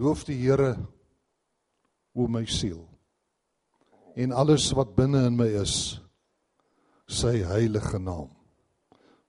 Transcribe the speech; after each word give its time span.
Loof 0.00 0.24
die 0.24 0.38
Here 0.40 0.72
o 2.16 2.24
my 2.26 2.46
siel 2.48 2.80
en 4.16 4.32
alles 4.32 4.70
wat 4.74 4.94
binne 4.96 5.26
in 5.28 5.36
my 5.36 5.46
is 5.60 5.74
sy 7.10 7.40
heilige 7.46 7.98
naam. 8.02 8.30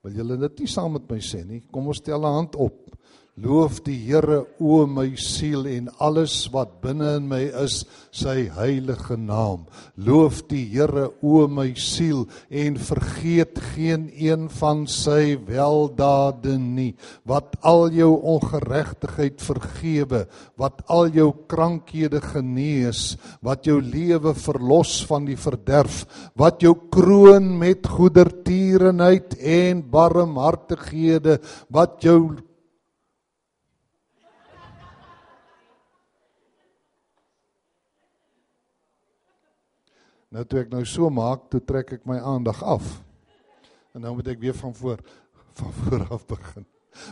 Wil 0.02 0.16
julle 0.18 0.38
dit 0.40 0.62
nie 0.62 0.70
saam 0.70 0.96
met 0.96 1.04
my 1.10 1.18
sê 1.22 1.42
nie? 1.46 1.60
Kom 1.70 1.90
ons 1.92 2.00
tel 2.00 2.24
'n 2.24 2.34
hand 2.38 2.56
op. 2.56 2.96
Loof 3.40 3.78
die 3.80 3.96
Here 3.96 4.42
o 4.60 4.82
my 4.84 5.14
siel 5.16 5.64
en 5.64 5.86
alles 6.04 6.50
wat 6.52 6.74
binne 6.82 7.14
in 7.16 7.30
my 7.30 7.40
is 7.62 7.78
sy 8.12 8.42
heilige 8.52 9.16
naam. 9.16 9.62
Loof 9.96 10.42
die 10.50 10.66
Here 10.68 11.06
o 11.24 11.46
my 11.48 11.70
siel 11.72 12.26
en 12.52 12.76
vergeet 12.76 13.56
geen 13.72 14.10
een 14.12 14.50
van 14.52 14.84
sy 14.84 15.38
weldade 15.48 16.58
nie. 16.60 16.90
Wat 17.24 17.56
al 17.64 17.88
jou 17.96 18.10
ongeregtigheid 18.34 19.40
vergewe, 19.40 20.26
wat 20.60 20.84
al 20.92 21.08
jou 21.16 21.30
krankhede 21.48 22.20
genees, 22.20 23.16
wat 23.40 23.64
jou 23.64 23.80
lewe 23.80 24.36
verlos 24.36 24.98
van 25.08 25.24
die 25.24 25.40
verderf, 25.40 26.04
wat 26.36 26.60
jou 26.60 26.76
kroon 26.92 27.54
met 27.56 27.88
goedertierenheid 27.96 29.40
en 29.40 29.86
barmhartighede, 29.88 31.40
wat 31.72 32.02
jou 32.04 32.36
Nou 40.32 40.44
toe 40.48 40.62
ek 40.62 40.70
nou 40.72 40.82
so 40.88 41.10
maak, 41.12 41.50
toe 41.52 41.60
trek 41.60 41.98
ek 41.98 42.06
my 42.08 42.16
aandag 42.18 42.62
af. 42.64 42.86
En 43.92 44.00
nou 44.00 44.14
moet 44.16 44.32
ek 44.32 44.40
weer 44.40 44.56
van 44.56 44.72
voor 44.74 45.02
van 45.52 45.72
voor 45.72 46.06
af 46.16 46.22
begin. 46.26 46.64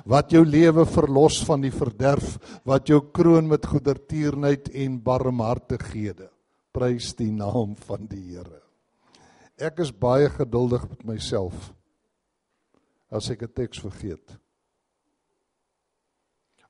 Wat 0.08 0.32
jou 0.32 0.40
lewe 0.44 0.86
verlos 0.88 1.42
van 1.44 1.60
die 1.64 1.72
verderf, 1.72 2.38
wat 2.64 2.88
jou 2.88 3.02
kroon 3.12 3.48
met 3.48 3.68
goedertierenheid 3.68 4.70
en 4.72 4.98
barmhartighede. 5.04 6.30
Prys 6.72 7.12
die 7.18 7.30
naam 7.32 7.74
van 7.84 8.06
die 8.08 8.22
Here. 8.30 8.62
Ek 9.60 9.82
is 9.84 9.92
baie 9.92 10.30
geduldig 10.32 10.86
met 10.88 11.04
myself 11.04 11.72
as 13.10 13.28
ek 13.30 13.42
'n 13.42 13.52
teks 13.52 13.80
vergeet. 13.80 14.38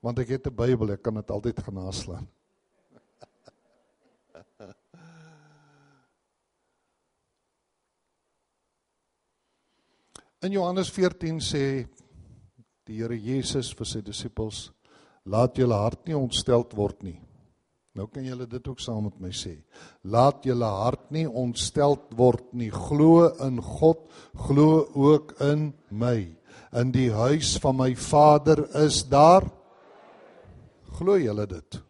Want 0.03 0.19
ek 0.19 0.29
het 0.29 0.47
'n 0.47 0.57
Bybel, 0.57 0.93
ek 0.93 1.03
kan 1.03 1.15
dit 1.15 1.31
altyd 1.31 1.61
gaan 1.61 1.75
naslaan. 1.75 2.27
In 10.41 10.55
Johannes 10.57 10.89
14 10.89 11.37
sê 11.45 11.65
die 12.89 12.97
Here 12.97 13.17
Jesus 13.17 13.75
vir 13.77 13.87
sy 13.87 14.01
disippels: 14.01 14.71
"Laat 15.29 15.59
julle 15.61 15.77
hart 15.77 16.07
nie 16.09 16.17
ontsteld 16.17 16.73
word 16.79 17.03
nie." 17.05 17.19
Nou 17.93 18.07
kan 18.09 18.25
julle 18.25 18.47
dit 18.49 18.69
ook 18.69 18.81
saam 18.81 19.05
met 19.05 19.19
my 19.21 19.29
sê. 19.37 19.59
Laat 20.05 20.47
julle 20.49 20.65
hart 20.65 21.11
nie 21.13 21.27
ontsteld 21.29 22.15
word 22.17 22.55
nie. 22.55 22.71
Glo 22.71 23.29
in 23.45 23.61
God, 23.61 24.07
glo 24.47 24.87
ook 24.95 25.35
in 25.41 25.75
my. 25.91 26.33
In 26.73 26.93
die 26.93 27.11
huis 27.11 27.59
van 27.61 27.77
my 27.77 27.95
Vader 27.95 28.65
is 28.87 29.03
daar 29.05 29.45
Glo 31.01 31.17
julle 31.17 31.47
dit? 31.47 31.81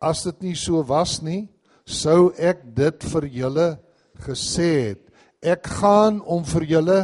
As 0.00 0.22
dit 0.24 0.42
nie 0.42 0.54
so 0.54 0.82
was 0.82 1.22
nie, 1.22 1.48
sou 1.84 2.32
ek 2.38 2.62
dit 2.74 3.04
vir 3.12 3.26
julle 3.28 3.66
gesê 4.24 4.68
het. 4.92 5.11
Ek 5.42 5.66
gaan 5.80 6.20
om 6.22 6.46
vir 6.46 6.68
julle 6.76 7.00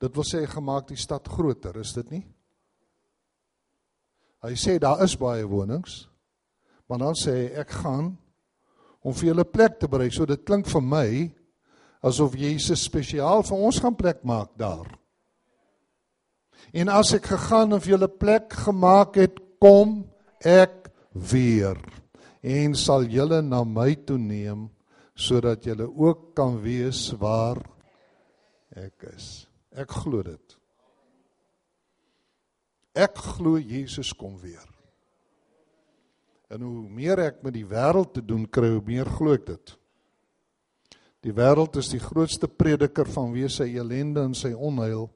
Dit 0.00 0.14
wil 0.16 0.24
sê 0.24 0.46
gemaak 0.48 0.86
die 0.88 0.96
stad 0.96 1.26
groter, 1.28 1.76
is 1.76 1.92
dit 1.92 2.06
nie? 2.08 2.22
Hy 4.40 4.54
sê 4.56 4.78
daar 4.80 5.02
is 5.04 5.12
baie 5.20 5.44
wonings. 5.44 6.06
Maar 6.88 7.02
dan 7.02 7.18
sê 7.18 7.34
hy 7.36 7.50
ek 7.60 7.74
gaan 7.82 8.14
om 9.04 9.12
vir 9.16 9.30
julle 9.30 9.44
plek 9.44 9.76
te 9.80 9.90
berei. 9.92 10.08
So 10.08 10.24
dit 10.24 10.40
klink 10.48 10.70
vir 10.72 10.84
my 10.84 11.10
asof 12.00 12.32
Jesus 12.40 12.86
spesiaal 12.88 13.44
vir 13.44 13.60
ons 13.68 13.80
gaan 13.84 13.98
plek 13.98 14.24
maak 14.24 14.56
daar. 14.56 14.88
En 16.72 16.88
as 16.96 17.12
ek 17.16 17.28
gegaan 17.34 17.76
en 17.76 17.84
vir 17.84 17.98
julle 17.98 18.08
plek 18.08 18.56
gemaak 18.64 19.20
het, 19.20 19.36
kom 19.60 20.06
ek 20.40 20.88
weer 21.12 21.76
en 22.40 22.72
sal 22.78 23.04
julle 23.12 23.42
na 23.44 23.60
my 23.68 23.92
toe 24.08 24.16
neem 24.16 24.70
sodat 25.14 25.66
jy 25.66 25.76
ook 25.80 26.34
kan 26.34 26.60
wees 26.62 27.10
waar 27.20 27.60
ek 28.76 29.10
is. 29.14 29.46
Ek 29.70 29.90
glo 30.02 30.22
dit. 30.22 30.56
Ek 32.94 33.16
glo 33.16 33.58
Jesus 33.58 34.12
kom 34.16 34.38
weer. 34.42 34.66
En 36.50 36.64
hoe 36.66 36.88
meer 36.90 37.20
ek 37.22 37.44
met 37.46 37.54
die 37.54 37.66
wêreld 37.66 38.16
te 38.16 38.22
doen 38.26 38.48
kry, 38.50 38.72
hoe 38.74 38.82
meer 38.86 39.06
glo 39.06 39.36
ek 39.36 39.46
dit. 39.46 39.74
Die 41.22 41.34
wêreld 41.36 41.76
is 41.78 41.90
die 41.92 42.00
grootste 42.02 42.48
prediker 42.48 43.06
van 43.06 43.30
wie 43.34 43.48
sy 43.52 43.68
ellende 43.78 44.24
en 44.24 44.34
sy 44.34 44.50
onheil 44.56 45.10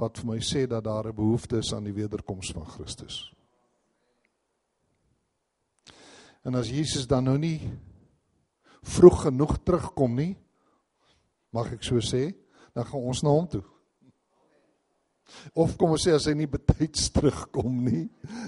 wat 0.00 0.18
vir 0.18 0.30
my 0.32 0.38
sê 0.40 0.64
dat 0.66 0.84
daar 0.84 1.06
'n 1.08 1.14
behoefte 1.14 1.58
is 1.58 1.72
aan 1.74 1.84
die 1.84 1.92
wederkoms 1.92 2.52
van 2.52 2.66
Christus. 2.66 3.30
En 6.42 6.54
as 6.54 6.70
Jesus 6.70 7.06
dan 7.06 7.24
nou 7.24 7.38
nie 7.38 7.60
vroeg 8.82 9.26
genoeg 9.26 9.58
terugkom 9.64 10.16
nie, 10.16 10.32
mag 11.54 11.72
ek 11.74 11.84
so 11.84 12.00
sê, 12.04 12.30
dan 12.74 12.86
gaan 12.86 13.06
ons 13.10 13.22
na 13.26 13.34
hom 13.34 13.46
toe. 13.50 13.64
Of 15.54 15.76
kom 15.78 15.94
ons 15.94 16.04
sê 16.06 16.14
as 16.14 16.26
hy 16.30 16.34
nie 16.38 16.50
betyds 16.50 17.10
terugkom 17.14 17.82
nie, 17.86 18.06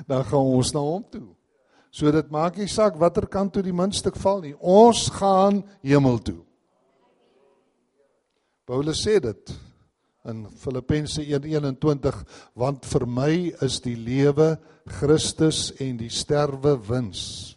dan 0.09 0.25
gaan 0.27 0.53
ons 0.59 0.73
na 0.75 0.83
hom 0.83 1.05
toe. 1.11 1.29
So 1.93 2.09
dit 2.15 2.31
maak 2.33 2.57
nie 2.57 2.71
saak 2.73 2.97
watter 3.01 3.27
kant 3.29 3.53
toe 3.55 3.63
die 3.65 3.75
muntstuk 3.77 4.17
val 4.23 4.41
nie. 4.41 4.55
Ons 4.57 5.11
gaan 5.13 5.61
hemel 5.85 6.19
toe. 6.25 6.41
Paulus 8.65 9.03
sê 9.05 9.19
dit 9.21 9.53
in 10.31 10.47
Filippense 10.57 11.21
1:21 11.21 12.23
want 12.55 12.87
vir 12.87 13.07
my 13.07 13.35
is 13.61 13.81
die 13.85 13.97
lewe 13.99 14.57
Christus 14.87 15.73
en 15.83 15.99
die 15.99 16.11
sterwe 16.11 16.77
wins. 16.89 17.57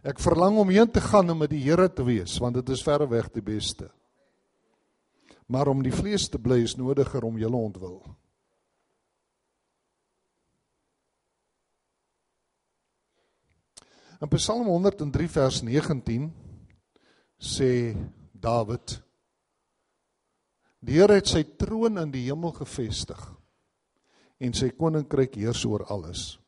Ek 0.00 0.20
verlang 0.22 0.56
om 0.56 0.70
heen 0.72 0.88
te 0.88 1.00
gaan 1.04 1.28
om 1.28 1.42
met 1.42 1.50
die 1.52 1.60
Here 1.60 1.88
te 1.92 2.04
wees, 2.06 2.38
want 2.40 2.56
dit 2.56 2.72
is 2.72 2.84
verreweg 2.84 3.28
die 3.34 3.44
beste. 3.44 3.90
Maar 5.50 5.68
om 5.68 5.82
die 5.84 5.92
vlees 5.92 6.28
te 6.30 6.38
bly 6.40 6.62
is 6.64 6.78
nodiger 6.78 7.24
om 7.26 7.36
julle 7.38 7.58
ontwil. 7.58 7.98
In 14.20 14.28
Psalm 14.36 14.68
103 14.68 15.28
vers 15.32 15.60
19 15.64 16.30
sê 17.40 17.96
Dawid: 18.32 18.98
Die 20.80 20.96
Here 20.96 21.16
het 21.20 21.28
sy 21.28 21.42
troon 21.60 22.00
in 22.00 22.12
die 22.12 22.26
hemel 22.28 22.52
gevestig 22.56 23.20
en 24.40 24.56
sy 24.56 24.70
koninkryk 24.72 25.36
heers 25.36 25.66
oor 25.68 25.84
alles. 25.92 26.38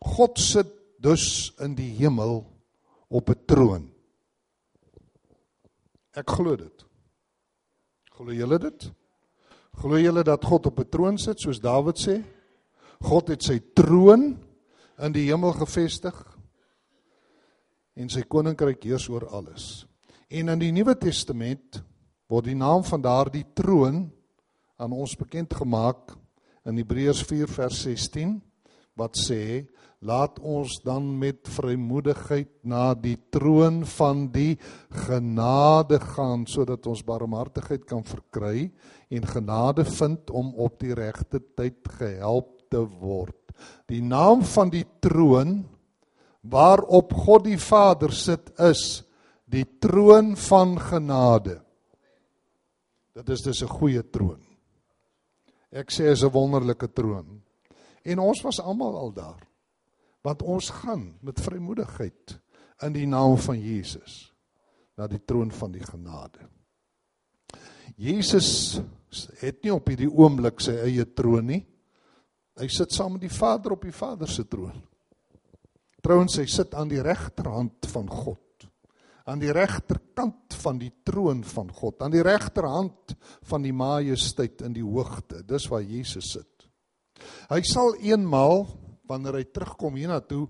God 0.00 0.40
sit 0.40 0.72
dus 1.06 1.52
in 1.62 1.76
die 1.78 1.92
hemel 2.00 2.40
op 3.08 3.30
'n 3.30 3.44
troon. 3.46 3.84
Ek 6.10 6.30
glo 6.30 6.56
dit. 6.56 6.84
Glo 8.16 8.32
julle 8.32 8.58
dit? 8.58 8.92
Glo 9.76 9.98
julle 9.98 10.22
dat 10.24 10.44
God 10.44 10.66
op 10.66 10.80
'n 10.80 10.88
troon 10.88 11.18
sit 11.18 11.40
soos 11.40 11.60
Dawid 11.60 11.98
sê? 11.98 12.24
God 13.00 13.28
het 13.28 13.42
sy 13.42 13.60
troon 13.74 14.38
in 14.98 15.12
die 15.12 15.28
hemel 15.30 15.52
gevestig 15.52 16.38
en 17.94 18.08
sy 18.08 18.22
koninkryk 18.22 18.82
heers 18.82 19.08
oor 19.08 19.28
alles. 19.28 19.86
En 20.28 20.48
in 20.48 20.58
die 20.58 20.72
Nuwe 20.72 20.98
Testament 20.98 21.82
word 22.28 22.44
die 22.44 22.54
naam 22.54 22.84
van 22.84 23.02
daardie 23.02 23.44
troon 23.54 24.10
aan 24.76 24.92
ons 24.92 25.16
bekend 25.16 25.54
gemaak 25.54 26.16
in 26.64 26.76
Hebreërs 26.76 27.22
4 27.22 27.48
vers 27.48 27.82
16 27.82 28.42
wat 28.96 29.16
sê 29.16 29.68
laat 30.04 30.38
ons 30.44 30.76
dan 30.84 31.08
met 31.18 31.48
vrymoedigheid 31.48 32.50
na 32.68 32.92
die 32.94 33.16
troon 33.32 33.80
van 33.96 34.26
die 34.32 34.58
genade 35.06 35.98
gaan 36.02 36.44
sodat 36.46 36.86
ons 36.86 37.04
barmhartigheid 37.06 37.86
kan 37.88 38.04
verkry 38.04 38.68
en 39.08 39.30
genade 39.30 39.86
vind 39.88 40.30
om 40.30 40.52
op 40.60 40.76
die 40.82 40.94
regte 40.94 41.40
tyd 41.56 41.80
gehelp 41.98 42.52
te 42.68 42.82
word. 42.82 43.38
Die 43.88 44.02
naam 44.04 44.44
van 44.44 44.70
die 44.70 44.84
troon 45.00 45.62
waarop 46.44 47.14
God 47.24 47.46
die 47.48 47.58
Vader 47.58 48.12
sit 48.12 48.52
is 48.60 49.02
die 49.48 49.64
troon 49.80 50.34
van 50.36 50.76
genade. 50.82 51.62
Dit 53.16 53.28
is 53.30 53.42
dus 53.42 53.62
'n 53.62 53.68
goeie 53.68 54.02
troon. 54.02 54.42
Ek 55.72 55.90
sê 55.90 56.10
is 56.10 56.22
'n 56.22 56.30
wonderlike 56.30 56.92
troon. 56.92 57.42
En 58.04 58.18
ons 58.18 58.42
was 58.42 58.60
almal 58.60 58.96
al 58.96 59.12
daar 59.12 59.45
want 60.26 60.42
ons 60.42 60.72
gaan 60.82 61.12
met 61.22 61.38
vrymoedigheid 61.42 62.34
in 62.86 62.96
die 62.96 63.06
naam 63.06 63.36
van 63.38 63.60
Jesus 63.62 64.24
na 64.98 65.06
die 65.06 65.20
troon 65.22 65.52
van 65.54 65.74
die 65.74 65.84
genade. 65.84 66.48
Jesus 68.00 68.80
het 69.40 69.62
nie 69.62 69.72
op 69.72 69.86
hierdie 69.88 70.10
oomblik 70.10 70.60
sy 70.64 70.74
eie 70.88 71.04
troon 71.16 71.46
nie. 71.52 71.62
Hy 72.56 72.68
sit 72.72 72.92
saam 72.96 73.14
met 73.16 73.26
die 73.26 73.32
Vader 73.32 73.76
op 73.76 73.84
die 73.84 73.94
Vader 73.94 74.28
se 74.28 74.46
troon. 74.48 74.76
Trouwens, 76.02 76.38
hy 76.40 76.46
sit 76.48 76.74
aan 76.78 76.90
die 76.90 77.02
regterhand 77.02 77.88
van 77.92 78.08
God. 78.10 78.66
Aan 79.26 79.40
die 79.42 79.52
regterkant 79.52 80.54
van 80.62 80.78
die 80.78 80.92
troon 81.04 81.42
van 81.44 81.70
God, 81.74 81.98
aan 82.02 82.14
die 82.14 82.22
regterhand 82.22 83.16
van 83.50 83.64
die 83.66 83.74
majesteit 83.74 84.62
in 84.62 84.76
die 84.76 84.84
hoogte. 84.86 85.42
Dis 85.46 85.66
waar 85.70 85.82
Jesus 85.82 86.30
sit. 86.36 86.68
Hy 87.50 87.58
sal 87.66 87.96
eenmaal 88.06 88.68
wanneer 89.08 89.40
hy 89.40 89.46
terugkom 89.50 89.96
hiernatoe, 89.98 90.46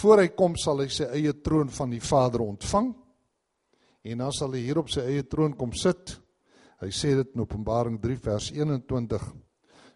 voor 0.00 0.22
hy 0.22 0.30
kom 0.38 0.56
sal 0.60 0.82
hy 0.84 0.88
sy 0.92 1.08
eie 1.16 1.34
troon 1.42 1.70
van 1.74 1.90
die 1.90 2.02
Vader 2.02 2.44
ontvang. 2.46 2.92
En 4.06 4.24
dan 4.24 4.32
sal 4.32 4.54
hy 4.56 4.64
hier 4.64 4.80
op 4.80 4.90
sy 4.92 5.04
eie 5.04 5.26
troon 5.28 5.56
kom 5.58 5.74
sit. 5.76 6.16
Hy 6.80 6.88
sê 6.94 7.12
dit 7.18 7.34
in 7.34 7.42
Openbaring 7.44 7.98
3 8.00 8.16
vers 8.24 8.52
21. 8.56 9.24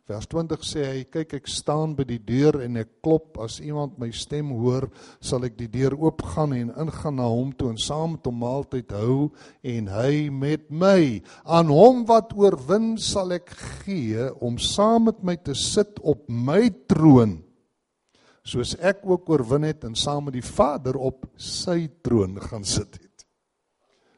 Vers 0.04 0.26
20 0.28 0.64
sê 0.68 0.82
hy: 0.84 1.04
"Kyk, 1.08 1.30
ek 1.38 1.46
staan 1.48 1.94
by 1.96 2.04
die 2.04 2.18
deur 2.20 2.58
en 2.60 2.76
ek 2.76 3.00
klop. 3.00 3.38
As 3.40 3.56
iemand 3.64 3.96
my 3.98 4.10
stem 4.12 4.50
hoor, 4.52 4.90
sal 5.18 5.46
ek 5.48 5.56
die 5.56 5.68
deur 5.68 5.96
oopgaan 5.96 6.52
en 6.52 6.74
ingaan 6.76 7.16
na 7.16 7.24
hom 7.24 7.54
toe 7.56 7.70
en 7.70 7.80
saam 7.80 8.12
met 8.12 8.26
hom 8.28 8.36
maaltyd 8.36 8.92
hou 8.92 9.32
en 9.62 9.88
hy 9.88 10.28
met 10.28 10.68
my. 10.68 11.22
Aan 11.46 11.72
hom 11.72 12.04
wat 12.04 12.36
oorwin 12.36 12.98
sal 12.98 13.32
ek 13.32 13.48
gee 13.48 14.28
om 14.44 14.58
saam 14.58 15.08
met 15.08 15.24
my 15.24 15.36
te 15.36 15.54
sit 15.54 15.96
op 16.02 16.28
my 16.28 16.68
troon." 16.86 17.43
Soos 18.44 18.74
ek 18.84 19.02
ook 19.08 19.30
oorwin 19.32 19.64
het 19.64 19.86
en 19.88 19.96
saam 19.96 20.28
met 20.28 20.36
die 20.36 20.44
Vader 20.44 20.98
op 21.00 21.24
sy 21.40 21.86
troon 22.04 22.36
gaan 22.42 22.64
sit 22.64 22.98
het. 23.00 23.14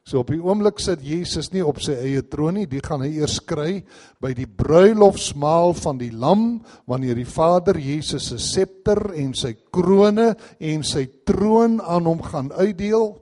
So 0.06 0.20
op 0.22 0.30
die 0.30 0.38
oomblik 0.38 0.78
sit 0.78 1.00
Jesus 1.02 1.48
nie 1.50 1.64
op 1.66 1.80
sy 1.82 1.96
eie 1.98 2.22
troon 2.30 2.60
nie, 2.60 2.68
dit 2.70 2.84
gaan 2.84 3.02
hy 3.02 3.08
eers 3.18 3.40
kry 3.42 3.80
by 4.22 4.30
die 4.38 4.46
bruilofsmaal 4.46 5.74
van 5.80 5.98
die 5.98 6.12
lam 6.14 6.60
wanneer 6.86 7.18
die 7.18 7.26
Vader 7.26 7.78
Jesus 7.82 8.28
se 8.30 8.38
septer 8.38 9.08
en 9.18 9.32
sy 9.34 9.56
krone 9.74 10.34
en 10.62 10.86
sy 10.86 11.08
troon 11.26 11.80
aan 11.82 12.06
hom 12.06 12.22
gaan 12.22 12.52
uitdeel 12.54 13.16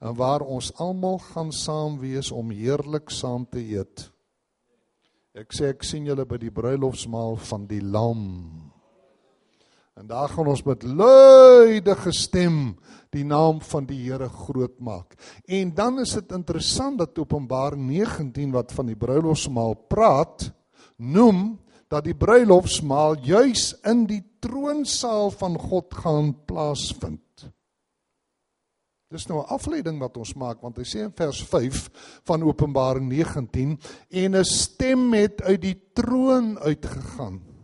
en 0.00 0.16
waar 0.16 0.44
ons 0.44 0.70
almal 0.80 1.20
gaan 1.32 1.52
saam 1.52 1.98
wees 2.00 2.32
om 2.32 2.48
heerlik 2.52 3.12
saam 3.12 3.44
te 3.48 3.60
eet. 3.60 4.08
Ek 5.36 5.52
sê 5.52 5.74
ek 5.74 5.84
sien 5.84 6.08
julle 6.08 6.24
by 6.24 6.40
die 6.40 6.52
bruilofsmaal 6.52 7.36
van 7.44 7.68
die 7.68 7.82
lam. 7.84 8.65
En 9.96 10.06
daar 10.06 10.28
gaan 10.28 10.46
ons 10.52 10.62
met 10.62 10.82
luidige 10.82 12.12
stem 12.12 12.76
die 13.14 13.24
naam 13.24 13.62
van 13.64 13.86
die 13.88 14.02
Here 14.04 14.28
groot 14.28 14.74
maak. 14.84 15.14
En 15.48 15.72
dan 15.74 16.02
is 16.02 16.12
dit 16.18 16.34
interessant 16.36 16.98
dat 17.00 17.18
Openbaring 17.18 17.86
19 17.88 18.52
wat 18.52 18.74
van 18.76 18.90
die 18.92 18.96
bruilofsmaal 18.96 19.74
praat, 19.88 20.50
noem 21.00 21.56
dat 21.88 22.04
die 22.04 22.16
bruilofsmaal 22.16 23.16
juis 23.24 23.70
in 23.88 24.04
die 24.10 24.20
troonsaal 24.44 25.30
van 25.30 25.56
God 25.58 25.94
gaan 26.04 26.34
plaasvind. 26.44 27.48
Dis 29.08 29.28
nou 29.30 29.40
'n 29.40 29.48
afleiding 29.48 29.98
wat 29.98 30.16
ons 30.16 30.34
maak 30.34 30.60
want 30.60 30.76
hy 30.76 30.84
sê 30.84 31.08
in 31.08 31.12
vers 31.16 31.42
5 31.42 31.90
van 32.24 32.42
Openbaring 32.42 33.08
19 33.08 33.78
en 34.10 34.36
'n 34.36 34.44
stem 34.44 35.12
het 35.12 35.42
uit 35.42 35.60
die 35.60 35.80
troon 35.94 36.58
uitgegaan 36.58 37.55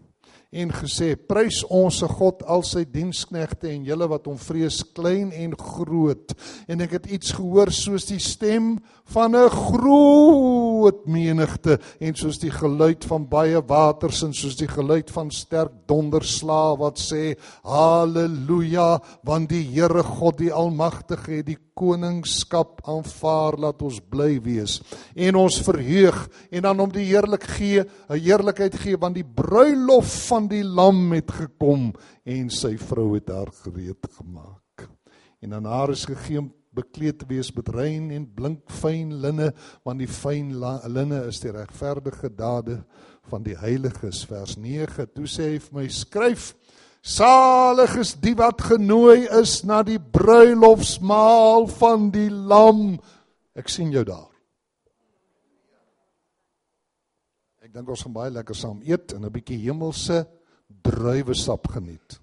en 0.53 0.73
gesê 0.77 1.15
prys 1.17 1.63
ons 1.73 1.97
se 2.03 2.07
God 2.09 2.43
al 2.45 2.61
sy 2.69 2.85
diensknegte 2.85 3.71
en 3.73 3.87
julle 3.89 4.09
wat 4.11 4.27
hom 4.29 4.37
vrees 4.37 4.83
klein 4.93 5.31
en 5.33 5.55
groot. 5.57 6.35
En 6.69 6.85
ek 6.85 6.99
het 6.99 7.09
iets 7.17 7.33
gehoor 7.39 7.73
soos 7.73 8.05
die 8.11 8.21
stem 8.21 8.77
van 9.15 9.35
'n 9.35 9.49
groot 9.49 11.07
menigte 11.07 11.79
en 12.01 12.15
soos 12.15 12.39
die 12.39 12.51
geluid 12.51 13.05
van 13.05 13.29
baie 13.29 13.61
waters 13.61 14.23
en 14.23 14.35
soos 14.35 14.57
die 14.57 14.69
geluid 14.69 15.11
van 15.11 15.31
sterk 15.31 15.73
donderslae 15.87 16.77
wat 16.79 16.99
sê 16.99 17.35
haleluja 17.65 19.01
want 19.25 19.49
die 19.49 19.63
Here 19.73 20.03
God 20.03 20.39
die 20.39 20.53
almagtige 20.53 21.33
het 21.33 21.47
die 21.47 21.59
koningskap 21.83 22.81
aanvaar 22.87 23.59
laat 23.67 23.83
ons 23.83 23.99
bly 24.13 24.37
wees. 24.45 24.79
En 25.19 25.41
ons 25.43 25.61
verheug 25.67 26.23
en 26.51 26.67
dan 26.69 26.83
om 26.87 26.95
die 26.95 27.09
heerlik 27.11 27.49
gee 27.59 27.83
'n 27.83 28.19
heerlikheid 28.19 28.75
gee 28.75 28.97
want 28.97 29.15
die 29.19 29.27
bruilof 29.27 30.11
van 30.29 30.49
die 30.49 30.65
lam 30.65 31.13
het 31.13 31.31
gekom 31.31 31.93
en 32.25 32.51
sy 32.51 32.77
vrou 32.79 33.15
het 33.15 33.29
haar 33.29 33.51
gereed 33.65 34.07
gemaak. 34.19 34.89
En 35.43 35.55
aan 35.55 35.65
haar 35.65 35.91
is 35.91 36.05
gegee 36.05 36.39
om 36.39 36.53
bekleed 36.73 37.19
te 37.19 37.27
wees 37.29 37.53
met 37.53 37.69
rein 37.69 38.11
en 38.11 38.35
blink 38.35 38.71
fyn 38.71 39.13
linne 39.21 39.53
want 39.85 39.99
die 39.99 40.09
fyn 40.09 40.55
linne 40.89 41.27
is 41.29 41.41
die 41.41 41.53
regverdige 41.53 42.31
dade 42.33 42.79
van 43.31 43.43
die 43.43 43.57
heiliges. 43.57 44.25
Vers 44.25 44.57
9 44.57 45.07
toe 45.13 45.27
sê 45.27 45.53
hy 45.53 45.59
vir 45.59 45.81
my 45.81 45.89
skryf 45.89 46.55
Salig 47.03 47.97
is 47.99 48.13
die 48.23 48.35
wat 48.39 48.63
genooi 48.63 49.27
is 49.41 49.65
na 49.67 49.81
die 49.83 49.99
bruilofsmaal 49.99 51.67
van 51.81 52.11
die 52.15 52.31
lam. 52.31 53.01
Ek 53.59 53.67
sien 53.69 53.91
jou 53.91 54.05
daar. 54.07 54.29
Ek 57.67 57.75
dink 57.75 57.91
ons 57.91 58.05
gaan 58.07 58.15
baie 58.15 58.31
lekker 58.31 58.55
saam 58.55 58.79
eet 58.87 59.17
en 59.17 59.27
'n 59.27 59.35
bietjie 59.35 59.59
hemelse 59.67 60.23
druiwesap 60.83 61.69
geniet. 61.75 62.21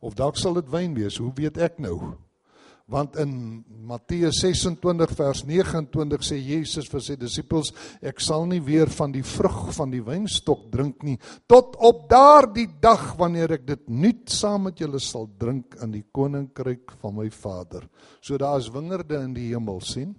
Of 0.00 0.14
dalk 0.14 0.36
sal 0.36 0.54
dit 0.54 0.68
wyn 0.70 0.94
wees, 0.94 1.18
hoe 1.18 1.32
weet 1.34 1.58
ek 1.58 1.78
nou? 1.78 2.16
Want 2.88 3.18
in 3.20 3.32
Matteus 3.84 4.40
26 4.40 5.12
vers 5.16 5.42
29 5.44 6.24
sê 6.24 6.38
Jesus 6.40 6.88
vir 6.88 7.02
sy 7.04 7.16
disippels 7.20 7.70
ek 8.00 8.22
sal 8.24 8.46
nie 8.48 8.62
weer 8.64 8.88
van 8.96 9.12
die 9.12 9.24
vrug 9.24 9.68
van 9.76 9.92
die 9.92 10.00
wynstok 10.04 10.66
drink 10.72 11.04
nie 11.04 11.18
tot 11.50 11.76
op 11.84 12.06
daardie 12.08 12.68
dag 12.80 13.10
wanneer 13.20 13.58
ek 13.58 13.66
dit 13.68 13.84
nuut 13.92 14.32
saam 14.32 14.68
met 14.68 14.80
julle 14.80 15.00
sal 15.04 15.28
drink 15.40 15.76
in 15.84 15.92
die 15.92 16.06
koninkryk 16.12 16.96
van 17.02 17.18
my 17.18 17.28
Vader. 17.28 17.84
So 18.24 18.38
daar 18.40 18.58
is 18.58 18.72
wingerde 18.72 19.20
in 19.20 19.34
die 19.36 19.50
hemel 19.52 19.80
sien. 19.84 20.14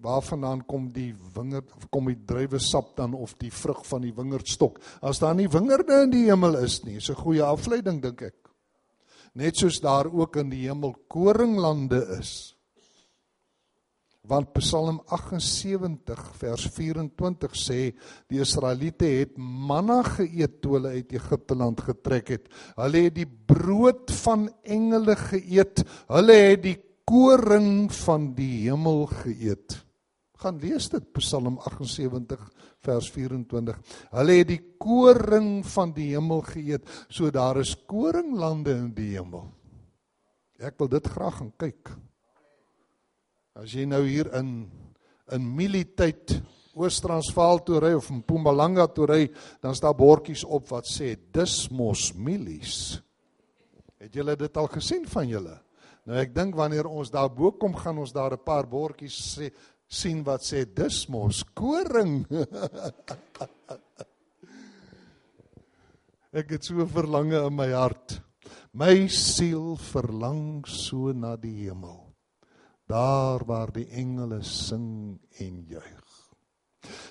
Waarvandaan 0.00 0.64
kom 0.64 0.88
die 0.94 1.12
wingerd 1.34 1.68
kom 1.92 2.08
die 2.08 2.18
druiwesap 2.26 2.94
dan 2.96 3.12
of 3.14 3.34
die 3.40 3.52
vrug 3.52 3.84
van 3.84 4.06
die 4.06 4.14
wingerdstok? 4.16 4.80
As 5.04 5.20
daar 5.20 5.36
nie 5.36 5.48
wingerde 5.52 6.06
in 6.06 6.14
die 6.14 6.24
hemel 6.30 6.56
is 6.64 6.80
nie, 6.84 6.96
is 6.96 7.10
'n 7.10 7.20
goeie 7.20 7.44
afleiding 7.44 8.00
dink 8.00 8.22
ek 8.22 8.49
net 9.38 9.60
soos 9.60 9.80
daar 9.82 10.08
ook 10.10 10.40
in 10.42 10.50
die 10.52 10.64
hemel 10.68 10.94
koringlande 11.08 12.00
is. 12.18 12.54
Want 14.30 14.52
Psalm 14.54 15.00
78 15.08 16.20
vers 16.38 16.66
24 16.76 17.54
sê 17.56 17.78
die 18.30 18.42
Israeliete 18.44 19.08
het 19.08 19.38
manna 19.38 20.02
geëet 20.06 20.60
toe 20.60 20.76
hulle 20.76 20.92
uit 20.98 21.14
Egipte 21.16 21.56
land 21.56 21.80
getrek 21.82 22.34
het. 22.36 22.50
Hulle 22.76 23.06
het 23.08 23.16
die 23.16 23.26
brood 23.26 24.12
van 24.20 24.46
engele 24.62 25.16
geëet. 25.16 25.82
Hulle 26.12 26.36
het 26.52 26.62
die 26.68 26.76
koring 27.08 27.88
van 28.04 28.30
die 28.36 28.68
hemel 28.68 29.06
geëet. 29.24 29.80
Gaan 30.40 30.56
lees 30.60 30.88
dit 30.88 31.08
Psalm 31.18 31.58
78 31.60 32.44
vers 32.80 33.08
24. 33.12 33.80
Hulle 34.14 34.36
het 34.38 34.48
die 34.48 34.60
koring 34.80 35.60
van 35.68 35.92
die 35.92 36.10
hemel 36.14 36.40
geëet. 36.46 36.86
So 37.12 37.28
daar 37.34 37.60
is 37.60 37.74
koringlande 37.88 38.72
in 38.72 38.92
die 38.96 39.10
hemel. 39.18 39.50
Ek 40.60 40.78
wil 40.80 40.88
dit 40.92 41.06
graag 41.12 41.40
gaan 41.40 41.52
kyk. 41.60 41.92
As 43.60 43.72
jy 43.76 43.84
nou 43.88 44.04
hier 44.06 44.32
in 44.40 44.70
in 45.30 45.44
Militeit 45.46 46.32
Oos-Transvaal 46.74 47.60
toe 47.62 47.78
ry 47.82 47.92
of 47.94 48.08
in 48.10 48.18
Mpumalanga 48.18 48.88
toe 48.90 49.06
ry, 49.06 49.20
dan 49.62 49.76
staan 49.78 49.94
bordjies 49.94 50.42
op 50.42 50.66
wat 50.72 50.88
sê 50.90 51.12
Dismos 51.30 52.10
Milies. 52.18 52.98
Het 54.00 54.18
julle 54.18 54.34
dit 54.40 54.58
al 54.58 54.66
gesien 54.72 55.04
van 55.06 55.28
julle? 55.30 55.54
Nou 56.08 56.18
ek 56.18 56.32
dink 56.34 56.56
wanneer 56.58 56.88
ons 56.88 57.12
daar 57.12 57.28
bo 57.30 57.52
kom 57.52 57.76
gaan 57.78 58.00
ons 58.02 58.14
daar 58.16 58.34
'n 58.34 58.42
paar 58.42 58.66
bordjies 58.66 59.18
sê 59.36 59.52
sien 59.90 60.22
wat 60.24 60.44
sê 60.46 60.62
dis 60.70 61.08
mos 61.10 61.42
koring. 61.54 62.22
Ek 66.30 66.52
het 66.54 66.62
so 66.62 66.86
verlange 66.86 67.40
in 67.42 67.56
my 67.58 67.72
hart. 67.74 68.20
My 68.70 69.08
siel 69.10 69.74
verlang 69.90 70.62
so 70.70 71.10
na 71.10 71.34
die 71.34 71.66
hemel. 71.66 72.06
Daar 72.86 73.42
waar 73.46 73.72
die 73.74 73.88
engele 73.98 74.42
sing 74.46 75.18
en 75.42 75.66
juig. 75.66 76.06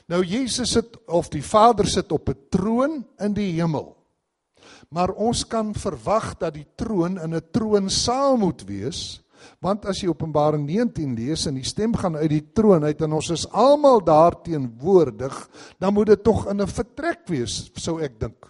Nou 0.10 0.24
Jesus 0.24 0.72
sit 0.74 0.96
of 1.12 1.30
die 1.30 1.44
Vader 1.44 1.88
sit 1.88 2.12
op 2.12 2.30
'n 2.30 2.48
troon 2.50 3.06
in 3.20 3.34
die 3.34 3.52
hemel. 3.60 3.96
Maar 4.90 5.12
ons 5.12 5.44
kan 5.48 5.74
verwag 5.74 6.38
dat 6.40 6.54
die 6.54 6.68
troon 6.76 7.20
in 7.20 7.36
'n 7.36 7.52
troonsaal 7.52 8.38
moet 8.38 8.64
wees 8.64 9.22
Want 9.60 9.86
as 9.86 10.02
jy 10.02 10.10
Openbaring 10.12 10.66
19 10.68 11.16
lees 11.16 11.46
en 11.48 11.56
die 11.60 11.68
stem 11.68 11.96
gaan 11.96 12.16
uit 12.16 12.30
die 12.30 12.46
troon 12.54 12.84
uit 12.84 13.02
en 13.02 13.14
ons 13.14 13.30
is 13.30 13.48
almal 13.52 14.02
daar 14.04 14.42
teenwoordig, 14.42 15.36
dan 15.80 15.94
moet 15.94 16.08
dit 16.14 16.24
tog 16.24 16.48
in 16.48 16.62
'n 16.62 16.68
vertrek 16.68 17.28
wees, 17.28 17.72
sou 17.76 18.02
ek 18.02 18.20
dink. 18.20 18.46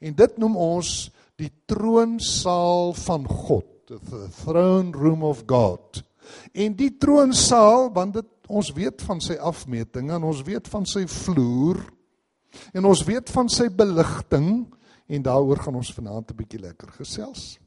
En 0.00 0.14
dit 0.14 0.38
noem 0.38 0.56
ons 0.56 1.10
die 1.36 1.50
troonsaal 1.66 2.92
van 2.94 3.26
God, 3.26 3.66
the 3.86 4.28
throne 4.44 4.92
room 4.92 5.22
of 5.22 5.42
God. 5.46 6.02
En 6.52 6.74
die 6.74 6.90
troonsaal, 6.98 7.90
want 7.92 8.14
dit 8.14 8.30
ons 8.48 8.72
weet 8.72 9.02
van 9.02 9.20
sy 9.20 9.36
afmeting 9.40 10.10
en 10.12 10.24
ons 10.24 10.42
weet 10.42 10.68
van 10.68 10.86
sy 10.86 11.06
vloer 11.08 11.80
en 12.76 12.84
ons 12.84 13.04
weet 13.04 13.30
van 13.30 13.48
sy 13.48 13.68
beligting 13.72 14.66
en 15.08 15.22
daaroor 15.22 15.64
gaan 15.64 15.80
ons 15.80 15.94
vanaand 15.94 16.30
'n 16.30 16.36
bietjie 16.36 16.60
lekker 16.60 16.92
gesels. 17.00 17.58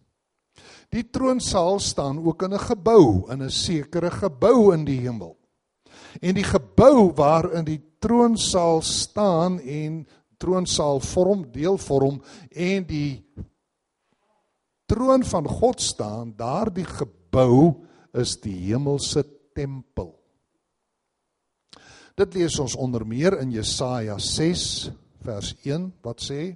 Die 0.90 1.10
troonsaal 1.10 1.80
staan 1.80 2.20
ook 2.24 2.44
in 2.44 2.54
'n 2.54 2.60
gebou, 2.60 3.32
in 3.32 3.44
'n 3.44 3.50
sekere 3.50 4.12
gebou 4.12 4.74
in 4.74 4.86
die 4.86 5.00
hemel. 5.00 5.38
En 6.22 6.34
die 6.34 6.44
gebou 6.44 7.14
waarin 7.14 7.66
die 7.66 7.82
troonsaal 8.00 8.82
staan 8.82 9.60
en 9.60 10.08
troonsaal 10.38 11.00
vorm, 11.00 11.52
deel 11.52 11.78
vorm 11.78 12.22
en 12.50 12.86
die 12.86 13.26
troon 14.86 15.24
van 15.24 15.48
God 15.48 15.82
staan, 15.82 16.34
daardie 16.36 16.86
gebou 16.86 17.84
is 18.14 18.38
die 18.42 18.56
hemelse 18.70 19.26
tempel. 19.54 20.14
Dit 22.18 22.34
lees 22.34 22.60
ons 22.60 22.76
onder 22.76 23.06
meer 23.06 23.36
in 23.42 23.52
Jesaja 23.52 24.18
6 24.18 24.90
vers 25.22 25.52
1 25.66 25.92
wat 26.02 26.24
sê 26.24 26.56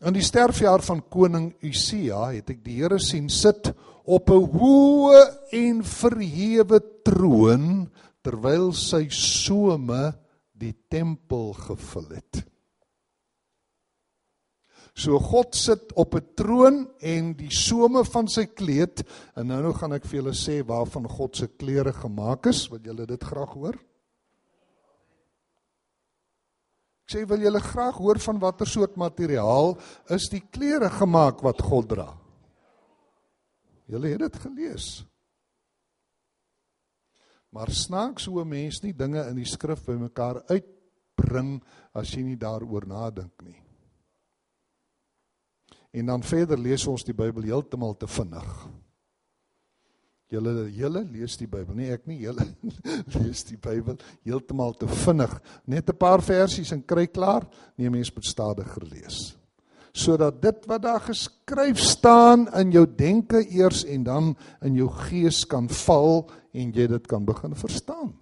In 0.00 0.14
die 0.16 0.24
sterfjaar 0.24 0.80
van 0.80 1.02
koning 1.12 1.50
Usia 1.60 2.30
het 2.32 2.48
ek 2.54 2.62
die 2.64 2.78
Here 2.78 2.96
sien 3.04 3.28
sit 3.28 3.68
op 4.08 4.30
'n 4.32 4.46
hoë 4.48 5.20
en 5.52 5.82
verhewe 5.84 6.80
troon 7.04 7.90
terwyl 8.24 8.72
sy 8.72 9.08
some 9.10 10.12
die 10.56 10.72
tempel 10.88 11.52
gevul 11.52 12.08
het. 12.16 12.46
So 14.96 15.18
God 15.18 15.54
sit 15.54 15.92
op 15.92 16.14
'n 16.14 16.26
troon 16.34 16.88
en 17.00 17.34
die 17.34 17.52
some 17.52 18.04
van 18.04 18.26
sy 18.28 18.46
kleed 18.46 19.04
en 19.36 19.46
nou 19.48 19.62
nou 19.62 19.72
gaan 19.72 19.92
ek 19.92 20.04
vir 20.04 20.22
julle 20.22 20.34
sê 20.34 20.64
waarvan 20.64 21.08
God 21.08 21.36
se 21.36 21.46
klere 21.46 21.92
gemaak 21.92 22.46
is, 22.46 22.70
wat 22.70 22.84
julle 22.84 23.06
dit 23.06 23.22
graag 23.22 23.52
hoor. 23.52 23.76
Sê 27.10 27.24
wil 27.26 27.42
julle 27.42 27.60
graag 27.60 27.98
hoor 27.98 28.20
van 28.22 28.38
watter 28.38 28.68
soort 28.70 28.96
materiaal 29.00 29.74
is 30.14 30.28
die 30.30 30.42
klere 30.52 30.90
gemaak 30.94 31.42
wat 31.42 31.62
God 31.66 31.88
dra? 31.90 32.08
Julle 33.90 34.12
het 34.12 34.22
dit 34.22 34.36
gelees. 34.44 34.88
Maar 37.50 37.70
snaaks 37.74 38.28
hoe 38.30 38.44
'n 38.44 38.48
mens 38.48 38.82
nie 38.82 38.94
dinge 38.94 39.26
in 39.28 39.36
die 39.36 39.44
skrif 39.44 39.84
bymekaar 39.84 40.42
uitbring 40.46 41.62
as 41.92 42.14
jy 42.14 42.22
nie 42.22 42.36
daaroor 42.36 42.86
nadink 42.86 43.42
nie. 43.42 43.58
En 45.90 46.06
dan 46.06 46.22
verder 46.22 46.58
lees 46.58 46.86
ons 46.86 47.04
die 47.04 47.14
Bybel 47.14 47.42
heeltemal 47.42 47.96
te 47.96 48.06
vinnig. 48.06 48.68
Julle 50.30 50.68
julle 50.70 51.02
lees 51.10 51.34
die 51.40 51.48
Bybel, 51.50 51.74
nie 51.74 51.88
ek 51.90 52.06
nie, 52.06 52.20
julle 52.22 52.44
lees 53.16 53.42
die 53.48 53.58
Bybel 53.58 53.98
heeltemal 54.26 54.76
te 54.78 54.86
vinnig. 54.86 55.32
Net 55.66 55.90
'n 55.90 55.98
paar 55.98 56.22
versies 56.22 56.70
en 56.72 56.84
kry 56.86 57.08
klaar. 57.10 57.48
Nee, 57.76 57.90
mens 57.90 58.12
moet 58.14 58.24
stadiger 58.24 58.86
lees. 58.86 59.34
Sodat 59.92 60.40
dit 60.42 60.66
wat 60.70 60.82
daar 60.82 61.02
geskryf 61.02 61.78
staan 61.82 62.46
in 62.54 62.70
jou 62.70 62.86
denke 62.86 63.42
eers 63.50 63.82
en 63.84 64.04
dan 64.06 64.36
in 64.62 64.74
jou 64.78 64.88
gees 65.10 65.42
kan 65.44 65.68
val 65.68 66.30
en 66.54 66.70
jy 66.70 66.86
dit 66.86 67.06
kan 67.06 67.24
begin 67.24 67.54
verstaan. 67.54 68.14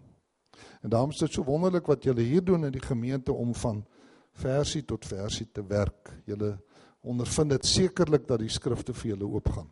En 0.83 0.91
daarom 0.91 1.11
is 1.11 1.21
dit 1.21 1.33
so 1.33 1.45
wonderlik 1.45 1.87
wat 1.87 2.05
julle 2.05 2.25
hier 2.25 2.45
doen 2.45 2.65
in 2.65 2.73
die 2.73 2.81
gemeente 2.81 3.33
om 3.33 3.53
van 3.55 3.85
versie 4.33 4.85
tot 4.85 5.05
versie 5.05 5.49
te 5.53 5.61
werk. 5.67 6.09
Julle 6.25 6.57
ondervind 7.03 7.51
dit 7.51 7.67
sekerlik 7.67 8.27
dat 8.27 8.41
die 8.41 8.53
skrifte 8.53 8.95
vir 8.95 9.11
julle 9.13 9.29
oopgaan. 9.29 9.69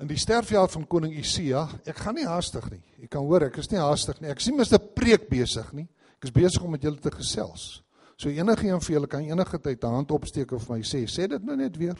In 0.00 0.08
die 0.08 0.16
sterfjaar 0.16 0.70
van 0.72 0.86
koning 0.88 1.12
Usia, 1.20 1.66
ek 1.84 1.98
gaan 2.00 2.16
nie 2.16 2.24
haastig 2.24 2.64
nie. 2.72 2.80
Jy 3.02 3.08
kan 3.12 3.24
hoor, 3.26 3.44
ek 3.50 3.58
is 3.60 3.68
nie 3.68 3.80
haastig 3.82 4.22
nie. 4.22 4.30
Ek 4.32 4.40
sien 4.40 4.56
mos 4.56 4.72
'n 4.72 4.80
preek 4.96 5.28
besig 5.28 5.72
nie. 5.76 5.88
Ek 6.16 6.24
is 6.24 6.32
besig 6.32 6.62
om 6.64 6.70
met 6.70 6.82
julle 6.82 7.00
te 7.00 7.10
gesels. 7.10 7.82
So 8.16 8.28
enige 8.28 8.66
een 8.66 8.80
van 8.80 8.94
julle 8.94 9.06
kan 9.06 9.20
enige 9.20 9.58
tyd 9.58 9.84
'n 9.84 9.92
hand 9.92 10.10
opsteek 10.10 10.52
of 10.52 10.68
my 10.70 10.80
sê, 10.80 11.04
sê 11.04 11.28
dit 11.28 11.44
nou 11.44 11.56
net 11.56 11.76
weer. 11.76 11.96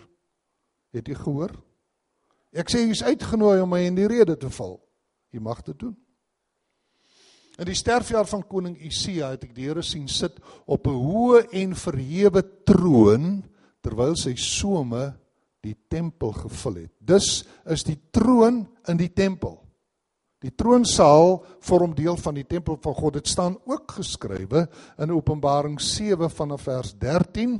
Het 0.93 1.09
jy 1.09 1.15
gehoor? 1.15 1.51
Ek 2.53 2.71
sê 2.71 2.79
jy's 2.89 3.03
uitgenooi 3.03 3.61
om 3.61 3.69
my 3.69 3.81
in 3.81 3.95
die 3.95 4.09
rede 4.09 4.37
te 4.37 4.51
val. 4.51 4.81
Jy 5.33 5.41
mag 5.41 5.63
dit 5.63 5.79
doen. 5.79 5.97
In 7.59 7.67
die 7.67 7.75
sterfjaar 7.75 8.27
van 8.27 8.43
koning 8.43 8.79
Usia 8.81 9.31
het 9.31 9.45
ek 9.45 9.55
die 9.55 9.67
Here 9.67 9.83
sien 9.83 10.09
sit 10.09 10.41
op 10.67 10.87
'n 10.87 10.91
hoë 10.91 11.53
en 11.53 11.75
verhewe 11.75 12.43
troon 12.65 13.45
terwyl 13.83 14.17
sy 14.17 14.35
some 14.37 15.20
die 15.61 15.77
tempel 15.89 16.33
gevul 16.33 16.75
het. 16.75 16.93
Dus 16.99 17.45
is 17.65 17.85
die 17.85 17.99
troon 18.11 18.65
in 18.89 19.01
die 19.01 19.13
tempel. 19.13 19.59
Die 20.41 20.55
troonsaal 20.57 21.43
vorm 21.61 21.95
deel 21.95 22.17
van 22.17 22.39
die 22.39 22.47
tempel 22.49 22.79
van 22.81 22.95
God. 22.97 23.19
Dit 23.19 23.29
staan 23.29 23.59
ook 23.69 23.93
geskrywe 23.99 24.69
in 24.99 25.13
Openbaring 25.13 25.81
7 25.81 26.31
vanaf 26.31 26.63
vers 26.63 26.95
13 26.99 27.59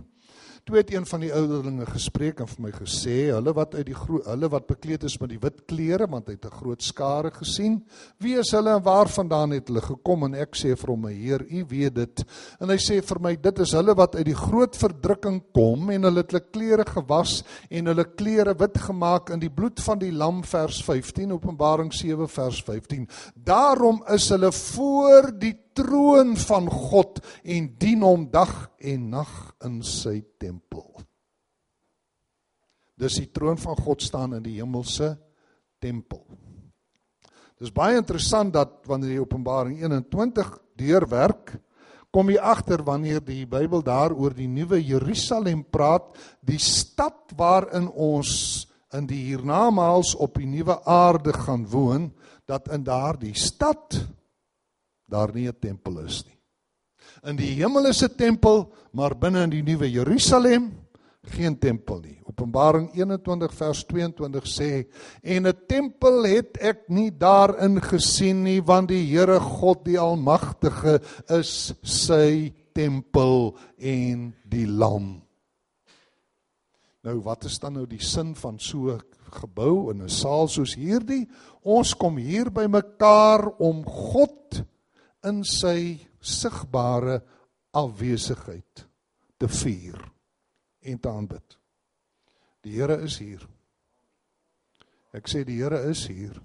Toe 0.69 0.77
het 0.77 0.91
een 0.93 1.07
van 1.09 1.23
die 1.25 1.31
ouderlinge 1.33 1.87
gespreek 1.89 2.41
en 2.43 2.49
vir 2.51 2.65
my 2.67 2.71
gesê, 2.75 3.15
hulle 3.33 3.53
wat 3.57 3.75
uit 3.79 3.87
die 3.89 3.97
hulle 3.97 4.49
wat 4.53 4.67
bekleed 4.69 5.07
is 5.09 5.17
met 5.21 5.33
die 5.33 5.39
wit 5.41 5.63
klere, 5.71 6.09
want 6.11 6.29
hy 6.29 6.35
het 6.37 6.45
'n 6.45 6.59
groot 6.61 6.83
skare 6.83 7.31
gesien. 7.31 7.81
Wie 8.19 8.37
is 8.39 8.51
hulle 8.53 8.75
en 8.77 8.83
waarvandaan 8.83 9.51
het 9.57 9.69
hulle 9.69 9.81
gekom? 9.81 10.25
En 10.25 10.35
ek 10.35 10.55
sê 10.57 10.77
vir 10.77 10.91
hom, 10.91 11.07
"Heer, 11.07 11.41
U 11.41 11.65
weet 11.69 11.95
dit." 11.95 12.25
En 12.61 12.69
hy 12.69 12.77
sê 12.77 13.03
vir 13.03 13.21
my, 13.21 13.37
"Dit 13.37 13.59
is 13.59 13.73
hulle 13.73 13.95
wat 13.95 14.17
uit 14.17 14.27
die 14.27 14.35
groot 14.35 14.77
verdrukking 14.77 15.43
kom 15.53 15.91
en 15.91 16.03
hulle 16.03 16.21
het 16.21 16.31
hulle 16.31 16.45
klere 16.53 16.85
gewas 16.85 17.43
en 17.71 17.87
hulle 17.87 18.05
klere 18.05 18.55
wit 18.55 18.79
gemaak 18.79 19.31
in 19.31 19.41
die 19.41 19.51
bloed 19.51 19.81
van 19.81 19.99
die 19.99 20.13
lam." 20.13 20.43
Vers 20.45 20.85
15, 20.85 21.33
Openbaring 21.33 21.93
7 21.93 22.29
vers 22.29 22.63
15. 22.63 23.09
Daarom 23.35 24.03
is 24.09 24.29
hulle 24.29 24.53
voor 24.53 25.33
die 25.39 25.57
troon 25.81 26.37
van 26.37 26.69
God 26.69 27.21
en 27.45 27.71
dien 27.81 28.05
hom 28.05 28.29
dag 28.33 28.53
en 28.79 29.09
nag 29.17 29.33
in 29.65 29.81
sy 29.87 30.21
tempel. 30.41 30.89
Dis 33.01 33.17
die 33.23 33.31
troon 33.33 33.57
van 33.61 33.79
God 33.81 34.05
staan 34.05 34.37
in 34.37 34.45
die 34.45 34.59
hemelse 34.59 35.15
tempel. 35.81 36.23
Dis 37.61 37.73
baie 37.73 37.99
interessant 38.01 38.53
dat 38.57 38.79
wanneer 38.89 39.17
jy 39.17 39.25
Openbaring 39.25 39.81
21 39.81 40.53
deurwerk, 40.81 41.57
kom 42.11 42.33
jy 42.33 42.41
agter 42.41 42.83
wanneer 42.85 43.21
die 43.25 43.45
Bybel 43.49 43.85
daaroor 43.87 44.35
die 44.35 44.49
nuwe 44.51 44.81
Jerusalem 44.81 45.63
praat, 45.69 46.09
die 46.41 46.61
stad 46.61 47.33
waarin 47.39 47.89
ons 47.93 48.67
in 48.97 49.07
die 49.07 49.21
hiernamaals 49.29 50.17
op 50.19 50.41
die 50.41 50.49
nuwe 50.51 50.81
aarde 50.89 51.37
gaan 51.37 51.69
woon, 51.71 52.09
dat 52.49 52.73
in 52.75 52.83
daardie 52.85 53.37
stad 53.39 53.95
daar 55.11 55.35
nie 55.35 55.49
'n 55.49 55.59
tempel 55.61 55.99
is 56.07 56.25
nie. 56.25 56.39
In 57.25 57.37
die 57.37 57.55
hemel 57.59 57.87
is 57.87 58.03
'n 58.03 58.17
tempel, 58.17 58.73
maar 58.93 59.17
binne 59.17 59.43
in 59.43 59.51
die 59.51 59.63
nuwe 59.63 59.91
Jerusalem 59.91 60.73
geen 61.23 61.59
tempel 61.59 62.01
nie. 62.01 62.19
Openbaring 62.25 62.91
21 62.95 63.55
vers 63.55 63.85
22 63.85 64.47
sê 64.47 64.87
en 65.23 65.47
'n 65.47 65.67
tempel 65.67 66.25
het 66.25 66.57
ek 66.61 66.89
nie 66.89 67.11
daarin 67.11 67.81
gesien 67.81 68.43
nie 68.43 68.61
want 68.63 68.89
die 68.89 69.05
Here 69.05 69.41
God 69.41 69.85
die 69.85 69.99
almagtige 69.99 71.01
is 71.29 71.75
sy 71.83 72.53
tempel 72.73 73.57
en 73.79 74.35
die 74.45 74.67
lam. 74.67 75.23
Nou 77.03 77.21
wat 77.21 77.45
is 77.45 77.59
dan 77.59 77.73
nou 77.73 77.87
die 77.87 78.03
sin 78.03 78.35
van 78.35 78.59
so 78.59 78.91
'n 78.93 79.01
gebou 79.31 79.91
in 79.91 80.03
'n 80.03 80.09
saal 80.09 80.49
soos 80.49 80.75
hierdie? 80.75 81.29
Ons 81.63 81.95
kom 81.95 82.17
hier 82.17 82.51
by 82.51 82.67
mekaar 82.67 83.49
om 83.59 83.85
God 83.85 84.40
in 85.29 85.43
sy 85.45 85.99
sigbare 86.21 87.21
afwesigheid 87.77 88.85
te 89.41 89.49
vier 89.49 89.99
en 90.81 90.99
te 91.01 91.11
aanbid. 91.11 91.57
Die 92.65 92.77
Here 92.77 93.01
is 93.05 93.19
hier. 93.21 93.43
Ek 95.17 95.29
sê 95.29 95.45
die 95.45 95.59
Here 95.61 95.81
is 95.91 96.07
hier. 96.09 96.37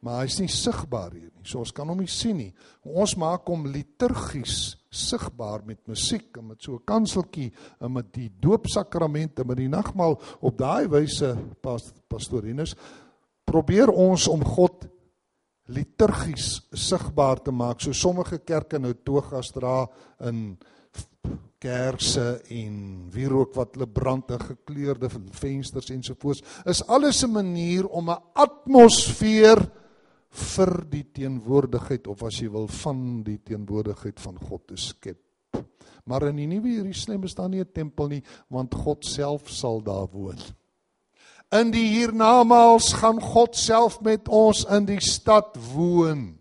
Maar 0.00 0.22
hy's 0.24 0.38
nie 0.40 0.48
sigbaar 0.48 1.12
hier 1.12 1.28
nie. 1.28 1.44
So 1.44 1.60
ons 1.60 1.72
kan 1.76 1.88
hom 1.88 2.00
nie 2.00 2.08
sien 2.08 2.38
nie. 2.40 2.52
Ons 2.88 3.18
maak 3.20 3.48
hom 3.52 3.66
liturgies 3.68 4.78
sigbaar 4.90 5.66
met 5.68 5.82
musiek 5.88 6.38
en 6.40 6.48
met 6.50 6.62
so 6.62 6.74
'n 6.74 6.84
kanseltjie 6.84 7.52
en 7.80 7.92
met 7.92 8.12
die 8.12 8.30
doopsakramente 8.40 9.44
met 9.44 9.56
die 9.56 9.68
nagmaal 9.68 10.20
op 10.40 10.58
daai 10.58 10.88
wyse 10.88 11.36
pastorinus 12.08 12.74
probeer 13.44 13.90
ons 13.90 14.28
om 14.28 14.42
God 14.44 14.88
liturgies 15.70 16.60
sigbaar 16.72 17.40
te 17.44 17.52
maak. 17.54 17.80
So 17.80 17.92
sommige 17.92 18.40
kerke 18.44 18.78
nou 18.78 18.92
togas 19.04 19.52
dra 19.54 19.84
in 20.26 20.58
kerse 21.60 22.40
en 22.56 22.76
wierook 23.12 23.52
wat 23.58 23.76
hulle 23.76 23.86
brand 23.86 24.30
en 24.32 24.40
gekleurde 24.40 25.10
vensters 25.36 25.90
ensovoorts. 25.92 26.42
Is 26.64 26.82
alles 26.88 27.22
'n 27.24 27.32
manier 27.32 27.86
om 27.86 28.10
'n 28.10 28.22
atmosfeer 28.34 29.70
vir 30.30 30.84
die 30.90 31.04
teenwoordigheid 31.12 32.06
of 32.06 32.22
as 32.22 32.40
jy 32.40 32.48
wil 32.50 32.66
van 32.66 33.22
die 33.22 33.38
teenwoordigheid 33.38 34.20
van 34.20 34.38
God 34.38 34.66
te 34.66 34.76
skep. 34.76 35.18
Maar 36.04 36.28
in 36.30 36.36
die 36.36 36.46
nuwe 36.46 36.68
Jerusalem 36.68 37.24
is 37.24 37.34
daar 37.34 37.48
nie 37.48 37.60
'n 37.60 37.72
tempel 37.72 38.08
nie, 38.08 38.22
want 38.48 38.74
God 38.74 39.04
self 39.04 39.50
sal 39.50 39.82
daar 39.82 40.08
woon. 40.12 40.38
In 41.50 41.72
die 41.74 41.88
hiernamaals 41.90 42.92
gaan 43.00 43.18
God 43.18 43.56
self 43.58 44.00
met 44.06 44.28
ons 44.30 44.62
in 44.70 44.84
die 44.86 45.00
stad 45.02 45.56
woon. 45.74 46.36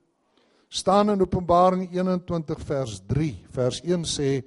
staan 0.69 1.09
in 1.09 1.21
Openbaring 1.21 1.87
21 1.89 2.59
vers 2.61 2.99
3. 3.07 3.29
Vers 3.49 3.81
1 3.81 4.03
sê 4.05 4.43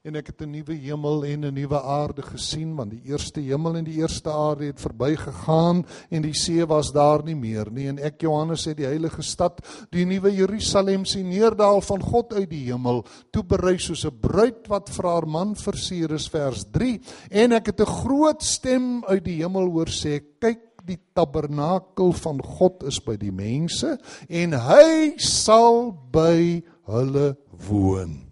en 0.00 0.16
ek 0.16 0.30
het 0.32 0.40
'n 0.40 0.50
nuwe 0.50 0.74
hemel 0.80 1.24
en 1.24 1.44
'n 1.44 1.54
nuwe 1.54 1.76
aarde 1.76 2.22
gesien 2.22 2.74
want 2.74 2.90
die 2.90 3.02
eerste 3.04 3.40
hemel 3.40 3.76
en 3.76 3.84
die 3.84 4.00
eerste 4.00 4.30
aarde 4.32 4.64
het 4.64 4.80
verbygegaan 4.80 5.84
en 6.10 6.22
die 6.22 6.32
see 6.32 6.64
was 6.66 6.92
daar 6.92 7.22
nie 7.22 7.34
meer 7.34 7.70
nie. 7.70 7.86
En 7.88 7.98
ek 7.98 8.22
Johannes 8.22 8.64
het 8.64 8.76
die 8.76 8.86
heilige 8.86 9.22
stad 9.22 9.60
die 9.90 10.06
nuwe 10.06 10.32
Jerusalem 10.32 11.04
sien 11.04 11.28
neerdal 11.28 11.80
van 11.80 12.00
God 12.00 12.32
uit 12.32 12.48
die 12.48 12.64
hemel 12.72 13.04
toe 13.30 13.42
berei 13.42 13.78
soos 13.78 14.06
'n 14.06 14.20
bruid 14.20 14.68
wat 14.68 14.88
vir 14.88 15.04
haar 15.04 15.26
man 15.26 15.54
versier 15.54 16.12
is 16.12 16.28
vers 16.28 16.64
3 16.72 17.00
en 17.30 17.52
ek 17.52 17.66
het 17.66 17.80
'n 17.80 17.86
groot 17.86 18.42
stem 18.42 19.04
uit 19.04 19.24
die 19.24 19.42
hemel 19.42 19.68
hoor 19.68 19.88
sê 19.88 20.22
kyk 20.40 20.60
die 20.86 20.98
tabernakel 21.12 22.12
van 22.12 22.40
God 22.42 22.84
is 22.84 23.00
by 23.00 23.16
die 23.16 23.32
mense 23.32 23.98
en 24.28 24.52
hy 24.52 25.12
sal 25.18 25.92
by 26.10 26.62
hulle 26.86 27.36
woon 27.68 28.29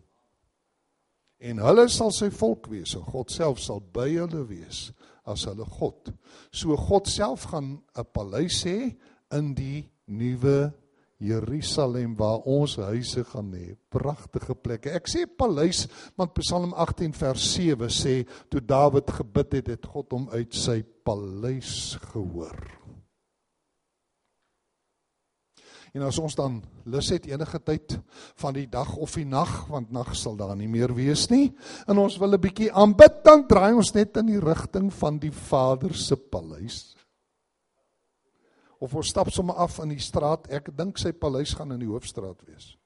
en 1.38 1.60
hulle 1.62 1.86
sal 1.92 2.10
sy 2.14 2.30
volk 2.34 2.68
wees 2.72 2.96
en 2.98 3.06
God 3.06 3.30
self 3.30 3.60
sal 3.62 3.80
by 3.80 4.08
hulle 4.16 4.44
wees 4.48 4.88
as 5.28 5.44
hulle 5.48 5.66
God. 5.78 6.12
So 6.50 6.76
God 6.76 7.06
self 7.06 7.48
gaan 7.52 7.82
'n 7.96 8.04
paleis 8.12 8.64
hê 8.64 8.96
in 9.32 9.54
die 9.54 9.88
nuwe 10.06 10.72
Jerusalem 11.18 12.14
waar 12.16 12.46
ons 12.46 12.76
huise 12.76 13.24
gaan 13.24 13.52
hê. 13.52 13.74
Pragtige 13.90 14.54
plekke. 14.54 14.90
Ek 14.94 15.08
sê 15.10 15.26
paleis 15.26 15.86
want 16.16 16.34
Psalm 16.38 16.72
18 16.74 17.12
vers 17.12 17.54
7 17.54 17.88
sê 17.90 18.26
toe 18.48 18.60
Dawid 18.60 19.10
gebid 19.10 19.52
het, 19.52 19.68
het 19.68 19.86
God 19.86 20.12
hom 20.12 20.28
uit 20.30 20.54
sy 20.54 20.82
paleis 21.04 21.98
gehoor. 22.12 22.77
En 25.94 26.02
as 26.02 26.18
ons 26.20 26.34
dan 26.36 26.60
lus 26.84 27.08
het 27.14 27.26
enige 27.26 27.58
tyd 27.64 27.98
van 28.42 28.54
die 28.54 28.66
dag 28.68 28.96
of 28.96 29.14
die 29.14 29.24
nag, 29.24 29.66
want 29.70 29.90
nag 29.94 30.14
sal 30.16 30.36
daar 30.36 30.56
nie 30.56 30.68
meer 30.68 30.92
wees 30.94 31.28
nie, 31.30 31.54
en 31.86 31.98
ons 31.98 32.18
wil 32.18 32.34
'n 32.34 32.40
bietjie 32.40 32.72
aanbid, 32.72 33.24
dan 33.24 33.46
draai 33.46 33.74
ons 33.74 33.94
net 33.94 34.16
in 34.16 34.26
die 34.26 34.40
rigting 34.40 34.92
van 34.92 35.18
die 35.18 35.32
Vader 35.32 35.94
se 35.94 36.16
paleis. 36.16 36.96
Of 38.78 38.94
ons 38.94 39.08
stap 39.08 39.30
sommer 39.30 39.54
af 39.54 39.78
in 39.78 39.88
die 39.88 40.02
straat. 40.02 40.46
Ek 40.50 40.76
dink 40.76 40.98
sy 40.98 41.12
paleis 41.12 41.54
gaan 41.54 41.72
in 41.72 41.80
die 41.80 41.90
hoofstraat 41.90 42.44
wees. 42.46 42.76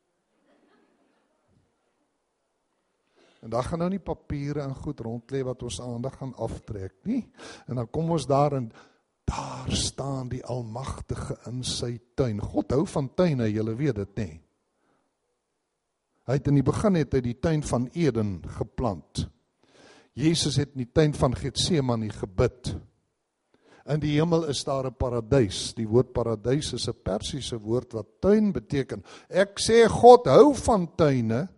En 3.42 3.50
daar 3.50 3.66
gaan 3.66 3.78
nou 3.82 3.90
nie 3.90 4.00
papiere 4.00 4.62
en 4.62 4.74
goed 4.74 5.00
rond 5.00 5.30
lê 5.34 5.42
wat 5.42 5.62
ons 5.66 5.80
aandag 5.82 6.14
gaan 6.20 6.34
aftrek 6.38 6.94
nie. 7.10 7.24
En 7.66 7.80
dan 7.80 7.90
kom 7.90 8.10
ons 8.14 8.26
daar 8.26 8.54
en 8.54 8.70
Daar 9.32 9.72
staan 9.76 10.28
die 10.28 10.44
Almagtige 10.44 11.38
in 11.48 11.62
sy 11.64 11.94
tuin. 12.14 12.40
God 12.40 12.74
hou 12.74 12.82
van 12.86 13.08
tuine, 13.16 13.46
julle 13.48 13.72
weet 13.78 13.96
dit 14.02 14.18
nê. 14.20 14.30
Hy 16.28 16.36
het 16.36 16.50
in 16.50 16.58
die 16.60 16.66
begin 16.66 16.98
het 17.00 17.16
hy 17.16 17.22
die 17.24 17.38
tuin 17.40 17.64
van 17.66 17.86
Eden 17.96 18.34
geplant. 18.58 19.24
Jesus 20.12 20.58
het 20.60 20.74
in 20.76 20.84
die 20.84 20.92
tuin 20.92 21.16
van 21.16 21.34
Getsemane 21.38 22.10
gebid. 22.12 22.74
In 23.88 24.02
die 24.02 24.12
hemel 24.18 24.44
is 24.52 24.62
daar 24.64 24.86
'n 24.86 24.94
paradys. 24.94 25.72
Die 25.74 25.88
woord 25.88 26.12
paradys 26.12 26.72
is 26.72 26.88
'n 26.88 27.02
Persiese 27.02 27.58
woord 27.58 27.92
wat 27.92 28.20
tuin 28.20 28.52
beteken. 28.52 29.02
Ek 29.28 29.58
sê 29.58 29.88
God 29.88 30.26
hou 30.26 30.54
van 30.54 30.94
tuine. 30.94 31.48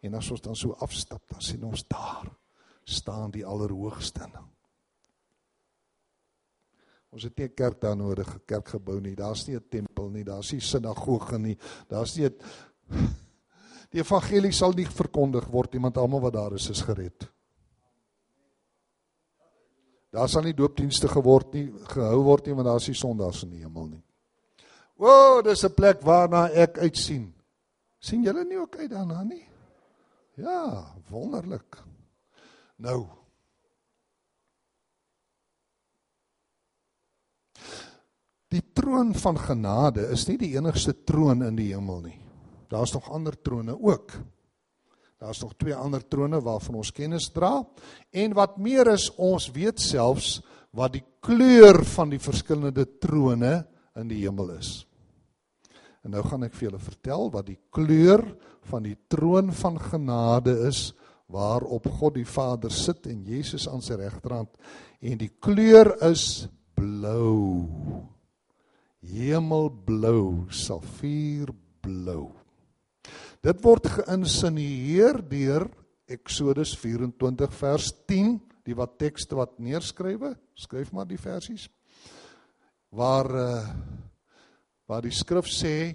En 0.00 0.14
as 0.14 0.30
ons 0.30 0.40
dan 0.40 0.56
so 0.56 0.72
afstap, 0.72 1.22
dan 1.28 1.40
sien 1.40 1.64
ons 1.64 1.84
daar 1.88 2.32
staan 2.84 3.30
die 3.30 3.44
Allerhoogste. 3.44 4.28
Ons 7.14 7.22
het 7.28 7.36
nie 7.38 7.46
'n 7.46 7.54
kerk 7.54 7.80
daar 7.80 7.96
nodig, 7.96 8.26
'n 8.26 8.42
kerkgebou 8.44 9.00
nie. 9.00 9.14
Daar's 9.14 9.46
nie 9.46 9.56
'n 9.56 9.68
tempel 9.70 10.10
nie, 10.10 10.24
daar's 10.24 10.52
nie 10.52 10.60
sinagoge 10.60 11.38
nie. 11.38 11.56
Daar's 11.88 12.16
nie 12.16 12.26
'n 12.26 12.34
Die 13.94 14.00
evangelie 14.00 14.52
sal 14.52 14.72
nie 14.72 14.86
verkondig 14.86 15.46
word 15.46 15.72
nie, 15.72 15.80
want 15.80 15.96
almal 15.96 16.20
wat 16.20 16.32
daar 16.32 16.54
is 16.54 16.68
is 16.70 16.82
gered. 16.82 17.28
Daar 20.10 20.28
sal 20.28 20.42
nie 20.42 20.54
doopdienste 20.54 21.08
geword 21.08 21.54
nie, 21.54 21.72
gehou 21.92 22.22
word 22.26 22.46
nie, 22.46 22.54
want 22.54 22.66
daar's 22.66 22.88
nie 22.88 22.96
sondaars 22.98 23.44
in 23.44 23.50
die 23.50 23.62
hemel 23.62 23.86
nie. 23.86 24.02
O, 24.98 25.06
oh, 25.06 25.42
dis 25.42 25.64
'n 25.64 25.74
plek 25.74 26.02
waarna 26.02 26.48
ek 26.50 26.78
uitsien. 26.78 27.32
sien 27.98 28.22
julle 28.22 28.44
nie 28.44 28.58
ook 28.58 28.76
uit 28.76 28.90
daarna 28.90 29.22
nie? 29.22 29.46
Ja, 30.36 30.92
wonderlik. 31.08 31.78
Nou, 32.76 33.06
Die 38.54 38.62
troon 38.76 39.10
van 39.18 39.38
genade 39.40 40.06
is 40.14 40.28
nie 40.28 40.36
die 40.38 40.52
enigste 40.54 40.94
troon 41.06 41.42
in 41.42 41.56
die 41.58 41.72
hemel 41.72 42.04
nie. 42.04 42.18
Daar's 42.70 42.94
nog 42.94 43.10
ander 43.10 43.34
trone 43.34 43.74
ook. 43.74 44.14
Daar's 45.18 45.40
nog 45.42 45.54
twee 45.58 45.74
ander 45.74 46.02
trone 46.06 46.40
waarvan 46.42 46.78
ons 46.78 46.92
kennis 46.94 47.30
dra 47.34 47.62
en 48.12 48.34
wat 48.36 48.58
meer 48.62 48.92
is 48.92 49.08
ons 49.16 49.48
weet 49.54 49.80
selfs 49.82 50.38
wat 50.74 50.94
die 50.96 51.04
kleur 51.24 51.80
van 51.94 52.10
die 52.12 52.20
verskillende 52.22 52.84
trone 53.02 53.54
in 53.98 54.10
die 54.10 54.22
hemel 54.24 54.56
is. 54.58 54.84
En 56.04 56.12
nou 56.14 56.22
gaan 56.26 56.44
ek 56.46 56.54
vir 56.54 56.68
julle 56.68 56.82
vertel 56.82 57.30
wat 57.32 57.48
die 57.48 57.58
kleur 57.72 58.22
van 58.68 58.84
die 58.84 58.96
troon 59.10 59.54
van 59.56 59.78
genade 59.80 60.54
is 60.68 60.90
waarop 61.32 61.88
God 61.98 62.18
die 62.18 62.28
Vader 62.28 62.74
sit 62.74 63.08
en 63.08 63.24
Jesus 63.24 63.66
aan 63.70 63.82
sy 63.82 63.96
regterhand 63.98 64.52
en 65.00 65.16
die 65.18 65.32
kleur 65.40 65.94
is 66.04 66.44
blou 66.76 67.64
hemelblou, 69.12 70.46
safierblou. 70.52 72.30
Dit 73.44 73.60
word 73.64 73.90
geïnsinueer 73.98 75.20
deur 75.28 75.68
Eksodus 76.08 76.74
24 76.80 77.52
vers 77.56 77.90
10, 78.08 78.36
die 78.64 78.76
wat 78.76 78.96
tekste 79.00 79.36
wat 79.36 79.58
neerskrywe, 79.60 80.34
skryf 80.56 80.92
maar 80.92 81.08
die 81.08 81.20
versies. 81.20 81.68
Waar 82.94 83.30
uh 83.32 83.60
waar 84.84 85.00
die 85.00 85.14
skrif 85.16 85.48
sê 85.48 85.94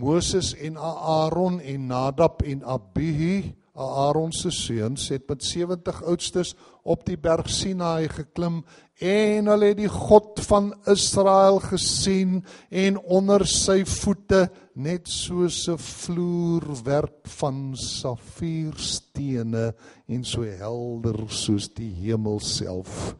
Moses 0.00 0.54
en 0.56 0.78
Aaron 0.80 1.58
en 1.60 1.86
Nadab 1.90 2.40
en 2.48 2.62
Abihu 2.64 3.50
Aaron 3.74 4.32
se 4.32 4.50
seuns 4.50 5.08
het 5.12 5.28
met 5.28 5.44
70 5.44 6.02
oudstes 6.02 6.54
op 6.82 7.04
die 7.06 7.16
berg 7.20 7.48
Sinaai 7.50 8.08
geklim 8.10 8.64
en 9.00 9.46
hulle 9.48 9.70
het 9.70 9.78
die 9.78 9.88
God 9.90 10.40
van 10.48 10.72
Israel 10.90 11.60
gesien 11.64 12.40
en 12.68 12.98
onder 12.98 13.46
sy 13.48 13.84
voete 13.88 14.50
net 14.74 15.08
soos 15.08 15.68
'n 15.68 15.78
vloerwerk 15.78 17.28
van 17.38 17.76
safierstene 17.76 19.74
en 20.08 20.24
so 20.24 20.42
helder 20.42 21.28
soos 21.28 21.68
die 21.68 21.92
hemel 21.94 22.40
self. 22.40 23.16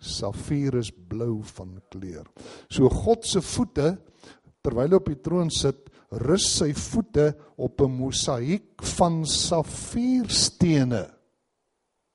Safier 0.00 0.74
is 0.78 0.90
blou 0.90 1.42
van 1.42 1.80
kleur. 1.90 2.26
So 2.70 2.88
God 2.88 3.26
se 3.26 3.40
voete 3.40 3.98
terwyl 4.62 4.88
hy 4.90 4.94
op 4.96 5.06
die 5.06 5.20
troon 5.22 5.50
sit 5.50 5.87
rus 6.10 6.46
sy 6.58 6.72
voete 6.72 7.36
op 7.56 7.80
'n 7.80 7.90
mosaïek 7.90 8.82
van 8.96 9.26
safierstene. 9.26 11.08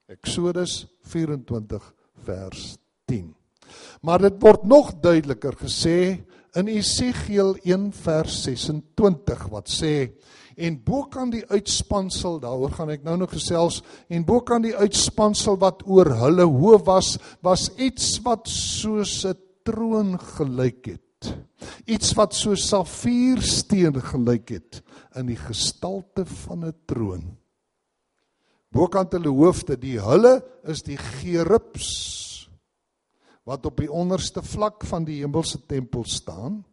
Eksodus 0.08 0.86
24 1.02 1.94
vers 2.26 2.78
10. 3.06 3.36
Maar 4.02 4.20
dit 4.20 4.42
word 4.42 4.64
nog 4.64 4.94
duideliker 5.02 5.56
gesê 5.56 6.24
in 6.54 6.68
Esegiel 6.68 7.56
1 7.64 7.92
vers 7.92 8.44
26 8.44 9.48
wat 9.50 9.70
sê 9.70 10.12
en 10.56 10.76
bokant 10.86 11.34
die 11.34 11.46
uitspansel 11.50 12.38
daaroor 12.44 12.76
gaan 12.78 12.92
ek 12.94 13.06
nou 13.08 13.16
nog 13.18 13.34
gesels 13.34 13.82
en 14.14 14.26
bokant 14.28 14.68
die 14.68 14.76
uitspansel 14.78 15.58
wat 15.62 15.82
oor 15.90 16.12
hulle 16.22 16.46
hoof 16.46 16.86
was 16.86 17.16
was 17.42 17.70
iets 17.82 18.20
wat 18.28 18.46
soos 18.50 19.26
'n 19.26 19.38
troon 19.66 20.20
gelyk 20.38 20.86
het 20.86 21.03
Iets 21.86 22.14
wat 22.18 22.34
so 22.34 22.56
safiersteen 22.56 24.02
gelyk 24.02 24.50
het 24.50 24.82
in 25.16 25.28
die 25.28 25.40
gestalte 25.40 26.26
van 26.26 26.66
'n 26.66 26.76
troon. 26.86 27.38
Bokant 28.74 29.14
hulle 29.14 29.30
hoofde, 29.30 29.78
die 29.78 30.00
hulle 30.02 30.42
is 30.64 30.82
die 30.82 30.98
gerubs 30.98 31.90
wat 33.44 33.66
op 33.66 33.78
die 33.78 33.92
onderste 33.92 34.42
vlak 34.42 34.86
van 34.88 35.04
die 35.04 35.20
hemelse 35.20 35.60
tempel 35.68 36.06
staan. 36.08 36.64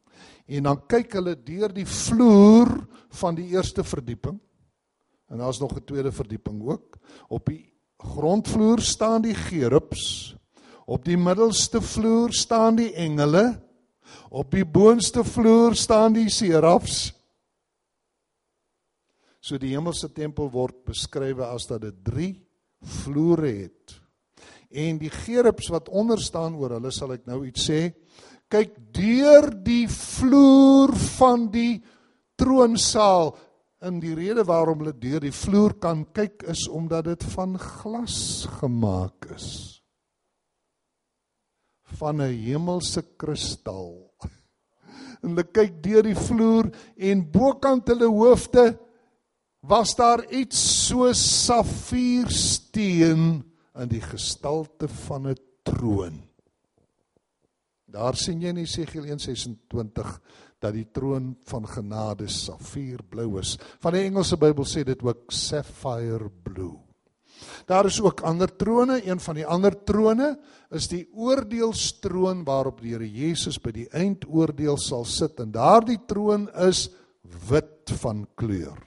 En 0.46 0.62
dan 0.62 0.86
kyk 0.86 1.12
hulle 1.18 1.34
deur 1.34 1.72
die 1.74 1.86
vloer 1.86 2.70
van 3.20 3.34
die 3.34 3.50
eerste 3.54 3.84
verdieping. 3.84 4.38
En 5.30 5.38
daar's 5.38 5.60
nog 5.60 5.74
'n 5.74 5.84
tweede 5.84 6.12
verdieping 6.12 6.62
ook. 6.62 6.98
Op 7.28 7.46
die 7.46 7.72
grondvloer 7.98 8.80
staan 8.80 9.22
die 9.22 9.34
gerubs. 9.34 10.36
Op 10.86 11.04
die 11.04 11.18
middelste 11.18 11.80
vloer 11.80 12.32
staan 12.32 12.76
die 12.76 12.92
engele 12.94 13.60
Op 14.30 14.52
die 14.54 14.64
boonste 14.64 15.24
vloer 15.26 15.74
staan 15.74 16.14
die 16.14 16.28
serafs. 16.30 17.08
So 19.42 19.58
die 19.58 19.72
hemelse 19.74 20.12
tempel 20.14 20.50
word 20.52 20.84
beskryf 20.86 21.40
as 21.42 21.66
dat 21.66 21.82
dit 21.82 21.96
3 22.06 22.28
vloere 23.02 23.50
het. 23.64 23.96
En 24.70 25.00
die 25.00 25.10
gerubs 25.10 25.70
wat 25.74 25.88
onder 25.88 26.20
staan 26.22 26.54
oor 26.54 26.76
hulle 26.76 26.92
sal 26.94 27.16
ek 27.16 27.26
nou 27.26 27.42
iets 27.48 27.64
sê. 27.66 27.88
Kyk 28.50 28.76
deur 28.94 29.48
die 29.64 29.88
vloer 29.90 30.94
van 31.18 31.48
die 31.50 31.80
troonsaal. 32.38 33.32
In 33.88 33.98
die 33.98 34.14
rede 34.14 34.44
waarom 34.46 34.84
hulle 34.84 34.94
deur 34.94 35.24
die 35.24 35.34
vloer 35.34 35.74
kan 35.82 36.04
kyk 36.14 36.44
is 36.52 36.68
omdat 36.68 37.08
dit 37.08 37.26
van 37.34 37.58
glas 37.58 38.46
gemaak 38.60 39.26
is. 39.34 39.80
Van 41.98 42.22
'n 42.22 42.30
hemelse 42.30 43.02
kristal. 43.18 44.09
En 45.22 45.28
hulle 45.32 45.44
kyk 45.52 45.82
deur 45.84 46.02
die 46.06 46.16
vloer 46.16 46.70
en 46.96 47.32
bokant 47.32 47.88
hulle 47.92 48.08
hoofde 48.08 48.78
was 49.60 49.96
daar 49.96 50.32
iets 50.32 50.86
so 50.88 51.12
safiersteen 51.12 53.44
in 53.80 53.88
die 53.88 54.00
gestalte 54.00 54.88
van 55.06 55.26
'n 55.28 55.36
troon. 55.62 56.30
Daar 57.90 58.16
sien 58.16 58.40
jy 58.40 58.48
in 58.48 58.56
Jesegiel 58.56 59.04
1:26 59.04 60.20
dat 60.58 60.72
die 60.72 60.88
troon 60.92 61.36
van 61.48 61.66
genade 61.66 62.28
safierblou 62.28 63.38
is. 63.40 63.58
Van 63.80 63.92
die 63.92 64.04
Engelse 64.04 64.36
Bybel 64.36 64.64
sê 64.64 64.84
dit 64.84 65.02
ook 65.02 65.32
sapphire 65.32 66.30
blue. 66.42 66.89
Daar 67.66 67.86
is 67.86 68.00
ook 68.00 68.20
ander 68.20 68.50
trone, 68.56 69.00
een 69.06 69.20
van 69.20 69.34
die 69.34 69.46
ander 69.46 69.76
trone 69.84 70.38
is 70.70 70.88
die 70.88 71.06
oordeelstroon 71.12 72.44
waarop 72.44 72.80
die 72.80 72.94
Here 72.94 73.08
Jesus 73.08 73.58
by 73.58 73.72
die 73.74 73.88
eindoordeel 73.90 74.78
sal 74.78 75.04
sit. 75.04 75.40
En 75.40 75.50
daardie 75.52 75.98
troon 76.06 76.48
is 76.66 76.88
wit 77.48 77.92
van 78.00 78.26
kleur. 78.34 78.78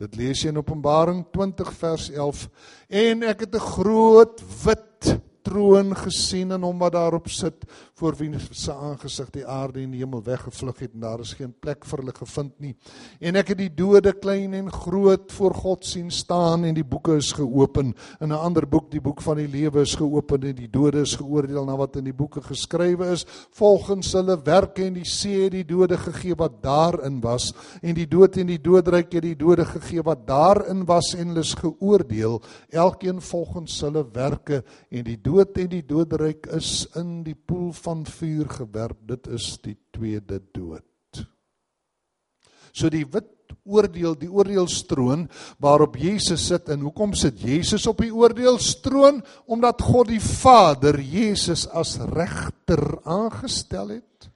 Dit 0.00 0.16
lees 0.16 0.42
jy 0.42 0.48
in 0.48 0.60
Openbaring 0.60 1.26
20 1.32 1.72
vers 1.76 2.08
11 2.10 2.46
en 2.88 3.22
ek 3.22 3.40
het 3.44 3.54
'n 3.54 3.68
groot 3.76 4.40
wit 4.64 5.20
troon 5.44 5.94
gesien 5.96 6.52
en 6.52 6.62
hom 6.62 6.78
wat 6.78 6.92
daarop 6.92 7.28
sit 7.28 7.64
voor 8.00 8.16
wie 8.16 8.30
se 8.50 8.72
aangesig 8.72 9.28
die 9.34 9.44
aarde 9.46 9.82
en 9.82 9.92
die 9.92 10.00
hemel 10.00 10.22
weggevlug 10.24 10.78
het 10.80 10.94
en 10.96 11.04
daar 11.04 11.20
is 11.20 11.34
geen 11.36 11.52
plek 11.52 11.84
vir 11.84 12.00
hulle 12.00 12.14
gevind 12.16 12.54
nie. 12.64 12.74
En 13.20 13.36
ek 13.36 13.52
het 13.52 13.60
die 13.60 13.72
dode 13.76 14.14
klein 14.16 14.54
en 14.56 14.70
groot 14.72 15.32
voor 15.36 15.54
God 15.54 15.84
sien 15.84 16.08
staan 16.10 16.64
en 16.64 16.74
die 16.74 16.86
boeke 16.86 17.18
is 17.20 17.32
geopen. 17.36 17.92
In 18.20 18.32
'n 18.32 18.40
ander 18.40 18.66
boek, 18.66 18.90
die 18.90 19.00
boek 19.00 19.20
van 19.22 19.36
die 19.36 19.48
lewe 19.48 19.82
is 19.82 19.94
geopen 19.94 20.48
en 20.48 20.56
die 20.56 20.70
dode 20.70 21.00
is 21.00 21.16
geoordeel 21.16 21.64
na 21.64 21.76
wat 21.76 21.96
in 21.96 22.04
die 22.04 22.16
boeke 22.16 22.40
geskrywe 22.40 23.10
is 23.12 23.26
volgens 23.58 24.12
hulle 24.12 24.36
werke 24.44 24.84
en 24.86 24.94
die 24.94 25.04
see 25.04 25.44
het 25.44 25.52
die 25.52 25.64
dode 25.64 25.98
gegee 25.98 26.34
wat 26.38 26.62
daarin 26.62 27.20
was 27.20 27.52
en 27.82 27.94
die 27.94 28.08
dood 28.08 28.36
en 28.36 28.46
die 28.46 28.60
doodryk 28.60 29.12
het 29.12 29.22
die 29.22 29.36
dode 29.36 29.64
gegee 29.64 30.02
wat 30.06 30.26
daarin 30.26 30.84
was 30.86 31.14
en 31.14 31.32
hulle 31.32 31.40
is 31.40 31.54
geoordeel 31.54 32.40
elkeen 32.70 33.20
volgens 33.20 33.80
hulle 33.80 34.04
werke 34.14 34.62
en 34.90 35.04
die 35.04 35.18
dood 35.20 35.58
en 35.58 35.68
die 35.68 35.84
doodryk 35.86 36.46
is 36.56 36.86
in 36.96 37.22
die 37.26 37.34
poel 37.34 37.72
van 37.72 37.89
van 37.90 38.06
vuur 38.06 38.48
gewerp. 38.48 38.98
Dit 39.08 39.26
is 39.34 39.56
die 39.64 39.76
tweede 39.90 40.38
dood. 40.54 41.24
So 42.70 42.90
die 42.92 43.02
wit 43.02 43.26
oordeel, 43.66 44.14
die 44.14 44.30
oordeelstroon 44.30 45.26
waarop 45.62 45.96
Jesus 45.98 46.44
sit 46.52 46.70
en 46.70 46.84
hoekom 46.86 47.16
sit 47.18 47.40
Jesus 47.42 47.88
op 47.90 47.98
die 48.04 48.12
oordeelstroon? 48.14 49.18
Omdat 49.50 49.82
God 49.82 50.12
die 50.12 50.22
Vader 50.22 51.00
Jesus 51.02 51.66
as 51.66 51.96
regter 52.14 53.00
aangestel 53.02 53.96
het. 53.96 54.30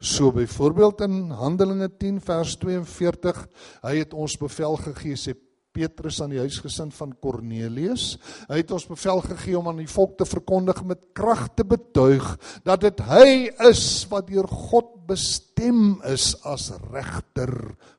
So 0.00 0.32
byvoorbeeld 0.32 1.04
in 1.04 1.30
Handelinge 1.36 1.90
10 2.00 2.20
vers 2.24 2.56
42, 2.60 3.42
hy 3.84 3.94
het 4.00 4.16
ons 4.16 4.38
bevel 4.40 4.80
gegee 4.88 5.20
sê 5.20 5.36
Petrus 5.76 6.22
aan 6.24 6.32
die 6.32 6.40
huisgesin 6.40 6.90
van 6.96 7.12
Kornelius. 7.20 8.14
Hy 8.48 8.62
het 8.62 8.72
ons 8.72 8.88
bevel 8.88 9.20
gegee 9.26 9.56
om 9.58 9.68
aan 9.68 9.82
die 9.82 9.90
volk 9.90 10.16
te 10.20 10.28
verkondig 10.28 10.80
met 10.88 11.02
krag 11.16 11.48
te 11.58 11.66
betuig 11.68 12.24
dat 12.64 12.84
dit 12.86 13.02
hy 13.10 13.28
is 13.68 13.82
wat 14.10 14.30
deur 14.30 14.48
God 14.48 14.94
bestem 15.06 15.98
is 16.08 16.32
as 16.48 16.70
regter 16.90 17.52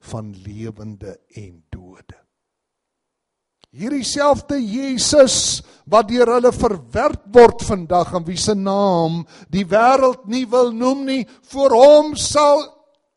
van 0.10 0.34
lewende 0.44 1.20
en 1.38 1.62
dode. 1.74 2.18
Hierdie 3.78 4.06
selfde 4.08 4.58
Jesus 4.58 5.62
wat 5.92 6.08
deur 6.10 6.32
hulle 6.38 6.54
verwerp 6.56 7.28
word 7.36 7.62
vandag 7.68 8.16
en 8.18 8.26
wie 8.26 8.40
se 8.40 8.56
naam 8.58 9.22
die 9.54 9.68
wêreld 9.70 10.26
nie 10.32 10.48
wil 10.50 10.72
noem 10.74 11.06
nie, 11.06 11.24
voor 11.52 11.76
hom 11.78 12.16
sal 12.18 12.64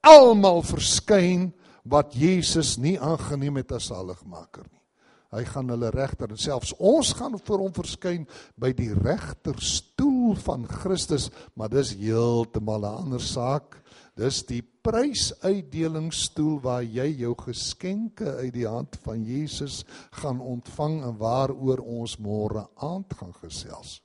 almal 0.04 0.60
verskyn 0.66 1.48
wat 1.90 2.14
Jesus 2.14 2.76
nie 2.78 2.96
aangeneem 3.00 3.60
het 3.60 3.72
as 3.76 3.90
saligmaker 3.90 4.64
nie. 4.68 4.80
Hy 5.30 5.44
gaan 5.46 5.70
hulle 5.70 5.92
regter 5.94 6.32
en 6.32 6.40
selfs 6.42 6.72
ons 6.82 7.12
gaan 7.14 7.36
voor 7.38 7.62
hom 7.62 7.74
verskyn 7.74 8.24
by 8.58 8.72
die 8.74 8.90
regterstoel 8.96 10.34
van 10.42 10.66
Christus, 10.66 11.28
maar 11.54 11.70
dis 11.70 11.94
heeltemal 11.94 12.82
'n 12.82 12.96
ander 13.04 13.22
saak. 13.22 13.78
Dis 14.16 14.42
die 14.42 14.62
prysuitdelingsstoel 14.62 16.60
waar 16.60 16.82
jy 16.82 17.06
jou 17.22 17.34
geskenke 17.38 18.36
uit 18.42 18.52
die 18.54 18.66
hand 18.66 18.98
van 19.04 19.22
Jesus 19.24 19.84
gaan 20.10 20.40
ontvang 20.40 21.02
en 21.04 21.16
waaroor 21.16 21.78
ons 21.78 22.18
môre 22.18 22.66
aand 22.76 23.14
gaan 23.14 23.32
gesels. 23.32 24.00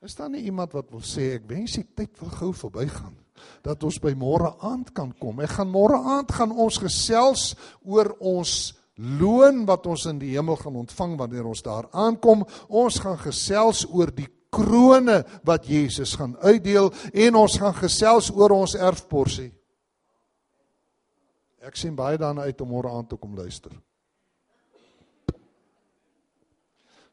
Is 0.00 0.16
daar 0.16 0.30
nie 0.32 0.46
iemand 0.48 0.72
wat 0.72 0.88
wil 0.88 1.02
sê 1.04 1.34
ek 1.36 1.48
wens 1.50 1.76
die 1.76 1.84
tyd 1.84 2.14
wil 2.22 2.30
gou 2.32 2.54
verbygaan 2.56 3.16
dat 3.64 3.82
ons 3.84 3.98
by 4.00 4.12
môre 4.16 4.50
aand 4.64 4.90
kan 4.96 5.10
kom. 5.20 5.40
Ek 5.44 5.58
gaan 5.58 5.68
môre 5.72 5.96
aand 5.96 6.32
gaan 6.32 6.52
ons 6.52 6.78
gesels 6.80 7.50
oor 7.84 8.12
ons 8.16 8.72
loon 9.20 9.62
wat 9.68 9.86
ons 9.88 10.06
in 10.10 10.20
die 10.20 10.34
hemel 10.34 10.58
gaan 10.60 10.76
ontvang 10.80 11.16
wanneer 11.20 11.48
ons 11.48 11.64
daar 11.64 11.88
aankom. 11.92 12.44
Ons 12.68 13.00
gaan 13.00 13.16
gesels 13.20 13.86
oor 13.88 14.12
die 14.12 14.28
krone 14.52 15.20
wat 15.46 15.68
Jesus 15.68 16.16
gaan 16.20 16.34
uitdeel 16.40 16.90
en 17.12 17.38
ons 17.40 17.58
gaan 17.60 17.76
gesels 17.76 18.32
oor 18.32 18.56
ons 18.56 18.76
erfporsie. 18.76 19.50
Ek 21.60 21.76
sien 21.76 21.96
baie 21.96 22.16
daarna 22.20 22.48
uit 22.48 22.60
om 22.64 22.72
môre 22.72 22.92
aand 22.92 23.12
te 23.12 23.20
kom 23.20 23.36
luister. 23.36 23.72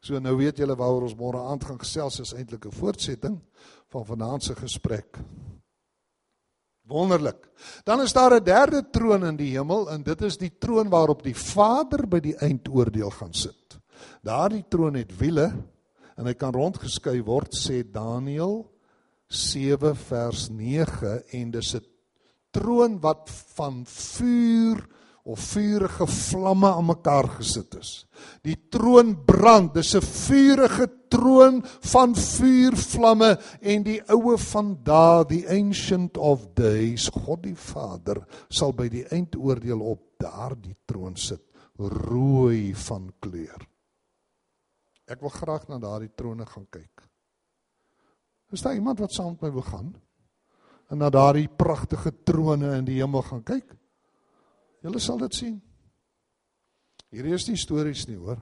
So 0.00 0.20
nou 0.22 0.36
weet 0.38 0.58
julle 0.58 0.76
waaroor 0.78 1.08
ons 1.08 1.16
môre 1.18 1.40
aand 1.50 1.64
gaan 1.64 1.78
gesels 1.78 2.20
is 2.20 2.34
eintlik 2.34 2.66
'n 2.66 2.78
voortsetting 2.78 3.40
van 3.90 4.04
vanaand 4.04 4.42
se 4.42 4.54
gesprek. 4.54 5.18
Wonderlik. 6.88 7.48
Dan 7.84 8.00
is 8.00 8.12
daar 8.12 8.34
'n 8.34 8.44
derde 8.44 8.90
troon 8.90 9.24
in 9.24 9.36
die 9.36 9.50
hemel 9.50 9.90
en 9.90 10.02
dit 10.02 10.22
is 10.22 10.36
die 10.36 10.58
troon 10.58 10.88
waarop 10.88 11.22
die 11.22 11.34
Vader 11.34 12.06
by 12.06 12.20
die 12.20 12.36
eindoordeel 12.36 13.10
gaan 13.10 13.34
sit. 13.34 13.78
Daardie 14.22 14.64
troon 14.68 14.94
het 14.94 15.18
wiele 15.18 15.52
en 16.16 16.26
hy 16.26 16.34
kan 16.34 16.52
rondgeskuif 16.52 17.24
word 17.24 17.54
sê 17.54 17.82
Daniël 17.82 18.70
7 19.28 19.96
vers 19.96 20.48
9 20.48 21.22
en 21.32 21.50
dis 21.50 21.74
'n 21.74 21.84
troon 22.50 23.00
wat 23.00 23.30
van 23.54 23.84
vuur 23.86 24.86
of 25.28 25.40
vuurige 25.52 26.06
vlamme 26.08 26.70
aan 26.72 26.86
mekaar 26.88 27.28
gesit 27.36 27.74
is. 27.76 27.90
Die 28.42 28.56
troon 28.72 29.12
brand, 29.28 29.74
dis 29.74 29.94
'n 29.94 30.00
vuurige 30.00 30.86
troon 31.08 31.60
van 31.64 32.14
vuurvlamme 32.14 33.38
en 33.60 33.82
die 33.82 34.00
oue 34.08 34.38
van 34.38 34.78
daai 34.82 35.24
die 35.28 35.44
ancient 35.48 36.16
of 36.16 36.46
days, 36.54 37.08
God 37.08 37.42
die 37.42 37.56
Vader 37.56 38.24
sal 38.48 38.72
by 38.72 38.88
die 38.88 39.04
eindoordeel 39.04 39.80
op 39.80 40.00
daardie 40.16 40.76
troon 40.86 41.16
sit, 41.16 41.44
rooi 41.78 42.74
van 42.74 43.12
kleur. 43.20 43.68
Ek 45.06 45.20
wil 45.20 45.32
graag 45.32 45.68
na 45.68 45.78
daardie 45.78 46.12
trone 46.16 46.46
gaan 46.46 46.66
kyk. 46.70 47.04
Is 48.52 48.62
daar 48.62 48.74
iemand 48.74 48.98
wat 48.98 49.12
saam 49.12 49.36
met 49.36 49.42
my 49.42 49.52
wil 49.52 49.62
gaan? 49.62 49.94
En 50.88 50.98
na 50.98 51.10
daardie 51.10 51.48
pragtige 51.48 52.12
trone 52.24 52.76
in 52.76 52.84
die 52.84 53.00
hemel 53.00 53.22
gaan 53.22 53.42
kyk? 53.42 53.76
Julle 54.82 55.00
sal 55.02 55.18
dit 55.24 55.34
sien. 55.34 55.56
Hierdie 57.10 57.34
is 57.34 57.46
nie 57.48 57.58
stories 57.58 58.06
nie, 58.08 58.18
hoor. 58.20 58.40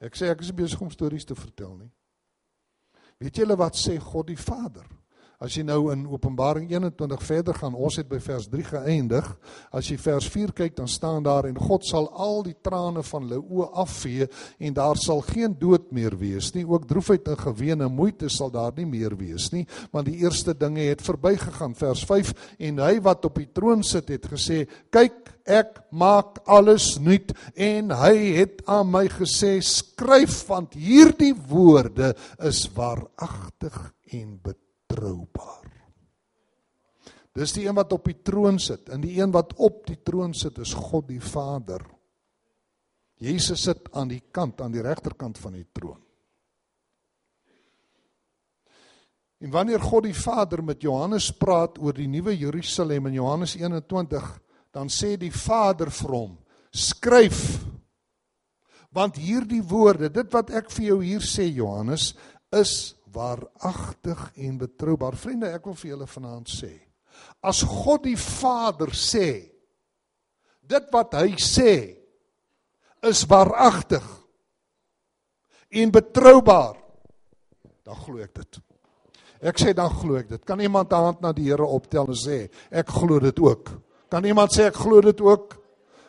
Ek 0.00 0.16
sê 0.16 0.30
ek 0.30 0.44
is 0.44 0.54
besig 0.54 0.80
om 0.84 0.92
stories 0.92 1.26
te 1.26 1.34
vertel 1.36 1.74
nie. 1.80 1.90
Weet 3.20 3.40
julle 3.40 3.56
wat 3.58 3.78
sê 3.80 3.96
God 4.00 4.28
die 4.28 4.38
Vader? 4.38 4.86
As 5.36 5.52
jy 5.52 5.66
nou 5.68 5.90
in 5.92 6.06
Openbaring 6.08 6.70
21 6.70 7.20
verder 7.28 7.56
gaan, 7.58 7.74
ons 7.76 7.98
het 8.00 8.08
by 8.08 8.16
vers 8.24 8.46
3 8.48 8.62
geëindig. 8.70 9.26
As 9.68 9.90
jy 9.90 9.98
vers 10.00 10.30
4 10.32 10.54
kyk, 10.56 10.76
dan 10.78 10.88
staan 10.88 11.26
daar 11.26 11.44
en 11.44 11.58
God 11.60 11.84
sal 11.84 12.08
al 12.08 12.40
die 12.46 12.56
trane 12.64 13.02
van 13.04 13.26
hulle 13.26 13.42
oë 13.42 13.66
afvee 13.82 14.30
en 14.64 14.76
daar 14.78 14.96
sal 14.96 15.20
geen 15.28 15.52
dood 15.60 15.92
meer 15.92 16.16
wees 16.16 16.48
nie. 16.56 16.64
Ook 16.64 16.88
droefheid 16.88 17.28
en 17.28 17.40
geween 17.42 17.84
en 17.84 17.92
moeite 17.92 18.32
sal 18.32 18.48
daar 18.54 18.72
nie 18.78 18.88
meer 18.88 19.12
wees 19.20 19.50
nie, 19.52 19.66
want 19.92 20.08
die 20.08 20.22
eerste 20.24 20.56
dinge 20.56 20.88
het 20.88 21.04
verbygegaan. 21.04 21.76
Vers 21.76 22.06
5 22.08 22.32
en 22.70 22.80
hy 22.86 22.94
wat 23.04 23.28
op 23.28 23.36
die 23.36 23.50
troon 23.52 23.84
sit 23.84 24.08
het 24.08 24.24
gesê: 24.32 24.64
"Kyk, 24.90 25.34
ek 25.44 25.82
maak 25.92 26.40
alles 26.46 26.96
nuut." 26.98 27.36
En 27.54 27.92
hy 27.92 28.40
het 28.40 28.64
aan 28.64 28.88
my 28.90 29.04
gesê: 29.08 29.60
"Skryf 29.60 30.46
want 30.48 30.74
hierdie 30.74 31.34
woorde 31.48 32.14
is 32.40 32.70
waaragtig 32.72 33.92
en 34.12 34.40
betroubaar." 34.40 34.65
Dis 37.36 37.52
die 37.52 37.66
een 37.66 37.76
wat 37.76 37.92
op 37.92 38.06
die 38.08 38.16
troon 38.24 38.58
sit 38.62 38.88
en 38.88 39.02
die 39.04 39.18
een 39.18 39.32
wat 39.34 39.52
op 39.60 39.84
die 39.88 39.98
troon 40.00 40.32
sit 40.34 40.58
is 40.58 40.72
God 40.72 41.08
die 41.10 41.20
Vader. 41.20 41.84
Jesus 43.20 43.62
sit 43.64 43.90
aan 43.96 44.08
die 44.08 44.22
kant, 44.32 44.60
aan 44.60 44.72
die 44.72 44.84
regterkant 44.84 45.38
van 45.40 45.56
die 45.56 45.66
troon. 45.72 46.00
En 49.44 49.52
wanneer 49.52 49.80
God 49.84 50.06
die 50.08 50.16
Vader 50.16 50.62
met 50.64 50.82
Johannes 50.84 51.28
praat 51.36 51.76
oor 51.78 51.96
die 51.96 52.08
nuwe 52.08 52.32
Jerusalem 52.36 53.10
in 53.10 53.18
Johannes 53.18 53.56
21, 53.60 54.30
dan 54.72 54.88
sê 54.88 55.16
die 55.20 55.32
Vader 55.32 55.90
vir 55.92 56.14
hom: 56.16 56.38
"Skryf 56.72 57.64
want 58.96 59.18
hierdie 59.20 59.60
woorde, 59.60 60.08
dit 60.08 60.32
wat 60.32 60.50
ek 60.56 60.70
vir 60.72 60.86
jou 60.86 61.02
hier 61.04 61.20
sê 61.20 61.50
Johannes, 61.52 62.14
is 62.48 62.95
waaragtig 63.16 64.20
en 64.36 64.58
betroubaar." 64.60 65.16
Vriende, 65.16 65.50
ek 65.56 65.64
wil 65.66 65.78
vir 65.80 65.90
julle 65.94 66.06
vanaand 66.06 66.52
sê, 66.52 66.72
as 67.42 67.62
God 67.64 68.04
die 68.04 68.16
Vader 68.16 68.92
sê, 68.92 69.28
dit 70.66 70.92
wat 70.92 71.14
hy 71.14 71.36
sê 71.40 71.72
is 73.06 73.24
waaragtig 73.28 74.04
en 75.70 75.92
betroubaar, 75.94 76.76
dan 77.86 77.98
glo 78.02 78.22
ek 78.22 78.34
dit. 78.34 78.58
Ek 79.46 79.60
sê 79.60 79.74
dan 79.76 79.92
glo 79.92 80.16
ek 80.18 80.30
dit. 80.32 80.44
Kan 80.48 80.60
iemand 80.60 80.92
'n 80.92 81.04
hand 81.04 81.20
na 81.20 81.32
die 81.32 81.44
Here 81.44 81.64
optel 81.64 82.08
en 82.08 82.14
sê 82.14 82.50
ek 82.70 82.88
glo 82.88 83.20
dit 83.20 83.38
ook? 83.38 83.70
Kan 84.10 84.24
iemand 84.24 84.50
sê 84.50 84.66
ek 84.66 84.74
glo 84.74 85.00
dit 85.00 85.20
ook? 85.20 85.56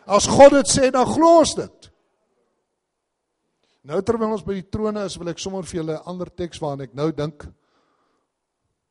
As 0.07 0.27
God 0.27 0.51
dit 0.51 0.67
sê, 0.67 0.91
dan 0.91 1.05
glo 1.05 1.39
ons 1.39 1.55
dit. 1.55 1.91
Nou 3.87 4.01
terwyl 4.03 4.33
ons 4.35 4.43
by 4.43 4.57
die 4.57 4.67
trone 4.67 5.05
is, 5.07 5.15
wil 5.15 5.31
ek 5.31 5.39
sommer 5.39 5.63
vir 5.63 5.79
julle 5.79 5.95
'n 5.95 6.09
ander 6.11 6.27
teks 6.27 6.59
waarna 6.59 6.83
ek 6.83 6.93
nou 6.93 7.11
dink 7.11 7.45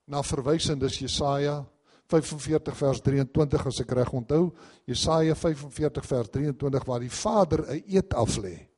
na 0.08 0.22
verwys 0.22 0.70
en 0.70 0.78
dis 0.78 1.00
Jesaja 1.02 1.66
45 2.08 2.76
vers 2.76 3.00
23 3.00 3.66
as 3.66 3.80
ek 3.80 3.92
reg 3.92 4.12
onthou. 4.14 4.54
Jesaja 4.86 5.34
45 5.34 6.06
vers 6.06 6.30
23 6.30 6.86
waar 6.86 7.00
die 7.00 7.10
Vader 7.10 7.66
'n 7.68 7.82
eed 7.86 8.14
af 8.14 8.38
lê. 8.38 8.68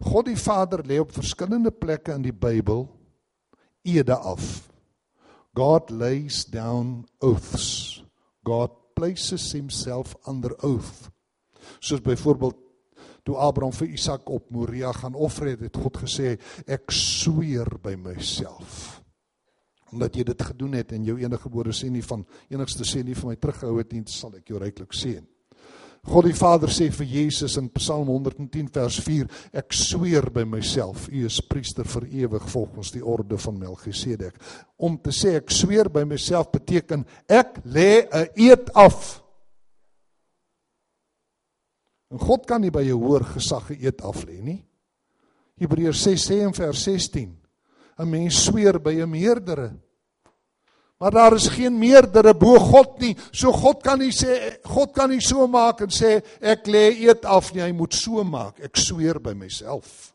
God 0.00 0.26
die 0.26 0.36
Vader 0.36 0.82
lê 0.82 0.98
op 1.00 1.12
verskillende 1.12 1.70
plekke 1.70 2.14
in 2.14 2.22
die 2.22 2.32
Bybel 2.32 2.88
ede 3.84 4.16
af. 4.16 4.70
God 5.54 5.90
lays 5.90 6.44
down 6.44 7.06
oaths. 7.20 8.02
God 8.44 8.70
places 8.94 9.52
himself 9.52 10.16
under 10.26 10.54
oath. 10.64 11.10
Soos 11.80 12.00
byvoorbeeld 12.00 12.67
toe 13.28 13.36
Abraham 13.44 13.74
vir 13.76 13.92
Isak 13.92 14.30
op 14.32 14.48
Moria 14.54 14.92
gaan 14.96 15.14
offer 15.14 15.52
het, 15.52 15.66
het 15.68 15.76
God 15.76 16.00
gesê 16.00 16.36
ek 16.64 16.88
sweer 16.94 17.68
by 17.82 17.92
myself. 18.00 19.02
Omdat 19.92 20.16
jy 20.16 20.24
dit 20.28 20.44
gedoen 20.50 20.76
het 20.76 20.92
en 20.96 21.04
jou 21.04 21.16
enige 21.20 21.44
gebore 21.44 21.72
seun 21.76 21.94
nie 21.96 22.04
van 22.04 22.24
enigste 22.52 22.84
seun 22.88 23.08
nie 23.08 23.16
vir 23.16 23.30
my 23.30 23.36
teruggehou 23.40 23.80
het 23.80 23.92
nie, 23.92 24.04
sal 24.08 24.32
ek 24.36 24.48
jou 24.48 24.60
ryklik 24.60 24.96
seën. 24.96 25.26
God 26.08 26.28
die 26.28 26.36
Vader 26.36 26.70
sê 26.72 26.86
vir 26.94 27.08
Jesus 27.10 27.58
in 27.60 27.68
Psalm 27.74 28.08
110 28.08 28.68
vers 28.72 28.96
4: 29.04 29.28
Ek 29.60 29.74
sweer 29.76 30.30
by 30.32 30.46
myself, 30.48 31.08
u 31.10 31.24
is 31.26 31.40
priester 31.44 31.88
vir 31.88 32.06
ewig 32.22 32.46
volgens 32.48 32.94
die 32.94 33.04
orde 33.04 33.36
van 33.42 33.58
Melchisedek. 33.60 34.38
Om 34.78 35.00
te 35.04 35.12
sê 35.12 35.34
ek 35.42 35.52
sweer 35.52 35.90
by 35.92 36.06
myself 36.08 36.52
beteken 36.54 37.04
ek 37.28 37.60
lê 37.64 38.06
'n 38.08 38.28
eed 38.36 38.70
af. 38.72 39.20
En 42.10 42.18
God 42.18 42.46
kan 42.46 42.60
nie 42.60 42.72
by 42.72 42.82
jou 42.86 42.98
hoër 43.02 43.24
gesag 43.34 43.70
eed 43.76 44.00
af 44.02 44.24
lê 44.24 44.40
nie. 44.40 44.62
Hebreërs 45.58 46.04
6 46.06 46.28
sê 46.30 46.40
in 46.46 46.54
vers 46.54 46.84
16: 46.84 47.36
'n 47.98 48.10
Mens 48.10 48.44
sweer 48.44 48.78
by 48.78 48.94
'n 49.02 49.10
meerdere 49.10 49.72
Maar 50.98 51.10
daar 51.10 51.32
is 51.32 51.46
geen 51.46 51.78
meerdere 51.78 52.34
bo 52.34 52.58
God 52.58 52.98
nie. 52.98 53.16
So 53.30 53.52
God 53.52 53.82
kan 53.82 54.00
nie 54.02 54.10
sê 54.10 54.58
God 54.66 54.90
kan 54.92 55.10
nie 55.10 55.22
so 55.22 55.46
maak 55.46 55.84
en 55.86 55.92
sê 55.94 56.18
ek 56.42 56.66
lê 56.66 56.88
eet 57.06 57.24
af 57.24 57.52
nie. 57.54 57.62
Hy 57.62 57.72
moet 57.72 57.94
so 57.94 58.24
maak. 58.26 58.58
Ek 58.58 58.76
sweer 58.76 59.20
by 59.22 59.36
myself. 59.38 60.10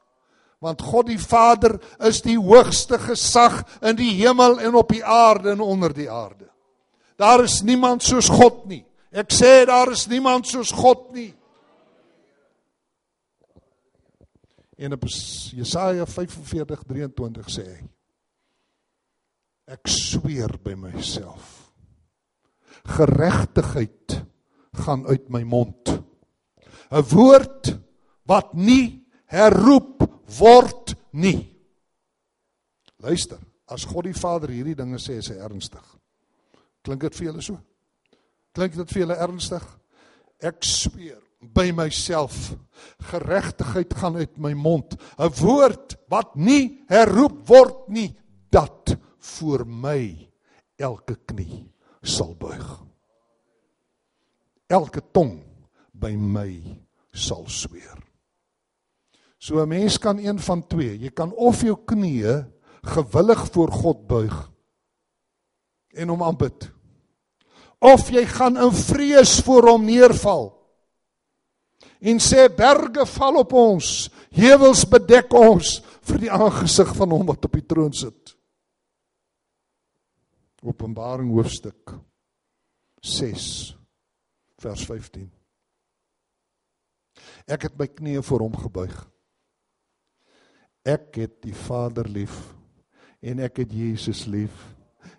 Want 0.63 0.83
God 0.83 1.07
die 1.07 1.19
Vader 1.19 1.77
is 2.03 2.21
die 2.23 2.35
hoogste 2.39 2.99
gesag 2.99 3.61
in 3.83 3.95
die 3.99 4.11
hemel 4.19 4.59
en 4.63 4.75
op 4.79 4.91
die 4.91 5.03
aarde 5.03 5.55
en 5.55 5.63
onder 5.63 5.95
die 5.95 6.09
aarde. 6.11 6.49
Daar 7.19 7.43
is 7.43 7.61
niemand 7.63 8.03
soos 8.03 8.27
God 8.31 8.65
nie. 8.67 8.83
Ek 9.11 9.31
sê 9.31 9.63
daar 9.69 9.91
is 9.91 10.07
niemand 10.11 10.47
soos 10.51 10.71
God 10.75 11.13
nie. 11.15 11.31
En 14.83 14.93
op 14.93 15.03
Jesaja 15.55 16.05
45:23 16.05 17.47
sê 17.47 17.63
hy 17.63 17.83
Ek 19.71 19.87
sweer 19.87 20.51
by 20.59 20.73
myself. 20.75 21.71
Geregtigheid 22.83 24.17
gaan 24.83 25.05
uit 25.07 25.29
my 25.31 25.43
mond. 25.47 25.87
'n 26.91 27.05
Woord 27.13 27.71
wat 28.27 28.53
nie 28.53 29.07
herroep 29.31 30.03
word 30.37 30.95
nie. 31.11 31.47
Luister, 32.99 33.39
as 33.65 33.85
God 33.85 34.03
die 34.03 34.19
Vader 34.19 34.51
hierdie 34.51 34.75
dinge 34.75 34.99
sê, 34.99 35.15
is 35.23 35.31
hy 35.31 35.39
ernstig. 35.39 35.85
Klink 36.83 37.01
dit 37.01 37.15
vir 37.15 37.31
julle 37.31 37.41
so? 37.41 37.59
Klink 38.51 38.75
dit 38.75 38.91
vir 38.91 39.05
julle 39.05 39.15
ernstig? 39.15 39.63
Ek 40.43 40.59
sweer 40.59 41.22
by 41.53 41.71
myself 41.75 42.55
geregtigheid 43.11 43.93
gaan 43.93 44.15
uit 44.15 44.37
my 44.37 44.53
mond 44.53 44.95
'n 45.17 45.31
woord 45.39 45.95
wat 46.09 46.35
nie 46.35 46.83
herroep 46.87 47.47
word 47.47 47.87
nie 47.89 48.15
dat 48.49 48.95
voor 49.17 49.65
my 49.65 50.29
elke 50.75 51.15
knie 51.25 51.71
sal 52.01 52.35
buig. 52.35 52.83
Elke 54.67 55.01
tong 55.11 55.43
by 55.93 56.15
my 56.15 56.61
sal 57.11 57.47
sweer. 57.47 57.97
So 59.37 59.61
'n 59.61 59.67
mens 59.67 59.97
kan 59.97 60.17
een 60.17 60.39
van 60.39 60.67
twee, 60.67 60.99
jy 60.99 61.09
kan 61.09 61.33
of 61.33 61.61
jou 61.61 61.75
knieë 61.75 62.47
gewillig 62.83 63.51
voor 63.51 63.71
God 63.71 64.07
buig 64.07 64.51
en 65.93 66.09
hom 66.09 66.23
aanbid. 66.23 66.71
Of 67.79 68.09
jy 68.09 68.25
gaan 68.25 68.57
in 68.57 68.71
vrees 68.71 69.39
voor 69.41 69.67
hom 69.67 69.85
neerval 69.85 70.62
en 72.03 72.19
sê 72.19 72.49
berge 72.51 73.05
val 73.15 73.39
op 73.39 73.53
ons, 73.55 73.89
heuwels 74.35 74.83
bedek 74.91 75.31
ons 75.37 75.77
vir 76.03 76.25
die 76.25 76.31
aangesig 76.33 76.89
van 76.97 77.13
hom 77.15 77.29
wat 77.29 77.47
op 77.47 77.55
die 77.55 77.63
troon 77.63 77.93
sit. 77.95 78.33
Openbaring 80.63 81.31
hoofstuk 81.31 81.95
6 83.03 83.45
vers 84.63 84.83
15. 84.87 85.27
Ek 87.47 87.67
het 87.67 87.75
my 87.79 87.87
knieë 87.91 88.23
voor 88.23 88.45
hom 88.47 88.55
gebuig. 88.55 88.95
Ek 90.87 91.15
het 91.19 91.39
die 91.43 91.55
Vader 91.55 92.07
lief 92.11 92.35
en 93.23 93.39
ek 93.43 93.63
het 93.63 93.75
Jesus 93.75 94.25
lief 94.27 94.55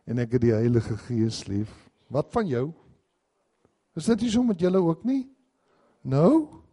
en 0.05 0.21
ek 0.21 0.37
het 0.37 0.45
die 0.45 0.57
Heilige 0.57 0.97
Gees 1.07 1.45
lief. 1.49 1.73
Wat 2.13 2.29
van 2.33 2.49
jou? 2.49 2.67
Is 3.97 4.09
dit 4.11 4.27
nie 4.27 4.33
so 4.33 4.45
met 4.45 4.61
julle 4.61 4.81
ook 4.85 5.05
nie? 5.09 5.23
Nou? 6.05 6.64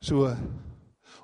So 0.00 0.30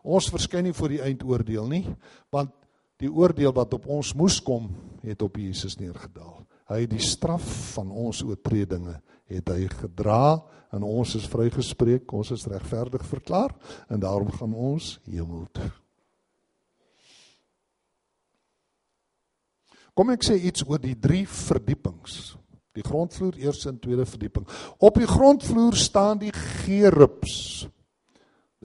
ons 0.07 0.29
verskyn 0.31 0.69
nie 0.69 0.77
voor 0.77 0.93
die 0.93 1.03
eindoordeel 1.03 1.69
nie, 1.71 1.85
want 2.33 2.53
die 3.01 3.11
oordeel 3.13 3.53
wat 3.57 3.75
op 3.77 3.89
ons 3.93 4.13
moes 4.17 4.39
kom, 4.45 4.69
het 5.05 5.23
op 5.25 5.37
Jesus 5.41 5.77
neergedaal. 5.81 6.45
Hy 6.67 6.83
het 6.83 6.93
die 6.93 7.03
straf 7.03 7.45
van 7.77 7.91
ons 7.95 8.25
oortredinge 8.27 8.99
het 9.31 9.51
hy 9.51 9.67
gedra 9.71 10.39
en 10.75 10.85
ons 10.87 11.17
is 11.19 11.27
vrygespreek, 11.31 12.11
ons 12.15 12.31
is 12.35 12.47
regverdig 12.51 13.03
verklaar 13.07 13.55
en 13.91 14.03
daarom 14.03 14.31
gaan 14.35 14.55
ons 14.55 14.97
hemel 15.07 15.47
toe. 15.55 15.71
Kom 19.97 20.13
ek 20.13 20.27
sê 20.27 20.37
iets 20.37 20.67
oor 20.69 20.83
die 20.83 20.97
drie 21.01 21.25
verdiepings. 21.25 22.35
Die 22.77 22.85
grondvloer, 22.85 23.39
eerste 23.41 23.71
en 23.71 23.79
tweede 23.81 24.05
verdieping. 24.05 24.45
Op 24.85 24.99
die 25.01 25.09
grondvloer 25.09 25.79
staan 25.81 26.21
die 26.21 26.35
gerubs. 26.37 27.65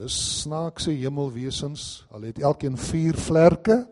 Dis 0.00 0.14
snaakse 0.42 0.90
hemelwesens. 0.90 2.06
Hulle 2.10 2.32
het 2.32 2.40
elkeen 2.42 2.76
4 2.76 3.18
vlerke 3.18 3.82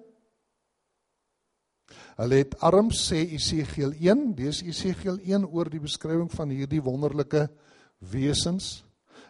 Hulle 2.21 2.43
het 2.43 2.53
arms 2.61 2.99
sê 3.09 3.23
Esegiel 3.33 3.95
1, 3.97 4.35
dis 4.37 4.61
Esegiel 4.69 5.17
1 5.25 5.47
oor 5.49 5.71
die 5.73 5.81
beskrywing 5.81 6.29
van 6.33 6.53
hierdie 6.53 6.83
wonderlike 6.85 7.47
wesens. 8.13 8.83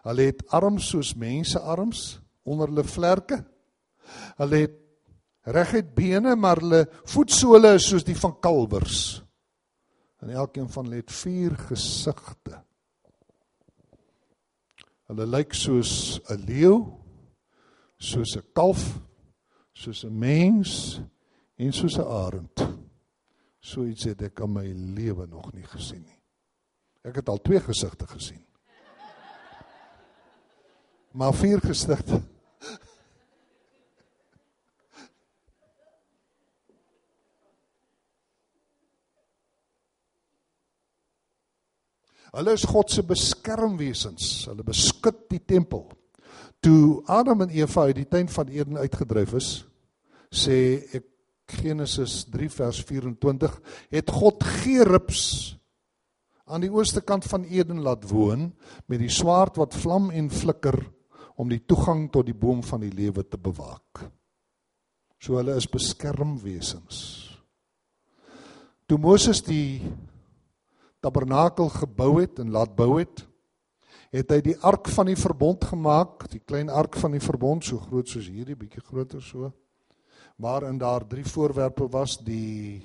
Hulle 0.03 0.31
het 0.33 0.43
arms 0.57 0.89
soos 0.91 1.13
mense 1.15 1.61
arms 1.61 2.19
onder 2.43 2.73
hulle 2.73 2.87
vlerke. 2.89 3.39
Hulle 4.41 4.65
het 4.65 4.75
reguit 5.55 5.93
bene, 5.95 6.35
maar 6.35 6.59
hulle 6.65 6.83
voetsole 7.13 7.77
is 7.79 7.87
soos 7.93 8.07
die 8.07 8.19
van 8.19 8.35
kalwers. 8.43 9.21
En 10.21 10.35
elkeen 10.35 10.67
van 10.73 10.89
hulle 10.89 11.05
het 11.05 11.15
vier 11.15 11.55
gesigte. 11.69 12.59
Hulle 15.11 15.27
lyk 15.27 15.55
soos 15.59 16.20
'n 16.31 16.44
leeu, 16.46 16.77
soos 17.99 18.37
'n 18.37 18.46
kalf, 18.55 19.01
soos 19.75 20.05
'n 20.05 20.18
mens 20.18 21.01
en 21.59 21.73
soos 21.73 21.99
'n 21.99 22.07
arend. 22.07 22.57
So 23.61 23.85
iets 23.85 24.05
het 24.05 24.23
ek 24.23 24.38
in 24.40 24.53
my 24.53 24.66
lewe 24.73 25.27
nog 25.27 25.53
nie 25.53 25.66
gesien 25.66 26.03
nie. 26.03 26.20
Ek 27.03 27.16
het 27.16 27.29
al 27.29 27.40
twee 27.42 27.61
gesigte 27.61 28.07
gesien. 28.07 28.44
Maar 31.12 31.35
vier 31.35 31.59
gesigte. 31.59 32.23
Hulle 42.35 42.55
is 42.55 42.66
God 42.69 42.93
se 42.93 43.03
beskermwesens. 43.07 44.29
Hulle 44.51 44.64
beskud 44.66 45.25
die 45.33 45.43
tempel. 45.43 45.88
Toe 46.61 47.01
Adam 47.11 47.47
en 47.47 47.55
Eva 47.55 47.88
uit 47.88 48.03
die 48.03 48.09
tuin 48.09 48.29
van 48.29 48.51
Eden 48.53 48.79
uitgedryf 48.79 49.33
is, 49.38 49.49
sê 50.31 50.59
ek 50.95 51.07
Genesis 51.51 52.25
3 52.31 52.51
vers 52.53 52.83
24, 52.87 53.57
het 53.90 54.12
God 54.14 54.45
gerubs 54.62 55.57
aan 56.51 56.62
die 56.62 56.71
ooste 56.71 57.03
kant 57.07 57.27
van 57.31 57.47
Eden 57.47 57.83
laat 57.83 58.07
woon 58.11 58.51
met 58.90 59.01
die 59.03 59.11
swaard 59.11 59.59
wat 59.59 59.75
vlam 59.79 60.11
en 60.14 60.31
flikker 60.31 60.79
om 61.40 61.51
die 61.51 61.62
toegang 61.64 62.09
tot 62.12 62.29
die 62.29 62.37
boom 62.37 62.62
van 62.66 62.83
die 62.85 62.93
lewe 62.93 63.25
te 63.25 63.38
bewaak. 63.40 64.05
So 65.21 65.38
hulle 65.38 65.57
is 65.59 65.69
beskermwesens. 65.71 66.99
Toe 68.88 68.99
Moses 68.99 69.43
die 69.47 69.81
tabernakel 71.01 71.69
gebou 71.69 72.21
het 72.21 72.39
en 72.39 72.53
laat 72.55 72.77
bou 72.77 72.99
het, 72.99 73.27
het 74.11 74.31
hy 74.35 74.41
die 74.43 74.57
ark 74.67 74.89
van 74.91 75.11
die 75.11 75.19
verbond 75.19 75.65
gemaak, 75.71 76.27
die 76.33 76.43
klein 76.43 76.71
ark 76.71 76.99
van 76.99 77.15
die 77.15 77.23
verbond 77.23 77.65
so 77.65 77.79
groot 77.79 78.09
soos 78.11 78.29
hierdie, 78.29 78.59
bietjie 78.59 78.83
groter 78.83 79.23
so. 79.23 79.53
Waarin 80.41 80.79
daar 80.81 81.07
drie 81.07 81.25
voorwerpe 81.27 81.87
was, 81.93 82.17
die 82.25 82.81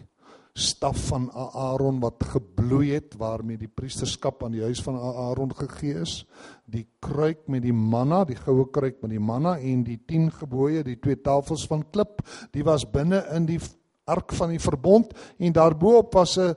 staf 0.56 1.08
van 1.10 1.28
Aaron 1.36 1.98
wat 2.00 2.24
gebloei 2.32 2.94
het 2.94 3.18
waarmee 3.20 3.60
die 3.60 3.68
priesterskap 3.68 4.44
aan 4.44 4.54
die 4.56 4.64
huis 4.64 4.80
van 4.84 4.96
Aaron 4.96 5.52
gegee 5.56 5.98
is, 6.00 6.22
die 6.64 6.86
kruik 7.04 7.44
met 7.52 7.66
die 7.66 7.76
manna, 7.76 8.24
die 8.24 8.38
goue 8.40 8.70
kruik 8.72 9.02
met 9.04 9.12
die 9.12 9.20
manna 9.20 9.58
en 9.60 9.84
die 9.84 9.98
10 10.08 10.30
gebooie, 10.38 10.86
die 10.88 11.00
twee 11.02 11.20
tafels 11.20 11.66
van 11.68 11.84
klip, 11.92 12.24
die 12.56 12.64
was 12.64 12.88
binne 12.88 13.26
in 13.36 13.50
die 13.50 13.60
ark 14.08 14.32
van 14.38 14.54
die 14.54 14.62
verbond 14.62 15.12
en 15.42 15.54
daarbo-op 15.54 16.14
was 16.14 16.38
'n 16.38 16.56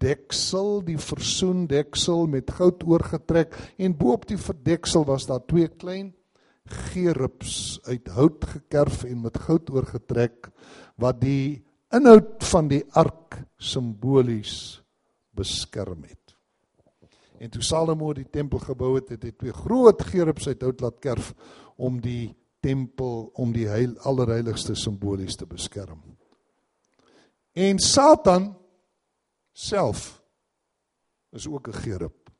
deksel, 0.00 0.80
die 0.84 0.98
versoendeksel 0.98 2.26
met 2.30 2.50
goud 2.56 2.84
oorgetrek 2.88 3.54
en 3.78 3.96
bo 3.96 4.16
op 4.16 4.26
die 4.28 4.40
verdeksel 4.40 5.04
was 5.08 5.28
daar 5.28 5.44
twee 5.46 5.68
klein 5.68 6.12
gerubs 6.70 7.80
uit 7.88 8.08
hout 8.14 8.44
gekerf 8.54 9.04
en 9.04 9.24
met 9.24 9.38
goud 9.46 9.70
oorgetrek 9.70 10.50
wat 11.00 11.20
die 11.22 11.62
inhoud 11.94 12.44
van 12.52 12.68
die 12.70 12.84
ark 12.98 13.40
simbolies 13.58 14.80
beskerm 15.36 16.04
het. 16.04 16.36
En 17.40 17.50
toe 17.50 17.62
Salomo 17.64 18.12
die 18.14 18.28
tempel 18.28 18.60
gebou 18.60 18.94
het, 18.98 19.14
het 19.14 19.24
hy 19.24 19.32
twee 19.32 19.54
groot 19.56 20.02
gerubs 20.10 20.48
uit 20.50 20.62
hout 20.62 20.84
laat 20.84 21.00
kerf 21.00 21.32
om 21.80 21.96
die 22.04 22.34
tempel 22.60 23.30
om 23.40 23.52
die 23.56 23.66
heil 23.70 23.94
allerheiligste 24.04 24.76
simbolies 24.76 25.38
te 25.40 25.48
beskerm. 25.48 26.02
En 27.56 27.80
Satan 27.80 28.52
self 29.60 30.22
is 31.36 31.46
ook 31.46 31.68
'n 31.68 31.80
gerub. 31.84 32.30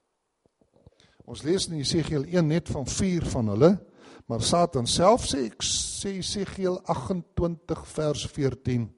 Ons 1.24 1.42
lees 1.42 1.68
in 1.68 1.76
Jesegiel 1.76 2.24
1 2.24 2.46
net 2.46 2.68
van 2.68 2.86
4 2.86 3.26
van 3.26 3.48
hulle, 3.48 3.86
maar 4.26 4.42
Satan 4.42 4.86
self 4.86 5.26
sê 5.26 5.44
ek 5.46 5.62
sê 5.62 6.16
Jesegiel 6.16 6.80
28 6.84 7.86
vers 7.86 8.26
14 8.26 8.88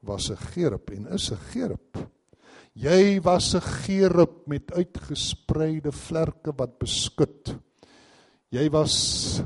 was 0.00 0.30
'n 0.30 0.36
gerub 0.36 0.90
en 0.90 1.06
is 1.06 1.30
'n 1.30 1.36
gerub. 1.52 2.08
Jy 2.72 3.20
was 3.20 3.54
'n 3.54 3.60
gerub 3.60 4.46
met 4.46 4.72
uitgespreide 4.72 5.92
vlerke 5.92 6.52
wat 6.56 6.78
beskud. 6.78 7.58
Jy 8.50 8.70
was 8.70 9.42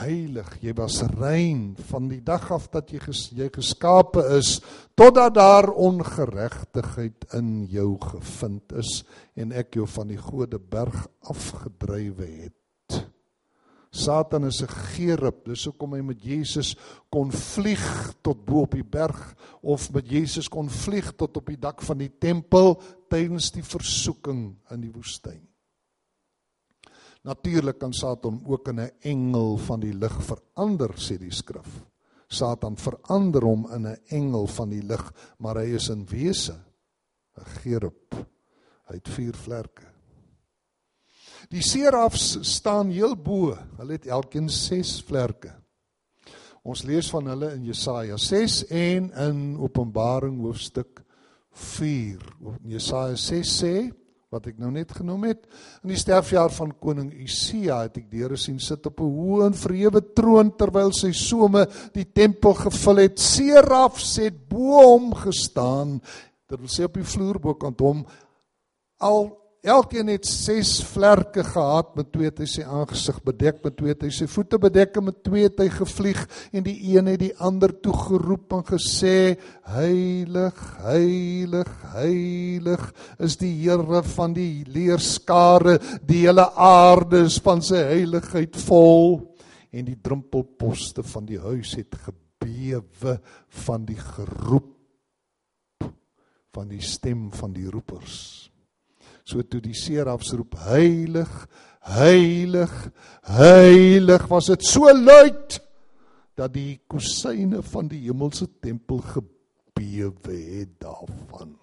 heilig, 0.00 0.48
jy 0.62 0.72
was 0.78 1.02
rein 1.14 1.74
van 1.90 2.08
die 2.10 2.22
dag 2.24 2.48
af 2.54 2.66
dat 2.72 2.90
jy 2.92 3.00
ges, 3.02 3.28
jy 3.36 3.48
geskape 3.54 4.24
is 4.36 4.58
totdat 4.98 5.36
daar 5.38 5.70
ongeregtigheid 5.70 7.28
in 7.38 7.64
jou 7.70 7.94
gevind 8.02 8.74
is 8.80 9.02
en 9.38 9.54
ek 9.54 9.78
jou 9.78 9.86
van 9.96 10.10
die 10.10 10.20
gode 10.20 10.58
berg 10.58 11.06
afgedrywe 11.30 12.28
het. 12.42 12.58
Satan 13.94 14.44
is 14.44 14.60
'n 14.62 14.66
gerub, 14.66 15.44
dis 15.44 15.64
hoekom 15.64 15.92
hy 15.94 16.00
met 16.02 16.20
Jesus 16.22 16.74
kon 17.10 17.30
vlieg 17.30 18.14
tot 18.22 18.44
bo 18.44 18.62
op 18.62 18.72
die 18.72 18.82
berg 18.82 19.34
of 19.62 19.92
met 19.92 20.10
Jesus 20.10 20.48
kon 20.48 20.68
vlieg 20.68 21.12
tot 21.16 21.36
op 21.36 21.46
die 21.46 21.58
dak 21.58 21.80
van 21.82 21.98
die 21.98 22.10
tempel 22.18 22.80
tydens 23.08 23.52
die 23.52 23.62
versoeking 23.62 24.56
in 24.70 24.80
die 24.80 24.90
woestyn. 24.90 25.53
Natuurlik 27.24 27.78
kan 27.80 27.92
Satan 27.92 28.42
ook 28.44 28.68
in 28.68 28.80
'n 28.80 28.90
engel 29.00 29.56
van 29.56 29.80
die 29.80 29.94
lig 29.94 30.22
verander, 30.22 30.90
sê 30.96 31.18
die 31.18 31.32
skrif. 31.32 31.84
Satan 32.28 32.76
verander 32.76 33.42
hom 33.42 33.66
in 33.72 33.86
'n 33.86 33.98
engel 34.06 34.46
van 34.46 34.68
die 34.68 34.82
lig, 34.82 35.12
maar 35.38 35.56
hy 35.56 35.74
is 35.74 35.88
in 35.88 36.06
wese 36.06 36.52
'n 37.38 37.44
gerub. 37.44 38.14
Hy 38.88 38.94
het 38.94 39.08
vier 39.08 39.34
vlerke. 39.34 39.82
Die 41.48 41.62
serafs 41.62 42.38
staan 42.40 42.90
heel 42.90 43.16
bo. 43.16 43.56
Hulle 43.76 43.92
het 43.92 44.06
elkeen 44.06 44.48
6 44.48 45.02
vlerke. 45.02 45.52
Ons 46.62 46.82
lees 46.82 47.10
van 47.10 47.26
hulle 47.26 47.52
in 47.52 47.64
Jesaja 47.64 48.16
6 48.16 48.66
en 48.66 49.10
in 49.12 49.58
Openbaring 49.58 50.40
hoofstuk 50.40 51.02
4. 51.50 52.20
Jesaja 52.62 53.16
6 53.16 53.62
sê 53.62 53.92
wat 54.34 54.48
ek 54.50 54.58
nou 54.58 54.72
net 54.74 54.90
genoem 54.92 55.28
het. 55.30 55.44
In 55.84 55.92
die 55.92 56.00
sterfjaar 56.00 56.50
van 56.56 56.74
koning 56.82 57.12
Usia 57.24 57.84
het 57.86 58.00
ek 58.02 58.10
deure 58.10 58.38
sien 58.40 58.58
sit 58.58 58.86
op 58.90 59.00
'n 59.00 59.14
hoë 59.18 59.46
en 59.46 59.54
verhewe 59.54 60.02
troon 60.14 60.50
terwyl 60.58 60.92
sy 60.92 61.12
some 61.12 61.66
die 61.94 62.06
tempel 62.12 62.54
gevul 62.54 63.04
het. 63.04 63.18
Serafs 63.18 64.16
het 64.18 64.48
bo 64.48 64.82
hom 64.82 65.14
gestaan. 65.14 66.00
Dit 66.48 66.58
wil 66.58 66.68
sê 66.68 66.84
op 66.84 66.94
die 66.94 67.06
vloer 67.06 67.38
bokant 67.38 67.80
hom 67.80 68.04
al 68.98 69.43
Elkeen 69.64 70.10
het 70.12 70.26
6 70.28 70.82
vlerke 70.84 71.40
gehad, 71.44 71.94
met 71.96 72.10
twee 72.12 72.28
het 72.28 72.40
hy 72.42 72.46
sy 72.52 72.66
aangesig 72.68 73.22
bedek, 73.24 73.62
met 73.64 73.72
twee 73.78 73.94
het 73.94 74.02
hy 74.04 74.10
sy 74.12 74.26
voete 74.28 74.58
bedek 74.60 74.98
en 75.00 75.06
met 75.06 75.22
twee 75.24 75.46
het 75.46 75.62
hy 75.62 75.70
gevlieg 75.72 76.20
en 76.52 76.66
die 76.66 76.74
een 76.90 77.08
het 77.08 77.22
die 77.22 77.32
ander 77.40 77.72
toe 77.80 77.94
geroep 77.96 78.52
en 78.58 78.66
gesê: 78.68 79.38
Heilig, 79.72 80.60
heilig, 80.84 81.72
heilig 81.94 82.84
is 83.16 83.38
die 83.40 83.54
Here 83.62 84.04
van 84.12 84.36
die 84.36 84.66
leerskare, 84.68 85.78
die 86.04 86.26
hele 86.26 86.50
aarde 86.52 87.24
is 87.24 87.40
van 87.40 87.64
sy 87.64 87.80
heiligheid 87.88 88.60
vol 88.68 89.22
en 89.72 89.88
die 89.88 89.96
drempelposte 89.96 91.08
van 91.08 91.24
die 91.24 91.40
huis 91.40 91.72
het 91.80 91.96
gebewe 92.04 93.16
van 93.64 93.88
die 93.88 94.02
geroep 94.12 94.74
van 96.52 96.68
die 96.68 96.84
stem 96.84 97.30
van 97.32 97.56
die 97.56 97.70
roepers. 97.72 98.52
So 99.24 99.42
toe 99.48 99.60
die 99.64 99.76
serafs 99.76 100.34
roep 100.36 100.56
heilig, 100.66 101.32
heilig, 101.94 102.72
heilig, 103.28 104.26
was 104.28 104.50
dit 104.52 104.64
so 104.68 104.92
luid 104.92 105.58
dat 106.36 106.52
die 106.52 106.80
kusyne 106.90 107.62
van 107.64 107.88
die 107.88 108.02
hemelse 108.04 108.48
tempel 108.60 109.00
gebewe 109.14 110.34
het 110.58 110.74
daarvan. 110.82 111.54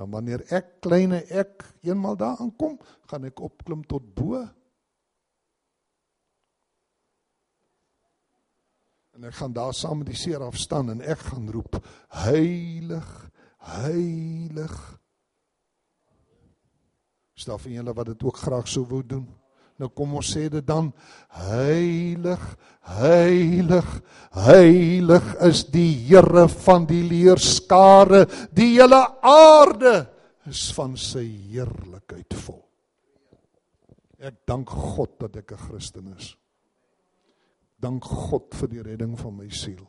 En 0.00 0.10
wanneer 0.10 0.42
ek 0.52 0.80
kleine 0.84 1.22
ek 1.30 1.62
eenmal 1.84 2.16
daar 2.18 2.40
aankom, 2.42 2.78
gaan 3.08 3.28
ek 3.28 3.42
opklim 3.44 3.84
tot 3.88 4.06
bo. 4.16 4.40
En 9.12 9.28
ek 9.28 9.36
gaan 9.38 9.52
daar 9.54 9.74
saam 9.76 10.00
met 10.00 10.10
die 10.10 10.18
seraf 10.18 10.56
staan 10.58 10.90
en 10.94 11.04
ek 11.04 11.20
gaan 11.28 11.50
roep 11.52 11.76
heilig, 12.24 13.08
heilig, 13.72 14.76
Staf 17.34 17.66
en 17.66 17.78
julle 17.78 17.94
wat 17.96 18.12
dit 18.12 18.24
ook 18.24 18.36
graag 18.36 18.68
sou 18.68 18.84
wou 18.88 19.02
doen. 19.06 19.24
Nou 19.80 19.88
kom 19.90 20.14
ons 20.20 20.28
sê 20.34 20.46
dit 20.52 20.64
dan 20.66 20.90
heilig 21.40 22.42
heilig 22.92 23.88
heilig 24.36 25.30
is 25.48 25.62
die 25.72 25.90
Here 26.08 26.44
van 26.66 26.86
die 26.86 27.02
leerskare 27.08 28.26
die 28.54 28.74
hele 28.76 29.00
aarde 29.26 29.94
is 30.50 30.68
van 30.76 30.96
sy 30.98 31.24
heerlikheid 31.24 32.36
vol. 32.44 32.60
Ek 34.22 34.44
dank 34.46 34.70
God 34.70 35.18
dat 35.18 35.36
ek 35.36 35.52
'n 35.52 35.64
Christen 35.68 36.14
is. 36.18 36.36
Dank 37.80 38.04
God 38.04 38.54
vir 38.54 38.68
die 38.68 38.82
redding 38.82 39.18
van 39.18 39.36
my 39.36 39.48
siel. 39.50 39.88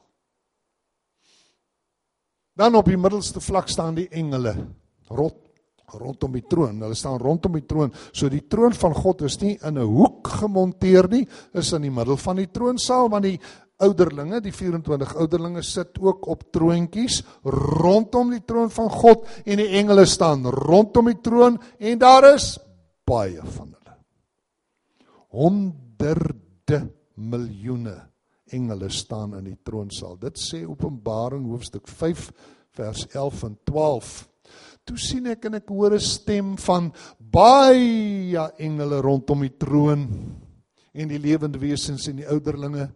Dan 2.55 2.75
op 2.75 2.85
die 2.85 2.97
middelste 2.97 3.41
vlak 3.41 3.69
staan 3.69 3.95
die 3.95 4.09
engele 4.09 4.55
rot 5.09 5.42
rondom 5.99 6.33
die 6.33 6.45
troon. 6.49 6.81
Hulle 6.81 6.95
staan 6.95 7.19
rondom 7.21 7.53
die 7.57 7.65
troon. 7.67 7.91
So 8.11 8.29
die 8.29 8.43
troon 8.49 8.73
van 8.73 8.93
God 8.93 9.21
is 9.21 9.39
nie 9.41 9.57
in 9.61 9.77
'n 9.77 9.85
hoek 9.85 10.27
gemonteer 10.27 11.09
nie, 11.09 11.27
is 11.53 11.73
in 11.73 11.81
die 11.81 11.91
middel 11.91 12.17
van 12.17 12.35
die 12.35 12.47
troonsaal 12.47 13.09
want 13.09 13.23
die 13.23 13.39
ouderlinge, 13.83 14.41
die 14.41 14.53
24 14.53 15.15
ouderlinge 15.15 15.63
sit 15.63 15.99
ook 15.99 16.27
op 16.27 16.45
troontjies 16.51 17.23
rondom 17.43 18.31
die 18.31 18.43
troon 18.45 18.69
van 18.69 18.89
God 18.89 19.27
en 19.45 19.57
die 19.57 19.69
engele 19.79 20.05
staan 20.05 20.45
rondom 20.45 21.09
die 21.11 21.21
troon 21.21 21.59
en 21.79 21.99
daar 21.99 22.33
is 22.35 22.59
baie 23.05 23.41
van 23.41 23.73
hulle. 23.73 23.95
Honderde 25.33 26.81
miljoene 27.15 27.97
engele 28.53 28.89
staan 28.89 29.33
in 29.37 29.49
die 29.49 29.59
troonsaal. 29.65 30.17
Dit 30.21 30.37
sê 30.39 30.63
Openbaring 30.67 31.45
hoofstuk 31.49 31.87
5 31.89 32.29
vers 32.77 33.07
11 33.13 33.43
en 33.49 33.57
12. 33.69 34.13
Toe 34.83 34.97
sien 34.99 35.27
ek 35.31 35.45
en 35.47 35.55
ek 35.61 35.69
hoor 35.71 35.93
'n 35.95 35.99
stem 35.99 36.57
van 36.57 36.91
baie 37.17 38.43
engele 38.59 39.01
rondom 39.01 39.41
die 39.41 39.57
troon 39.57 40.01
en 40.93 41.07
die 41.07 41.19
lewende 41.19 41.59
wesens 41.59 42.07
en 42.07 42.17
die 42.17 42.27
ouderlinge 42.27 42.89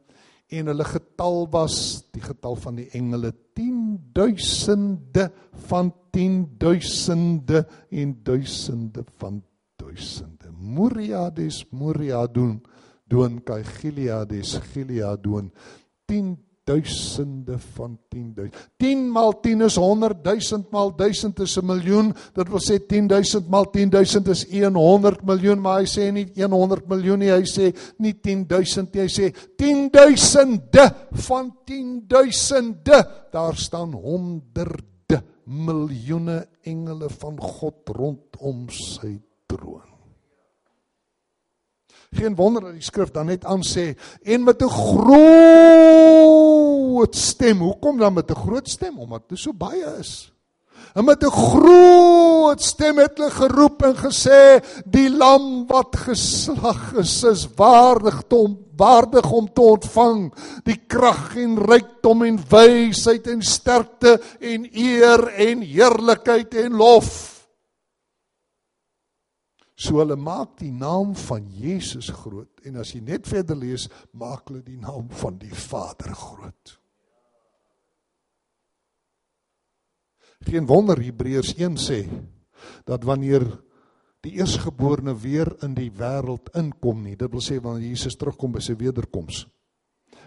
en 0.49 0.67
hulle 0.71 0.85
getal 0.87 1.47
was 1.51 2.03
die 2.15 2.21
getal 2.23 2.55
van 2.55 2.75
die 2.79 2.89
engele 2.95 3.33
10000de 3.55 5.29
van 5.67 5.91
10000de 6.15 7.65
en 7.91 8.23
duisende 8.23 9.03
van 9.17 9.43
duisende. 9.75 10.51
Muriades 10.51 11.65
Muriadun 11.71 12.61
doen 13.07 13.39
kai 13.43 13.63
Gileades 13.63 14.57
Gileadun 14.71 15.51
10 16.07 16.46
duisende 16.67 17.55
van 17.75 17.97
10000. 18.11 18.55
10 18.77 19.11
maal 19.11 19.39
10 19.39 19.61
is 19.61 19.75
100, 19.79 20.23
1000 20.23 20.71
maal 20.71 20.91
1000 20.95 21.39
is 21.39 21.57
'n 21.57 21.65
miljoen. 21.65 22.13
Dit 22.33 22.49
wil 22.49 22.59
sê 22.59 22.75
10000 22.85 23.47
maal 23.49 23.69
10000 23.71 24.27
is 24.27 24.43
100 24.51 25.23
miljoen, 25.23 25.61
maar 25.61 25.79
hy 25.79 25.87
sê 25.87 26.11
nie 26.11 26.27
100 26.35 26.87
miljoen 26.87 27.19
nie, 27.19 27.31
hy 27.31 27.43
sê 27.43 27.73
nie 27.97 28.13
10000 28.13 28.93
nie, 28.93 29.01
hy 29.01 29.07
sê 29.07 29.33
10000de 29.57 30.85
van 31.11 31.55
10000de. 31.65 32.99
Daar 33.31 33.55
staan 33.55 33.93
honderde 33.93 35.23
miljoene 35.45 36.47
engele 36.63 37.09
van 37.09 37.39
God 37.39 37.89
rondom 37.89 38.69
sy 38.69 39.21
troon. 39.47 39.87
Geen 42.11 42.35
wonder 42.35 42.61
dat 42.61 42.73
die 42.73 42.81
skrif 42.81 43.11
dan 43.11 43.25
net 43.25 43.45
aan 43.45 43.63
sê 43.63 43.95
en 44.23 44.43
met 44.43 44.61
'n 44.61 44.69
groot 44.69 46.46
stem. 47.15 47.59
Hoekom 47.59 47.97
dan 47.97 48.13
met 48.13 48.31
'n 48.31 48.35
groot 48.35 48.69
stem? 48.69 48.99
Omdat 48.99 49.29
dit 49.29 49.39
so 49.39 49.53
baie 49.53 49.97
is. 49.99 50.31
En 50.93 51.05
met 51.05 51.23
'n 51.23 51.31
groot 51.31 52.61
stem 52.61 52.97
het 52.97 53.17
hulle 53.17 53.31
geroep 53.31 53.81
en 53.81 53.95
gesê 53.95 54.63
die 54.85 55.09
lam 55.09 55.67
wat 55.67 55.95
geslag 55.95 56.93
is 56.93 57.23
is 57.23 57.47
waardig 57.55 58.23
om 58.29 58.57
waardig 58.75 59.31
om 59.31 59.53
te 59.53 59.61
ontvang 59.61 60.33
die 60.63 60.81
krag 60.87 61.35
en 61.35 61.57
rykdom 61.57 62.23
en 62.23 62.39
wysheid 62.49 63.27
en 63.27 63.41
sterkte 63.41 64.21
en 64.39 64.69
eer 64.73 65.27
en 65.27 65.61
heerlikheid 65.61 66.53
en 66.53 66.73
lof. 66.73 67.36
So 69.77 69.99
hulle 70.01 70.17
maak 70.17 70.55
die 70.57 70.71
naam 70.73 71.13
van 71.27 71.45
Jesus 71.53 72.09
groot 72.23 72.65
en 72.65 72.79
as 72.81 72.95
jy 72.95 73.03
net 73.05 73.29
verder 73.29 73.59
lees, 73.59 73.85
maak 74.17 74.49
hulle 74.49 74.63
die 74.65 74.79
naam 74.81 75.05
van 75.21 75.37
die 75.37 75.53
Vader 75.53 76.15
groot. 76.17 76.73
Geen 80.47 80.65
wonder 80.69 80.97
Hebreërs 81.01 81.53
1 81.57 81.77
sê 81.81 82.01
dat 82.89 83.05
wanneer 83.05 83.45
die 84.25 84.39
eersgeborene 84.41 85.13
weer 85.13 85.53
in 85.65 85.75
die 85.77 85.91
wêreld 85.93 86.49
inkom 86.57 87.05
nie, 87.05 87.15
dit 87.15 87.29
wil 87.31 87.43
sê 87.43 87.59
wanneer 87.61 87.93
Jesus 87.93 88.17
terugkom 88.17 88.57
by 88.57 88.63
sy 88.65 88.73
wederkoms. 88.79 89.45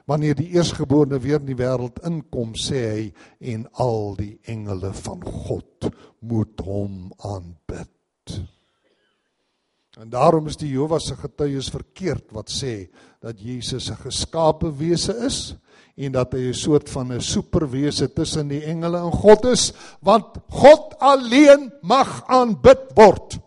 Wanneer 0.06 0.38
die 0.38 0.52
eersgeborene 0.54 1.18
weer 1.22 1.42
in 1.42 1.50
die 1.50 1.58
wêreld 1.58 1.98
inkom, 2.06 2.54
sê 2.54 2.80
hy 2.86 3.06
en 3.52 3.66
al 3.82 4.14
die 4.18 4.36
engele 4.50 4.94
van 5.02 5.26
God 5.26 5.90
moet 6.22 6.62
hom 6.66 7.10
aanbid. 7.18 7.90
En 10.00 10.08
daarom 10.08 10.46
is 10.48 10.56
die 10.56 10.70
Jehova 10.72 10.96
se 11.02 11.12
getuies 11.18 11.68
verkeerd 11.68 12.30
wat 12.32 12.48
sê 12.48 12.88
dat 13.20 13.36
Jesus 13.36 13.90
'n 13.90 14.00
geskape 14.00 14.70
wese 14.72 15.12
is 15.26 15.54
en 15.96 16.12
dat 16.12 16.32
hy 16.32 16.48
'n 16.48 16.54
soort 16.54 16.88
van 16.88 17.12
'n 17.12 17.20
superwese 17.20 18.08
tussen 18.12 18.48
die 18.48 18.64
engele 18.64 18.96
en 18.96 19.12
God 19.12 19.44
is, 19.44 19.72
want 20.00 20.24
God 20.48 20.96
alleen 20.98 21.72
mag 21.82 22.24
aanbid 22.26 22.96
word. 22.96 23.38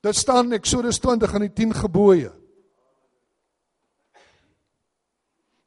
Dit 0.00 0.16
staan 0.16 0.46
in 0.46 0.52
Eksodus 0.52 0.98
20 0.98 1.34
in 1.34 1.40
die 1.40 1.52
10 1.52 1.74
gebooie. 1.74 2.32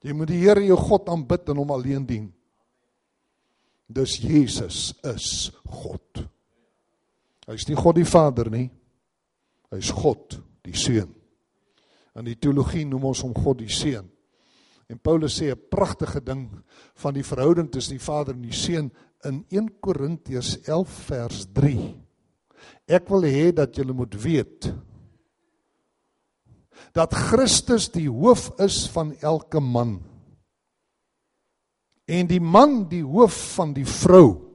Jy 0.02 0.14
moet 0.14 0.28
die 0.28 0.42
Here 0.42 0.66
jou 0.66 0.78
God 0.78 1.10
aanbid 1.10 1.50
en 1.50 1.58
hom 1.58 1.72
alleen 1.72 2.06
dien. 2.06 2.34
Dus 3.88 4.18
Jesus 4.18 4.94
is 5.04 5.52
God. 5.66 6.33
Hy's 7.48 7.68
nie 7.68 7.76
God 7.76 7.98
die 8.00 8.08
Vader 8.08 8.50
nie. 8.52 8.70
Hy's 9.74 9.92
God 9.92 10.38
die 10.64 10.76
Seun. 10.78 11.12
In 12.16 12.28
die 12.30 12.38
teologie 12.38 12.86
noem 12.86 13.10
ons 13.12 13.24
hom 13.26 13.34
God 13.36 13.60
die 13.64 13.72
Seun. 13.72 14.10
En 14.90 15.00
Paulus 15.00 15.40
sê 15.40 15.52
'n 15.52 15.70
pragtige 15.70 16.22
ding 16.22 16.50
van 16.96 17.14
die 17.14 17.24
verhouding 17.24 17.72
tussen 17.72 17.98
die 17.98 18.06
Vader 18.06 18.34
en 18.34 18.42
die 18.42 18.52
Seun 18.52 18.92
in 19.24 19.46
1 19.50 19.80
Korintiërs 19.82 20.68
11 20.68 20.90
vers 21.08 21.46
3. 21.54 21.96
Ek 22.88 23.10
wil 23.10 23.24
hê 23.24 23.52
dat 23.52 23.76
julle 23.76 23.94
moet 23.94 24.16
weet 24.24 24.74
dat 26.94 27.14
Christus 27.14 27.90
die 27.90 28.10
hoof 28.10 28.52
is 28.60 28.88
van 28.88 29.14
elke 29.22 29.60
man 29.60 30.02
en 32.06 32.28
die 32.28 32.42
man 32.42 32.84
die 32.90 33.04
hoof 33.04 33.56
van 33.56 33.74
die 33.74 33.88
vrou 33.88 34.53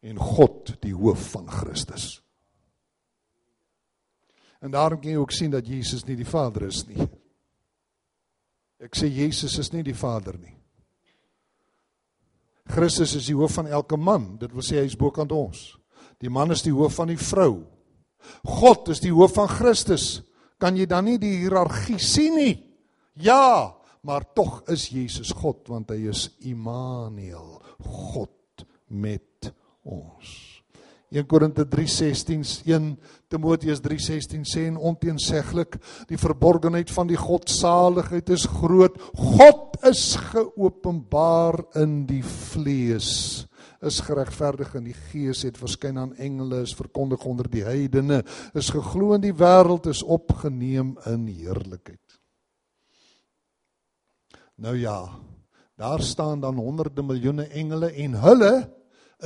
en 0.00 0.18
God 0.18 0.76
die 0.82 0.94
hoof 0.94 1.30
van 1.34 1.48
Christus. 1.50 2.18
En 4.62 4.70
daarom 4.74 5.00
kan 5.00 5.10
jy 5.10 5.18
ook 5.18 5.34
sien 5.34 5.50
dat 5.54 5.66
Jesus 5.66 6.04
nie 6.06 6.16
die 6.18 6.26
Vader 6.26 6.66
is 6.66 6.84
nie. 6.88 7.06
Ek 8.82 8.94
sê 8.94 9.10
Jesus 9.10 9.58
is 9.58 9.72
nie 9.74 9.84
die 9.86 9.96
Vader 9.96 10.38
nie. 10.38 10.54
Christus 12.68 13.14
is 13.16 13.26
die 13.30 13.36
hoof 13.36 13.56
van 13.58 13.70
elke 13.70 13.96
man. 13.96 14.36
Dit 14.38 14.52
wil 14.54 14.66
sê 14.66 14.82
hy 14.82 14.86
is 14.90 14.98
bokant 14.98 15.32
ons. 15.34 15.72
Die 16.22 16.30
man 16.30 16.52
is 16.54 16.62
die 16.66 16.74
hoof 16.74 16.98
van 16.98 17.10
die 17.10 17.20
vrou. 17.20 17.64
God 18.44 18.90
is 18.92 19.00
die 19.02 19.14
hoof 19.14 19.36
van 19.38 19.48
Christus. 19.50 20.20
Kan 20.58 20.76
jy 20.76 20.88
dan 20.90 21.06
nie 21.06 21.18
die 21.22 21.36
hiërargie 21.44 22.00
sien 22.02 22.36
nie? 22.38 22.54
Ja, 23.18 23.74
maar 24.02 24.26
tog 24.34 24.62
is 24.70 24.88
Jesus 24.92 25.32
God 25.34 25.68
want 25.70 25.90
hy 25.94 26.08
is 26.10 26.28
Immanuel, 26.46 27.58
God 27.78 28.66
met 28.88 29.27
ons. 29.88 30.36
1 31.10 31.24
Korinte 31.24 31.64
3:16 31.64 32.66
1 32.68 32.98
Timoteus 33.28 33.80
3:16 33.80 34.44
sê 34.44 34.66
en 34.68 34.76
onteenseglik 34.76 35.78
die 36.08 36.20
verborgenheid 36.20 36.90
van 36.92 37.08
die 37.08 37.16
godsaligheid 37.16 38.28
is 38.30 38.44
groot. 38.44 39.00
God 39.16 39.78
is 39.88 40.18
geopenbaar 40.32 41.64
in 41.80 42.04
die 42.06 42.22
vlees 42.22 43.46
is 43.78 44.00
geregverdig 44.02 44.72
in 44.74 44.88
die 44.88 44.96
gees 45.12 45.44
het 45.46 45.58
verskyn 45.58 46.00
aan 46.02 46.16
engele 46.18 46.64
is 46.66 46.74
verkondig 46.74 47.22
onder 47.30 47.46
die 47.50 47.62
heidene 47.62 48.24
is 48.58 48.72
geglo 48.74 49.14
in 49.14 49.22
die 49.22 49.34
wêreld 49.34 49.86
is 49.86 50.02
opgeneem 50.02 50.96
in 51.06 51.28
heerlikheid. 51.30 52.18
Nou 54.58 54.74
ja, 54.74 55.06
daar 55.78 56.02
staan 56.02 56.40
dan 56.42 56.58
honderde 56.58 57.02
miljoene 57.06 57.46
engele 57.54 57.92
en 57.94 58.18
hulle 58.18 58.52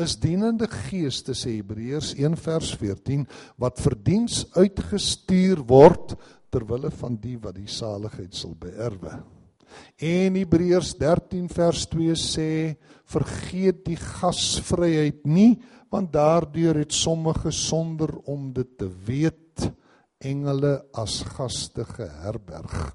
is 0.01 0.15
dienende 0.17 0.69
geeste 0.71 1.35
sê 1.37 1.59
Hebreërs 1.59 2.15
1 2.17 2.37
vers 2.41 2.71
14 2.81 3.27
wat 3.61 3.81
vir 3.85 3.97
diens 4.07 4.39
uitgestuur 4.57 5.61
word 5.69 6.15
ter 6.53 6.65
wille 6.69 6.91
van 6.97 7.19
die 7.21 7.37
wat 7.41 7.59
die 7.59 7.69
saligheid 7.69 8.33
sal 8.37 8.55
beerwe. 8.57 9.19
En 10.01 10.37
Hebreërs 10.37 10.95
13 11.01 11.49
vers 11.53 11.85
2 11.93 12.17
sê 12.17 12.49
vergeet 13.13 13.85
die 13.85 13.99
gasvryheid 14.01 15.27
nie 15.29 15.61
want 15.93 16.13
daardeur 16.13 16.79
het 16.81 16.95
sommige 16.97 17.53
sonder 17.53 18.15
om 18.25 18.49
dit 18.57 18.79
te 18.81 18.89
weet 18.89 19.67
engele 20.25 20.79
as 20.97 21.21
gaste 21.35 21.85
geherberg. 21.85 22.95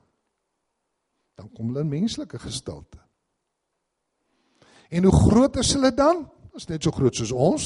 Dan 1.38 1.52
kom 1.54 1.70
hulle 1.70 1.84
in 1.86 1.92
menslike 1.92 2.40
gestalte. 2.42 2.98
En 4.90 5.06
hoe 5.06 5.14
groot 5.14 5.60
is 5.62 5.76
hulle 5.76 5.92
dan? 5.94 6.24
Is 6.58 6.68
net 6.70 6.84
so 6.84 6.92
groot 6.92 7.16
soos 7.16 7.32
ons. 7.32 7.66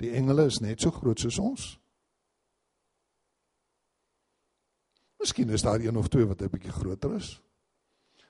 Die 0.00 0.12
engele 0.16 0.46
is 0.48 0.60
net 0.60 0.80
so 0.80 0.92
groot 0.94 1.20
soos 1.20 1.38
ons. 1.40 1.68
Miskien 5.20 5.52
is 5.52 5.64
daar 5.64 5.80
een 5.80 5.96
of 6.00 6.08
twee 6.08 6.24
wat 6.24 6.42
'n 6.42 6.48
bietjie 6.48 6.72
groter 6.72 7.16
is. 7.16 7.40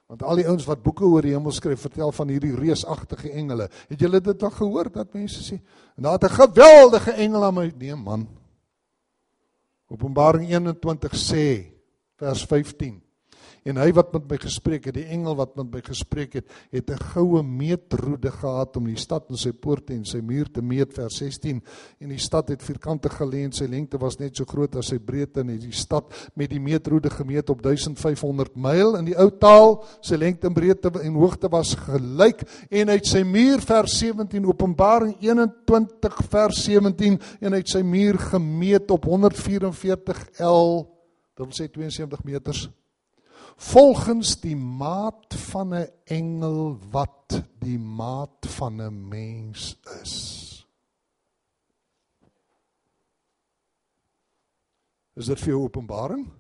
Want 0.07 0.23
al 0.23 0.37
die 0.37 0.47
ouens 0.47 0.65
wat 0.67 0.83
boeke 0.83 1.05
oor 1.05 1.23
die 1.23 1.31
hemel 1.31 1.53
skryf, 1.53 1.81
vertel 1.81 2.13
van 2.13 2.29
hierdie 2.29 2.55
reusagtige 2.55 3.31
engele. 3.31 3.69
Het 3.89 4.01
julle 4.01 4.21
dit 4.21 4.43
al 4.43 4.51
gehoor 4.51 4.91
dat 4.91 5.13
mense 5.15 5.43
sê, 5.43 5.61
en 5.97 6.03
daar 6.03 6.19
het 6.19 6.25
'n 6.25 6.35
geweldige 6.35 7.13
engel 7.13 7.45
aan 7.45 7.55
my 7.55 7.73
nee 7.77 7.95
man. 7.95 8.29
Openbaring 9.87 10.49
21 10.49 11.15
sê 11.15 11.73
vers 12.17 12.45
15 12.45 13.10
En 13.69 13.77
hy 13.77 13.91
wat 13.93 14.15
met 14.15 14.25
my 14.31 14.39
gespreek 14.41 14.87
het, 14.89 14.97
die 14.97 15.09
engel 15.13 15.37
wat 15.37 15.53
met 15.59 15.69
my 15.75 15.81
gespreek 15.85 16.39
het, 16.39 16.47
het 16.73 16.91
'n 16.91 17.03
goue 17.13 17.43
meetroede 17.43 18.31
gehad 18.31 18.77
om 18.77 18.87
die 18.87 18.97
stad 18.97 19.29
en 19.29 19.37
sy 19.37 19.53
poorte 19.53 19.93
en 19.93 20.05
sy 20.05 20.21
muur 20.21 20.51
te 20.51 20.63
meet 20.63 20.95
vers 20.95 21.17
16. 21.17 21.63
En 22.01 22.09
die 22.09 22.19
stad 22.19 22.49
het 22.49 22.63
vierkantig 22.63 23.13
gelê 23.13 23.45
en 23.45 23.53
sy 23.53 23.67
lengte 23.67 23.99
was 23.99 24.19
net 24.19 24.37
so 24.37 24.45
groot 24.45 24.77
as 24.77 24.87
sy 24.87 24.99
breedte 24.99 25.41
en 25.41 25.59
die 25.59 25.73
stad 25.73 26.05
met 26.35 26.51
die 26.51 26.61
meetroede 26.61 27.11
gemeet 27.11 27.51
op 27.51 27.63
1500 27.63 28.57
myl 28.57 28.97
in 28.97 29.05
die 29.05 29.17
ou 29.17 29.31
taal. 29.31 29.85
Sy 30.01 30.17
lengte 30.17 30.47
en 30.47 30.55
breedte 30.55 30.91
en 31.03 31.15
hoogte 31.15 31.49
was 31.49 31.75
gelyk 31.75 32.43
en 32.71 32.89
uit 32.89 33.07
sy 33.07 33.23
muur 33.23 33.61
vers 33.61 33.99
17 33.99 34.47
Openbaring 34.47 35.17
21 35.21 36.23
vers 36.31 36.65
17 36.65 37.21
en 37.41 37.55
uit 37.55 37.69
sy 37.69 37.83
muur 37.83 38.19
gemeet 38.19 38.91
op 38.91 39.05
144 39.05 40.41
L 40.41 40.87
dit 41.37 41.47
wil 41.47 41.57
sê 41.57 41.71
72 41.73 42.25
meters 42.25 42.69
volgens 43.61 44.41
die 44.41 44.57
maat 44.57 45.35
van 45.35 45.75
'n 45.75 45.91
engel 46.05 46.79
wat 46.91 47.43
die 47.59 47.79
maat 47.79 48.47
van 48.47 48.83
'n 48.83 49.09
mens 49.09 49.77
is. 50.03 50.49
Is 55.15 55.27
dit 55.27 55.39
vir 55.39 55.49
jou 55.49 55.63
openbaring? 55.63 56.31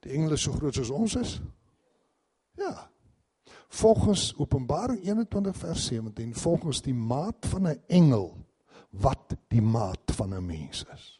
Die 0.00 0.12
engele 0.12 0.32
is 0.32 0.42
so 0.42 0.52
groot 0.52 0.74
soos 0.74 0.90
ons 0.90 1.16
is? 1.16 1.40
Ja. 2.54 2.90
Volgens 3.68 4.34
Openbaring 4.36 5.02
21 5.02 5.56
vers 5.56 5.86
17, 5.86 6.34
volgens 6.34 6.82
die 6.82 6.94
maat 6.94 7.46
van 7.46 7.68
'n 7.68 7.82
engel 7.86 8.36
wat 8.90 9.36
die 9.48 9.62
maat 9.62 10.12
van 10.12 10.34
'n 10.34 10.46
mens 10.46 10.84
is. 10.94 11.17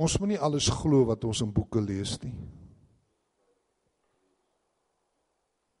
Ons 0.00 0.16
moet 0.20 0.32
nie 0.32 0.40
alles 0.40 0.70
glo 0.72 1.04
wat 1.10 1.24
ons 1.28 1.42
in 1.44 1.52
boeke 1.52 1.82
lees 1.84 2.16
nie. 2.22 2.34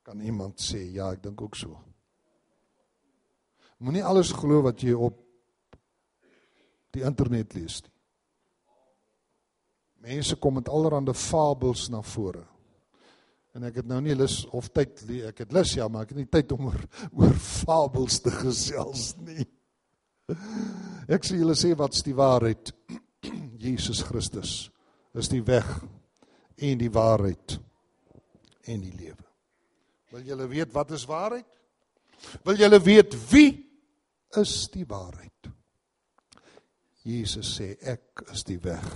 Kan 0.02 0.20
iemand 0.20 0.60
sê 0.60 0.82
ja, 0.92 1.12
ek 1.14 1.22
dink 1.24 1.40
ook 1.40 1.56
so. 1.56 1.78
Moenie 3.82 4.04
alles 4.06 4.30
glo 4.36 4.60
wat 4.62 4.82
jy 4.82 4.92
op 4.94 5.18
die 6.94 7.02
internet 7.06 7.56
lees 7.56 7.80
nie. 7.82 7.90
Mense 10.02 10.36
kom 10.42 10.58
met 10.58 10.68
allerlei 10.68 11.14
fabels 11.14 11.86
na 11.90 12.02
vore. 12.02 12.42
En 13.54 13.66
ek 13.68 13.82
het 13.82 13.88
nou 13.88 14.00
nie 14.02 14.16
lus 14.16 14.40
of 14.56 14.70
tyd 14.74 15.02
ek 15.28 15.44
het 15.44 15.52
lus 15.54 15.74
ja, 15.76 15.86
maar 15.88 16.06
ek 16.06 16.14
het 16.14 16.22
nie 16.22 16.30
tyd 16.30 16.54
om 16.56 16.70
oor 16.70 16.80
oor 17.20 17.34
fabels 17.38 18.18
te 18.24 18.32
gesels 18.34 19.12
nie. 19.22 19.46
Ek 21.12 21.26
sê 21.26 21.38
julle 21.38 21.54
sê 21.58 21.74
wat's 21.78 22.02
die 22.06 22.16
waarheid? 22.16 22.72
Jesus 23.62 24.02
Christus 24.02 24.70
is 25.14 25.28
die 25.30 25.42
weg 25.46 25.68
en 26.56 26.78
die 26.80 26.90
waarheid 26.90 27.58
en 28.66 28.80
die 28.82 28.94
lewe. 28.94 29.26
Wil 30.12 30.26
julle 30.26 30.48
weet 30.50 30.72
wat 30.74 30.90
is 30.90 31.06
waarheid? 31.08 31.46
Wil 32.44 32.58
julle 32.60 32.80
weet 32.82 33.14
wie 33.30 33.52
is 34.38 34.66
die 34.72 34.86
waarheid? 34.88 35.30
Jesus 37.02 37.56
sê 37.56 37.72
ek 37.80 38.24
is 38.32 38.44
die 38.46 38.58
weg 38.62 38.86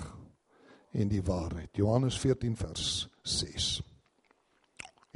en 0.97 1.09
die 1.11 1.23
waarheid. 1.23 1.73
Johannes 1.75 2.19
14 2.19 2.55
vers 2.57 2.91
6. 3.27 3.71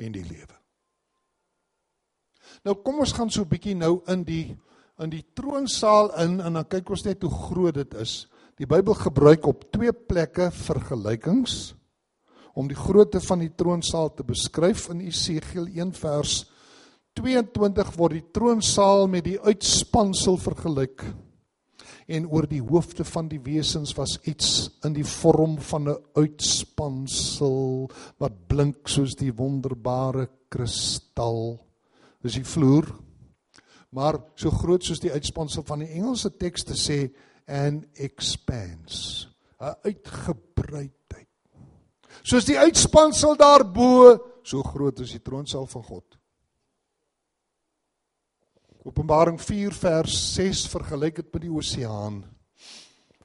En 0.00 0.12
die 0.12 0.24
lewe. 0.26 0.56
Nou 2.66 2.74
kom 2.84 3.00
ons 3.00 3.14
gaan 3.16 3.30
so 3.30 3.42
'n 3.42 3.48
bietjie 3.48 3.74
nou 3.74 4.02
in 4.06 4.24
die 4.24 4.56
in 5.00 5.10
die 5.10 5.24
troonsaal 5.34 6.10
in 6.20 6.40
en 6.40 6.52
dan 6.52 6.68
kyk 6.68 6.90
ons 6.90 7.04
net 7.04 7.22
hoe 7.22 7.30
groot 7.30 7.74
dit 7.74 7.94
is. 7.94 8.28
Die 8.60 8.68
Bybel 8.68 8.92
gebruik 8.92 9.46
op 9.48 9.62
twee 9.72 9.88
plekke 9.88 10.50
vergelykings 10.52 11.70
om 12.60 12.66
die 12.68 12.76
grootte 12.76 13.22
van 13.24 13.40
die 13.40 13.54
troonsaal 13.56 14.10
te 14.12 14.26
beskryf. 14.26 14.90
In 14.92 15.00
Esegiel 15.00 15.70
1 15.78 15.94
vers 15.96 16.42
22 17.16 17.94
word 17.96 18.18
die 18.18 18.26
troonsaal 18.36 19.06
met 19.08 19.24
die 19.24 19.38
uitspansel 19.40 20.36
vergelyk 20.42 21.06
en 22.10 22.26
oor 22.28 22.44
die 22.50 22.60
hoofde 22.60 23.06
van 23.08 23.30
die 23.30 23.40
wesens 23.46 23.94
was 23.96 24.18
iets 24.28 24.68
in 24.84 24.92
die 24.98 25.06
vorm 25.08 25.56
van 25.70 25.88
'n 25.88 25.96
uitspansel 26.20 27.88
wat 28.18 28.36
blink 28.46 28.88
soos 28.88 29.16
die 29.16 29.32
wonderbare 29.32 30.28
kristal. 30.50 31.64
Dis 32.20 32.34
die 32.34 32.44
vloer. 32.44 32.84
Maar 33.90 34.20
so 34.34 34.50
groot 34.50 34.84
soos 34.84 35.00
die 35.00 35.12
uitspansel 35.12 35.62
van 35.62 35.78
die 35.78 35.92
Engelse 35.96 36.36
tekste 36.36 36.74
sê 36.74 37.08
and 37.50 37.86
expands. 37.98 39.26
'n 39.60 39.74
Uitgebreidheid. 39.84 41.28
Soos 42.22 42.46
die 42.48 42.58
uitspansel 42.58 43.36
daarbo, 43.36 44.16
so 44.42 44.62
groot 44.62 45.00
is 45.00 45.12
die 45.12 45.22
troonsaal 45.22 45.66
van 45.66 45.84
God. 45.84 46.16
Openbaring 48.88 49.40
4 49.40 49.74
vers 49.76 50.14
6 50.34 50.66
vergelyk 50.72 51.20
dit 51.20 51.32
met 51.32 51.42
die 51.42 51.52
oseaan. 51.52 52.22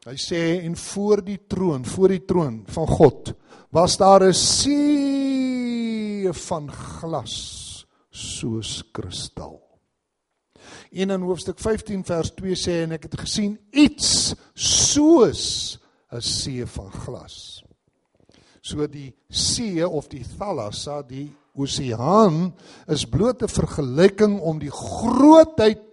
Hy 0.06 0.16
sê 0.20 0.42
en 0.66 0.76
voor 0.78 1.24
die 1.26 1.40
troon, 1.48 1.86
voor 1.86 2.12
die 2.12 2.26
troon 2.28 2.64
van 2.68 2.88
God, 2.88 3.34
was 3.72 3.98
daar 3.98 4.28
'n 4.28 4.34
see 4.34 6.32
van 6.34 6.72
glas 6.72 7.86
soos 8.12 8.84
kristal. 8.92 9.65
En 10.96 11.12
in 11.12 11.26
hoofstuk 11.28 11.60
15 11.60 12.06
vers 12.08 12.32
2 12.40 12.56
sê 12.56 12.82
en 12.86 12.96
ek 12.96 13.10
het 13.10 13.18
gesien 13.26 13.58
iets 13.76 14.34
soos 14.56 15.78
'n 16.12 16.22
see 16.22 16.66
van 16.66 16.92
glas. 16.92 17.64
So 18.62 18.88
die 18.88 19.14
see 19.30 19.84
of 19.84 20.08
die 20.08 20.24
thalassa, 20.38 21.02
die 21.02 21.36
oseaan 21.56 22.54
is 22.88 23.06
bloot 23.06 23.44
'n 23.44 23.48
vergelyking 23.48 24.40
om 24.40 24.60
die 24.60 24.72
grootheid 24.72 25.84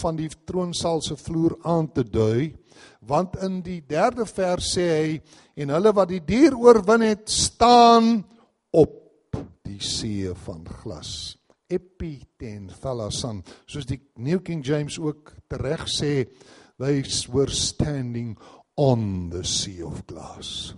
van 0.00 0.16
die 0.16 0.30
troonsaal 0.44 1.00
se 1.00 1.16
vloer 1.16 1.56
aan 1.62 1.92
te 1.92 2.04
dui 2.04 2.54
want 3.00 3.36
in 3.42 3.60
die 3.62 3.80
derde 3.86 4.26
vers 4.26 4.76
sê 4.76 4.86
hy 4.88 5.20
en 5.56 5.68
hulle 5.68 5.92
wat 5.92 6.08
die 6.08 6.24
dier 6.24 6.56
oorwin 6.56 7.00
het 7.00 7.30
staan 7.30 8.24
op 8.70 9.36
die 9.64 9.80
see 9.80 10.34
van 10.34 10.64
glas 10.64 11.39
epiten 11.70 12.68
thalasan 12.82 13.44
soos 13.64 13.86
die 13.88 14.00
New 14.18 14.42
King 14.44 14.64
James 14.66 14.98
ook 14.98 15.34
tereg 15.50 15.86
sê 15.90 16.26
they 16.80 17.02
were 17.30 17.50
standing 17.52 18.36
on 18.76 19.30
the 19.30 19.44
sea 19.44 19.84
of 19.84 20.06
glass. 20.06 20.72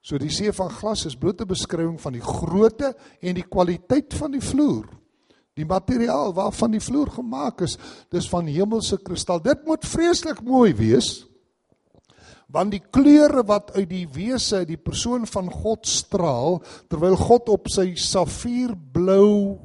So 0.00 0.16
die 0.16 0.32
see 0.32 0.52
van 0.56 0.70
glas 0.72 1.04
is 1.04 1.18
blote 1.20 1.44
beskrywing 1.44 1.98
van 2.00 2.16
die 2.16 2.24
grootte 2.24 2.94
en 3.20 3.36
die 3.36 3.44
kwaliteit 3.44 4.14
van 4.16 4.32
die 4.32 4.42
vloer. 4.44 4.86
Die 5.58 5.66
materiaal 5.68 6.32
waarvan 6.32 6.72
die 6.72 6.80
vloer 6.80 7.10
gemaak 7.18 7.64
is 7.66 7.76
dis 8.14 8.28
van 8.30 8.48
hemelse 8.48 8.96
kristal. 9.04 9.42
Dit 9.44 9.66
moet 9.68 9.84
vreeslik 9.84 10.40
mooi 10.46 10.72
wees 10.78 11.28
want 12.48 12.72
die 12.72 12.80
kleure 12.80 13.42
wat 13.44 13.74
uit 13.76 13.90
die 13.90 14.06
wese 14.08 14.62
die 14.64 14.78
persoon 14.80 15.26
van 15.28 15.50
God 15.52 15.84
straal 15.84 16.62
terwyl 16.88 17.16
God 17.20 17.50
op 17.52 17.68
sy 17.68 17.90
safierblou 18.00 19.58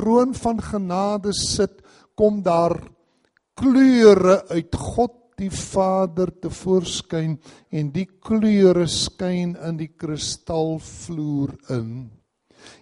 troon 0.00 0.32
van 0.34 0.60
genade 0.64 1.32
sit, 1.36 1.80
kom 2.16 2.40
daar 2.44 2.76
kleure 3.60 4.40
uit 4.48 4.76
God 4.76 5.16
die 5.40 5.50
Vader 5.52 6.32
te 6.40 6.50
voorskyn 6.52 7.36
en 7.72 7.92
die 7.92 8.06
kleure 8.20 8.86
skyn 8.88 9.54
in 9.56 9.78
die 9.80 9.90
kristalvloer 9.96 11.54
in. 11.76 11.92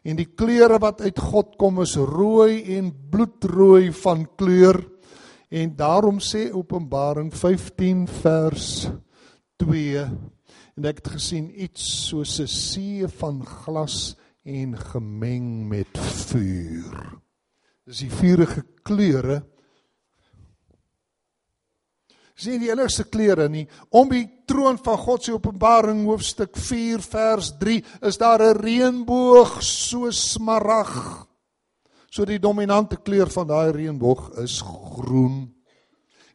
En 0.03 0.19
die 0.19 0.27
kleure 0.35 0.81
wat 0.83 1.05
uit 1.07 1.19
God 1.23 1.55
kom 1.59 1.79
is 1.85 1.95
rooi 1.99 2.65
en 2.79 2.91
bloedrooi 3.11 3.93
van 4.03 4.27
kleur. 4.39 4.81
En 5.55 5.77
daarom 5.79 6.19
sê 6.23 6.49
Openbaring 6.51 7.31
15 7.35 8.07
vers 8.23 8.89
2 9.63 10.03
en 10.79 10.87
ek 10.87 11.01
het 11.01 11.15
gesien 11.17 11.47
iets 11.59 11.83
soos 12.09 12.39
'n 12.41 12.47
see 12.47 13.07
van 13.21 13.43
glas 13.45 14.15
en 14.49 14.79
gemeng 14.79 15.69
met 15.69 15.99
vuur. 15.99 16.97
Dis 17.89 18.05
die 18.05 18.13
vuurige 18.13 18.65
kleure. 18.85 19.43
Sien 22.39 22.61
die 22.63 22.71
enigste 22.71 23.05
kleure 23.11 23.49
nie 23.51 23.67
om 23.91 24.09
die 24.13 24.25
troon 24.49 24.79
van 24.81 24.99
God 25.03 25.25
se 25.25 25.35
Openbaring 25.35 26.05
hoofstuk 26.07 26.57
4 26.57 27.03
vers 27.03 27.51
3 27.61 27.83
is 28.09 28.19
daar 28.19 28.43
'n 28.43 28.61
reënboog 28.63 29.59
so 29.63 30.11
smarag. 30.11 31.27
So 32.11 32.25
die 32.25 32.39
dominante 32.39 32.97
kleur 32.97 33.29
van 33.31 33.47
daai 33.47 33.73
reënboog 33.73 34.39
is 34.39 34.63
groen 34.63 35.58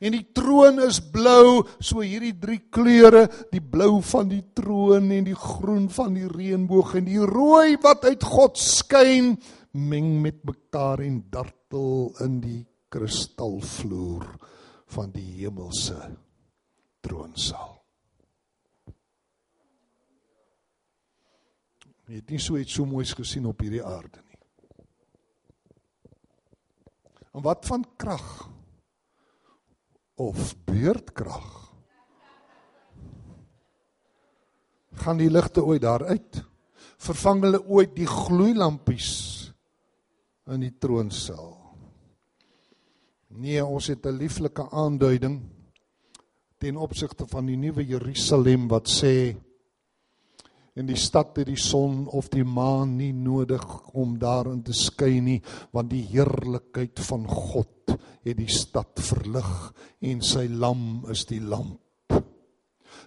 en 0.03 0.15
die 0.17 0.25
troon 0.35 0.81
is 0.83 0.99
blou, 1.13 1.63
so 1.79 2.03
hierdie 2.03 2.35
drie 2.39 2.59
kleure, 2.73 3.25
die 3.53 3.63
blou 3.63 4.01
van 4.03 4.27
die 4.31 4.43
troon 4.55 5.11
en 5.15 5.27
die 5.29 5.37
groen 5.37 5.87
van 5.93 6.17
die 6.17 6.27
reënboog 6.27 6.97
en 6.99 7.07
die 7.07 7.21
rooi 7.23 7.77
wat 7.83 8.03
uit 8.09 8.23
God 8.27 8.59
skyn, 8.59 9.37
meng 9.73 10.19
met 10.21 10.43
mekaar 10.45 11.01
en 11.05 11.21
dartel 11.31 12.11
in 12.25 12.41
die 12.43 12.61
kristalvloer 12.93 14.27
van 14.93 15.13
die 15.15 15.29
hemelse 15.39 15.97
troonsaal. 17.03 17.71
Jy 22.11 22.19
het 22.19 22.33
nie 22.33 22.41
so 22.43 22.59
iets 22.59 22.75
so 22.75 22.85
moois 22.85 23.15
gesien 23.15 23.47
op 23.47 23.63
hierdie 23.63 23.81
aarde 23.81 24.19
nie. 24.19 24.41
En 27.33 27.41
wat 27.47 27.65
van 27.65 27.85
krag? 27.97 28.52
Of 30.15 30.55
beurtkrag? 30.65 31.73
Gaan 35.03 35.17
die 35.17 35.31
ligte 35.31 35.63
ooit 35.65 35.81
daar 35.81 36.05
uit? 36.05 36.43
Vervang 37.01 37.41
hulle 37.43 37.63
ooit 37.65 37.95
die 37.97 38.07
gloeilampies 38.07 39.09
in 40.53 40.61
die 40.63 40.73
troonsaal? 40.77 41.57
Nee, 43.33 43.65
ons 43.65 43.87
het 43.87 44.05
'n 44.05 44.17
lieflike 44.17 44.69
aanduiding 44.69 45.41
ten 46.57 46.77
opsigte 46.77 47.25
van 47.27 47.45
die 47.45 47.57
nuwe 47.57 47.85
Jerusalem 47.85 48.67
wat 48.67 48.87
sê 48.87 49.35
en 50.73 50.87
die 50.89 50.97
stad 50.97 51.37
het 51.37 51.47
die 51.47 51.59
son 51.59 52.07
of 52.07 52.31
die 52.33 52.45
maan 52.45 52.95
nie 52.97 53.13
nodig 53.13 53.63
om 53.93 54.17
daarin 54.21 54.63
te 54.65 54.73
skyn 54.73 55.27
nie 55.27 55.39
want 55.71 55.91
die 55.93 56.05
heerlikheid 56.09 57.01
van 57.05 57.27
God 57.29 57.93
het 58.23 58.37
die 58.37 58.49
stad 58.51 59.01
verlig 59.03 59.53
en 60.01 60.21
sy 60.25 60.47
lam 60.49 61.03
is 61.11 61.25
die 61.29 61.41
lamp. 61.43 61.79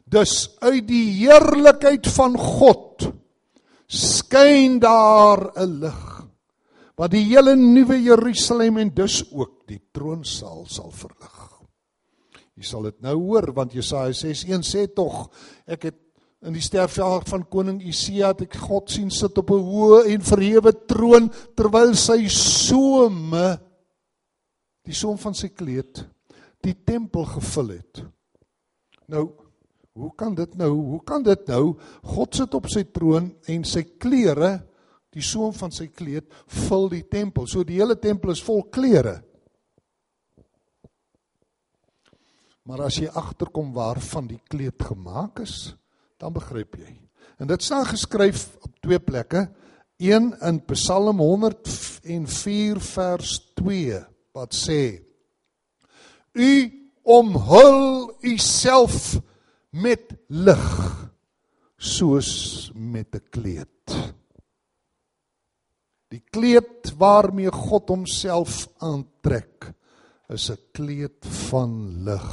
Dus 0.06 0.56
uit 0.62 0.84
die 0.86 1.08
heerlikheid 1.24 2.06
van 2.14 2.36
God 2.38 3.08
skyn 3.90 4.78
daar 4.82 5.50
'n 5.56 5.80
lig 5.80 6.04
wat 6.96 7.10
die 7.10 7.24
hele 7.24 7.56
nuwe 7.56 7.98
Jerusalem 8.00 8.78
en 8.78 8.94
dus 8.94 9.24
ook 9.32 9.66
die 9.68 9.80
troonsaal 9.92 10.64
sal 10.66 10.90
verlig. 10.90 11.42
Jy 12.56 12.64
sal 12.64 12.82
dit 12.88 13.00
nou 13.00 13.14
hoor 13.20 13.52
want 13.52 13.72
Jesaja 13.72 14.12
6:1 14.12 14.62
sê 14.64 14.86
tog 14.94 15.30
ek 15.66 15.82
het 15.82 16.05
in 16.46 16.54
die 16.54 16.62
sterfjaar 16.62 17.24
van 17.26 17.44
koning 17.50 17.80
Usia 17.82 18.30
het 18.30 18.44
ek 18.46 18.58
God 18.68 18.90
sien 18.92 19.10
sit 19.10 19.38
op 19.38 19.50
'n 19.50 19.66
hoë 19.66 20.00
en 20.12 20.20
verhewe 20.22 20.72
troon 20.86 21.28
terwyl 21.56 21.94
sy 21.94 22.28
some 22.28 23.58
die 24.86 24.94
som 24.94 25.18
van 25.18 25.34
sy 25.34 25.48
kleed 25.48 26.06
die 26.62 26.74
tempel 26.74 27.24
gevul 27.24 27.68
het. 27.70 28.04
Nou 29.08 29.34
hoe 29.96 30.12
kan 30.14 30.34
dit 30.34 30.54
nou? 30.54 30.70
Hoe 30.70 31.02
kan 31.04 31.22
dit 31.22 31.46
nou? 31.48 31.76
God 32.02 32.34
sit 32.34 32.54
op 32.54 32.68
sy 32.68 32.84
troon 32.84 33.30
en 33.48 33.64
sy 33.64 33.82
klere 33.98 34.60
die 35.10 35.24
soem 35.24 35.54
van 35.56 35.72
sy 35.72 35.86
kleed 35.88 36.28
vul 36.68 36.90
die 36.92 37.04
tempel. 37.08 37.46
So 37.46 37.64
die 37.64 37.80
hele 37.80 37.96
tempel 37.96 38.30
is 38.30 38.42
vol 38.44 38.62
klere. 38.68 39.22
Maar 42.66 42.86
as 42.90 42.98
jy 42.98 43.08
agterkom 43.08 43.72
waarvan 43.72 44.28
die 44.28 44.40
kleed 44.50 44.82
gemaak 44.82 45.40
is, 45.40 45.74
dan 46.16 46.32
begryp 46.32 46.76
jy. 46.80 46.94
En 47.36 47.50
dit 47.50 47.62
staan 47.62 47.86
geskryf 47.86 48.56
op 48.64 48.72
twee 48.80 49.00
plekke. 49.00 49.48
Een 49.96 50.32
in 50.40 50.60
Psalm 50.64 51.18
104 51.18 52.80
vers 52.80 53.52
2 53.54 54.00
wat 54.36 54.56
sê: 54.56 55.00
U 56.32 56.52
omhul 57.02 58.12
u 58.20 58.36
self 58.38 59.16
met 59.70 60.16
lig 60.28 60.66
soos 61.76 62.70
met 62.74 63.14
'n 63.14 63.24
kleed. 63.30 63.96
Die 66.08 66.22
kleed 66.30 66.92
waarmee 66.96 67.52
God 67.52 67.88
homself 67.88 68.68
aantrek 68.78 69.72
is 70.28 70.50
'n 70.50 70.58
kleed 70.72 71.26
van 71.48 72.02
lig. 72.04 72.32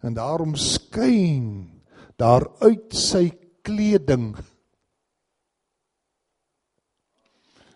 En 0.00 0.14
daarom 0.14 0.54
skyn 0.54 1.73
daar 2.16 2.46
uit 2.60 2.94
sy 2.94 3.28
kleding 3.64 4.34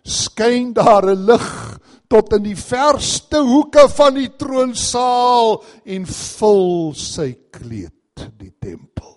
skyn 0.09 0.73
daar 0.73 1.05
'n 1.05 1.25
lig 1.25 1.79
tot 2.09 2.33
in 2.33 2.43
die 2.43 2.57
verste 2.57 3.41
hoeke 3.45 3.85
van 3.93 4.15
die 4.17 4.31
troonsaal 4.41 5.63
en 5.85 6.05
vul 6.05 6.93
sy 6.97 7.33
kleed 7.53 8.23
die 8.39 8.53
tempel. 8.59 9.13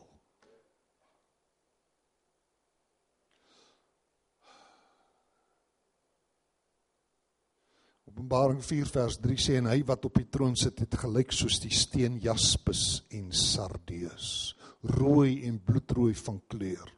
Openbaring 8.13 8.61
4 8.63 8.87
vers 8.87 9.17
3 9.25 9.39
sê 9.41 9.57
en 9.57 9.71
hy 9.73 9.81
wat 9.89 10.05
op 10.05 10.21
die 10.21 10.29
troon 10.29 10.55
sit 10.57 10.79
het 10.85 10.95
gelyk 11.01 11.33
soos 11.33 11.59
die 11.65 11.73
steen 11.73 12.21
jaspis 12.21 13.03
en 13.11 13.33
sardius, 13.33 14.53
rooi 14.83 15.45
en 15.47 15.61
bloedrooi 15.63 16.15
van 16.15 16.41
kleur. 16.49 16.89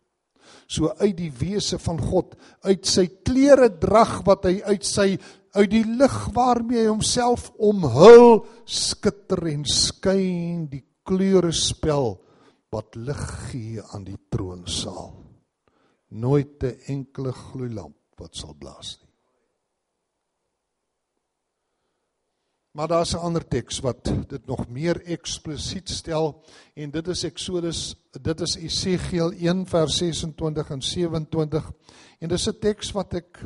So 0.69 0.93
uit 1.01 1.17
die 1.17 1.33
wese 1.33 1.79
van 1.81 2.01
God, 2.01 2.35
uit 2.65 2.85
sy 2.89 3.07
klere 3.27 3.71
drag 3.81 4.21
wat 4.27 4.47
hy 4.49 4.61
uit 4.65 4.85
sy 4.85 5.09
uit 5.55 5.71
die 5.71 5.85
lig 5.87 6.17
waarmee 6.35 6.83
hy 6.83 6.91
homself 6.91 7.51
omhul, 7.63 8.43
skitter 8.67 9.45
en 9.53 9.63
skyn 9.71 10.67
die 10.73 10.83
kleure 11.07 11.53
spel 11.55 12.17
wat 12.75 12.97
lig 12.99 13.23
gee 13.51 13.85
aan 13.95 14.07
die 14.09 14.19
troonsaal. 14.33 15.15
Nooit 16.11 16.63
'n 16.63 16.79
enkele 16.89 17.33
gloeilamp 17.33 17.97
wat 18.19 18.35
sal 18.35 18.55
blaas 18.55 18.99
nie. 19.01 19.04
Maar 22.75 22.89
daar's 22.89 23.15
'n 23.15 23.23
ander 23.23 23.49
teks 23.49 23.81
wat 23.81 24.05
dit 24.29 24.47
nog 24.47 24.69
meer 24.69 25.03
eksplisiet 25.03 25.89
stel 25.89 26.43
en 26.75 26.91
dit 26.91 27.09
is 27.09 27.23
Eksodus, 27.25 27.95
dit 28.23 28.41
is 28.41 28.57
Esegiel 28.57 29.33
1 29.33 29.67
vers 29.67 29.97
26 29.97 30.71
en 30.71 30.83
27. 30.83 31.71
En 32.19 32.29
dis 32.29 32.49
'n 32.49 32.59
teks 32.59 32.93
wat 32.93 33.15
ek 33.15 33.45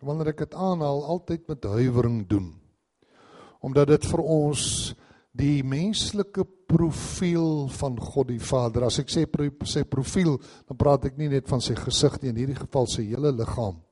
wanneer 0.00 0.28
ek 0.28 0.38
dit 0.38 0.54
aanhaal 0.54 1.04
altyd 1.04 1.48
met 1.48 1.64
huiwering 1.64 2.28
doen. 2.28 2.54
Omdat 3.60 3.86
dit 3.86 4.06
vir 4.06 4.20
ons 4.20 4.94
die 5.32 5.64
menslike 5.64 6.44
profiel 6.66 7.68
van 7.68 8.00
God 8.00 8.28
die 8.28 8.40
Vader. 8.40 8.84
As 8.84 8.98
ek 8.98 9.08
sê 9.08 9.26
sy 9.64 9.82
profiel, 9.84 10.40
dan 10.68 10.76
praat 10.76 11.04
ek 11.04 11.16
nie 11.16 11.28
net 11.28 11.48
van 11.48 11.60
sy 11.60 11.74
gesig 11.74 12.22
nie, 12.22 12.30
in 12.30 12.36
hierdie 12.36 12.62
geval 12.62 12.86
sy 12.86 13.02
hele 13.02 13.32
liggaam 13.32 13.82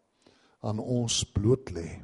aan 0.61 0.79
ons 0.79 1.25
bloot 1.25 1.71
lê. 1.71 2.01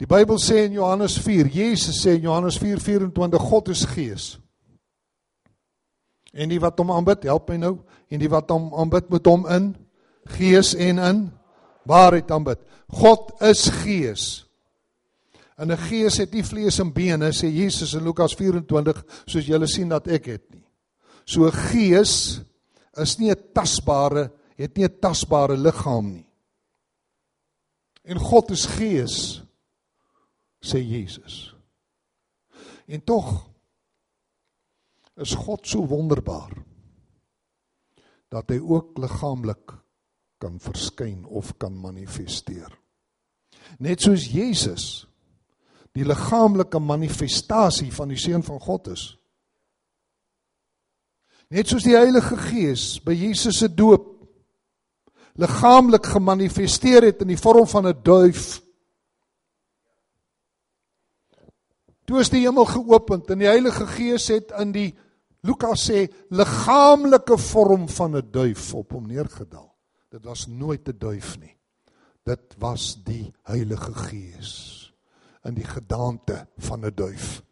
Die 0.00 0.08
Bybel 0.08 0.38
sê 0.40 0.64
in 0.64 0.78
Johannes 0.78 1.18
4, 1.20 1.50
Jesus 1.52 1.98
sê 2.00 2.14
in 2.16 2.24
Johannes 2.24 2.56
4:24 2.56 3.42
God 3.50 3.68
is 3.68 3.84
gees. 3.84 4.38
En 6.32 6.48
die 6.48 6.60
wat 6.60 6.78
hom 6.80 6.92
aanbid, 6.94 7.26
help 7.28 7.50
my 7.50 7.58
nou, 7.60 7.74
en 8.08 8.22
die 8.22 8.30
wat 8.30 8.48
hom 8.48 8.70
aanbid 8.74 9.10
moet 9.10 9.26
hom 9.28 9.44
in 9.50 9.74
gees 10.38 10.72
en 10.74 11.02
in 11.04 11.18
waarheid 11.84 12.30
aanbid. 12.30 12.62
God 12.88 13.34
is 13.44 13.66
gees. 13.82 14.46
En 15.58 15.70
'n 15.70 15.76
gees 15.76 16.16
het 16.16 16.32
nie 16.32 16.44
vlees 16.44 16.80
en 16.80 16.92
bene 16.92 17.28
sê 17.32 17.50
Jesus 17.52 17.94
in 17.94 18.04
Lukas 18.04 18.34
24 18.34 19.04
soos 19.26 19.46
julle 19.46 19.66
sien 19.66 19.88
dat 19.88 20.08
ek 20.08 20.26
het 20.26 20.54
nie. 20.54 20.64
So 21.26 21.44
'n 21.44 21.52
gees 21.52 22.40
is 22.96 23.18
nie 23.18 23.30
'n 23.30 23.52
tasbare, 23.52 24.30
het 24.56 24.76
nie 24.76 24.84
'n 24.84 24.98
tasbare 25.00 25.56
liggaam 25.56 26.12
nie. 26.12 26.26
En 28.04 28.18
God 28.18 28.50
is 28.50 28.66
gees 28.66 29.42
sê 30.60 30.80
Jesus. 30.84 31.54
En 32.86 33.00
tog 33.04 33.50
is 35.16 35.34
God 35.34 35.66
so 35.66 35.84
wonderbaar 35.86 36.52
dat 38.30 38.50
hy 38.52 38.60
ook 38.62 38.98
liggaamlik 38.98 39.72
kan 40.40 40.60
verskyn 40.62 41.24
of 41.26 41.56
kan 41.58 41.74
manifesteer. 41.76 42.70
Net 43.78 44.00
soos 44.00 44.28
Jesus 44.30 45.06
die 45.96 46.06
liggaamlike 46.06 46.78
manifestasie 46.78 47.90
van 47.92 48.12
die 48.12 48.18
seun 48.20 48.44
van 48.46 48.60
God 48.62 48.92
is. 48.94 49.04
Net 51.50 51.66
soos 51.66 51.82
die 51.82 51.96
Heilige 51.98 52.38
Gees 52.38 53.00
by 53.02 53.16
Jesus 53.18 53.58
se 53.58 53.68
doop 53.74 54.06
liggaamlik 55.40 56.06
gemanifesteer 56.12 57.08
het 57.08 57.24
in 57.24 57.32
die 57.32 57.40
vorm 57.40 57.66
van 57.66 57.86
'n 57.90 58.02
duif 58.04 58.60
Toe 62.10 62.18
is 62.18 62.32
die 62.32 62.40
hemel 62.42 62.66
geopen 62.66 63.20
en 63.30 63.38
die 63.38 63.46
Heilige 63.46 63.84
Gees 63.86 64.24
het 64.32 64.50
in 64.58 64.72
die 64.74 64.88
Lukas 65.46 65.84
sê 65.86 66.08
liggaamlike 66.34 67.36
vorm 67.38 67.84
van 67.86 68.16
'n 68.18 68.30
duif 68.34 68.74
op 68.74 68.96
hom 68.96 69.06
neergedaal. 69.06 69.70
Dit 70.10 70.24
was 70.24 70.46
nooit 70.46 70.88
'n 70.88 70.98
duif 70.98 71.38
nie. 71.38 71.54
Dit 72.24 72.56
was 72.58 72.98
die 73.04 73.32
Heilige 73.42 73.94
Gees 73.94 74.92
in 75.44 75.54
die 75.54 75.64
gedaante 75.64 76.48
van 76.58 76.84
'n 76.84 76.94
duif. 76.94 77.42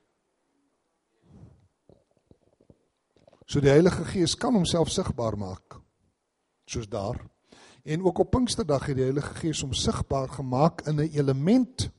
So 3.46 3.60
die 3.60 3.70
Heilige 3.70 4.04
Gees 4.04 4.34
kan 4.34 4.54
homself 4.54 4.88
sigbaar 4.88 5.38
maak 5.38 5.80
soos 6.66 6.88
daar. 6.88 7.26
En 7.84 8.04
ook 8.04 8.18
op 8.18 8.30
Pinksterdag 8.30 8.86
het 8.86 8.96
die 8.96 9.04
Heilige 9.04 9.34
Gees 9.34 9.60
hom 9.60 9.72
sigbaar 9.72 10.28
gemaak 10.28 10.80
in 10.80 10.96
'n 10.96 11.10
element 11.14 11.90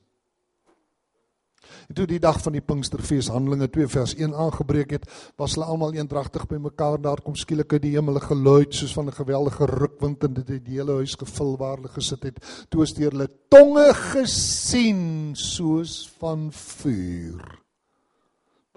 En 1.89 1.95
toe 1.95 2.05
die 2.05 2.19
dag 2.21 2.37
van 2.45 2.53
die 2.53 2.61
Pinksterfees 2.61 3.31
Handelinge 3.33 3.65
2 3.73 3.87
vers 3.89 4.11
1 4.13 4.35
aangebreek 4.37 4.91
het, 4.93 5.07
was 5.41 5.55
hulle 5.57 5.65
almal 5.73 5.95
eendragtig 5.97 6.43
bymekaar 6.51 6.99
daar 7.01 7.21
kom 7.25 7.33
skielik 7.33 7.73
uit 7.73 7.81
die 7.81 7.95
hemel 7.95 8.19
'n 8.19 8.27
geluid 8.27 8.75
soos 8.77 8.93
van 8.93 9.07
'n 9.09 9.17
geweldige 9.17 9.65
rukwind 9.65 10.23
en 10.23 10.33
dit 10.33 10.47
het 10.47 10.65
die 10.65 10.77
hele 10.77 10.99
huis 11.01 11.15
gevul 11.17 11.57
waar 11.57 11.77
hulle 11.77 11.89
gesit 11.89 12.23
het. 12.23 12.37
Toe 12.69 12.83
is 12.83 12.93
deur 12.93 13.11
hulle 13.11 13.29
tonge 13.49 13.89
gesien 13.93 15.33
soos 15.33 16.11
van 16.19 16.51
vuur 16.51 17.59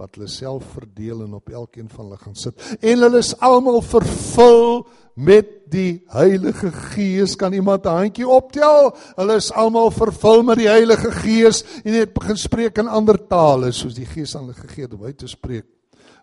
wat 0.02 0.16
hulle 0.18 0.30
self 0.30 0.64
verdeel 0.74 1.22
en 1.22 1.36
op 1.38 1.50
elkeen 1.52 1.88
van 1.92 2.08
hulle 2.08 2.18
gaan 2.18 2.34
sit. 2.38 2.58
En 2.80 3.04
hulle 3.04 3.20
is 3.22 3.34
almal 3.38 3.78
vervul 3.86 4.82
met 5.14 5.50
die 5.70 6.02
Heilige 6.10 6.72
Gees. 6.72 7.36
Kan 7.38 7.54
iemand 7.54 7.86
'n 7.86 7.98
handjie 8.02 8.26
optel? 8.28 8.96
Hulle 9.16 9.36
is 9.36 9.52
almal 9.52 9.90
vervul 9.90 10.42
met 10.42 10.58
die 10.58 10.68
Heilige 10.68 11.12
Gees 11.12 11.62
en 11.84 11.94
het 11.94 12.12
begin 12.14 12.36
spreek 12.36 12.78
in 12.78 12.88
ander 12.88 13.26
tale 13.26 13.72
soos 13.72 13.94
die 13.94 14.06
Gees 14.06 14.34
aan 14.36 14.42
hulle 14.48 14.58
gegee 14.58 14.84
het 14.84 14.94
om 14.94 15.04
uit 15.04 15.18
te 15.18 15.28
spreek. 15.28 15.66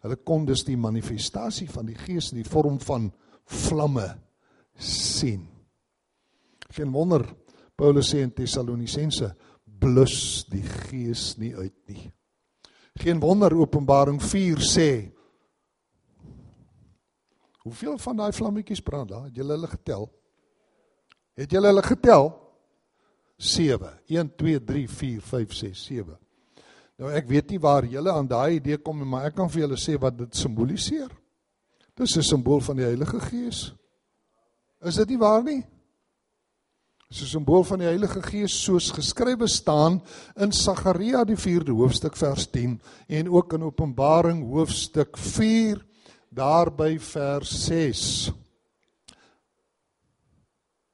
Hulle 0.01 0.15
kon 0.15 0.45
dus 0.45 0.63
die 0.63 0.77
manifestasie 0.77 1.69
van 1.69 1.85
die 1.85 1.95
Gees 1.95 2.31
in 2.31 2.43
die 2.43 2.49
vorm 2.49 2.79
van 2.79 3.11
vlamme 3.45 4.17
sien. 4.77 5.47
Geen 6.69 6.91
wonder 6.91 7.25
Paulus 7.75 8.13
sê 8.13 8.19
in 8.19 8.33
Tessalonisense 8.33 9.35
blus 9.79 10.45
die 10.49 10.63
Gees 10.63 11.37
nie 11.37 11.55
uit 11.55 11.75
nie. 11.87 12.11
Geen 12.99 13.19
wonder 13.19 13.55
Openbaring 13.55 14.19
4 14.23 14.59
sê 14.59 14.89
Hoeveel 17.63 17.97
van 17.97 18.17
daai 18.17 18.31
vlammetjies 18.33 18.81
brand 18.81 19.09
daar? 19.09 19.27
Het 19.29 19.35
julle 19.35 19.55
hulle 19.55 19.67
getel? 19.67 20.07
Het 21.39 21.51
julle 21.51 21.67
hulle 21.67 21.83
getel? 21.83 22.29
7. 23.37 23.91
1 24.07 24.35
2 24.35 24.63
3 24.63 24.89
4 24.89 25.21
5 25.21 25.53
6 25.53 25.83
7. 25.85 26.17
Nou 26.99 27.11
ek 27.15 27.27
weet 27.31 27.53
nie 27.53 27.59
waar 27.63 27.87
julle 27.87 28.11
aan 28.11 28.27
daai 28.27 28.57
idee 28.57 28.79
kom 28.83 28.99
nie, 28.99 29.07
maar 29.07 29.29
ek 29.29 29.37
kan 29.37 29.51
vir 29.51 29.63
julle 29.63 29.79
sê 29.79 29.95
wat 29.99 30.17
dit 30.19 30.35
simboliseer. 30.35 31.11
Dis 31.95 32.17
'n 32.17 32.23
simbool 32.23 32.59
van 32.59 32.75
die 32.75 32.87
Heilige 32.87 33.19
Gees. 33.19 33.73
Is 34.83 34.95
dit 34.95 35.09
nie 35.09 35.17
waar 35.19 35.43
nie? 35.43 35.63
Is 37.09 37.21
'n 37.21 37.25
simbool 37.25 37.63
van 37.63 37.79
die 37.81 37.87
Heilige 37.87 38.21
Gees 38.21 38.53
soos 38.63 38.91
geskrywe 38.93 39.47
staan 39.47 39.95
in 40.35 40.51
Sagaria 40.51 41.23
die 41.25 41.37
4de 41.37 41.73
hoofstuk 41.73 42.15
vers 42.15 42.45
10 42.51 42.75
en 43.07 43.29
ook 43.29 43.53
in 43.53 43.63
Openbaring 43.63 44.43
hoofstuk 44.45 45.17
4 45.17 45.81
daarby 46.29 46.99
vers 46.99 47.65
6. 47.65 48.31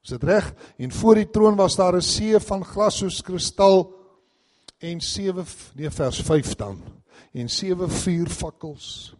Is 0.03 0.09
dit 0.09 0.23
reg? 0.23 0.53
En 0.77 0.91
voor 0.91 1.15
die 1.15 1.29
troon 1.29 1.55
was 1.55 1.75
daar 1.75 1.95
'n 1.95 2.01
see 2.01 2.39
van 2.39 2.63
glas 2.63 2.97
soos 2.97 3.21
kristal 3.21 3.91
en 4.79 5.01
7 5.01 5.45
nee 5.75 5.89
vers 5.89 6.21
5 6.21 6.55
dan 6.55 6.81
en 7.33 7.49
7 7.49 7.89
vuurvakkels 7.89 9.15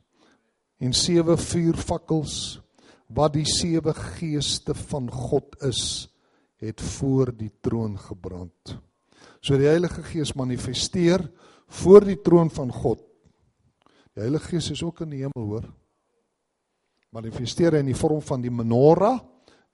en 0.78 0.94
7 0.94 1.38
vuurvakkels 1.38 2.62
wat 3.08 3.34
die 3.34 3.46
sewe 3.46 3.94
geeste 3.94 4.74
van 4.76 5.12
God 5.12 5.62
is 5.62 6.15
het 6.62 6.82
voor 6.82 7.32
die 7.36 7.52
troon 7.62 7.98
gebrand. 8.00 8.78
So 9.42 9.58
die 9.58 9.70
Heilige 9.70 10.04
Gees 10.04 10.34
manifesteer 10.34 11.26
voor 11.68 12.06
die 12.06 12.22
troon 12.22 12.50
van 12.54 12.72
God. 12.74 13.02
Die 14.16 14.24
Heilige 14.24 14.56
Gees 14.56 14.72
is 14.72 14.84
ook 14.84 15.02
in 15.06 15.12
die 15.12 15.24
hemel, 15.26 15.48
hoor. 15.50 15.68
Manifesteer 17.16 17.80
in 17.80 17.92
die 17.92 17.98
vorm 17.98 18.22
van 18.22 18.42
die 18.44 18.52
menorah, 18.52 19.20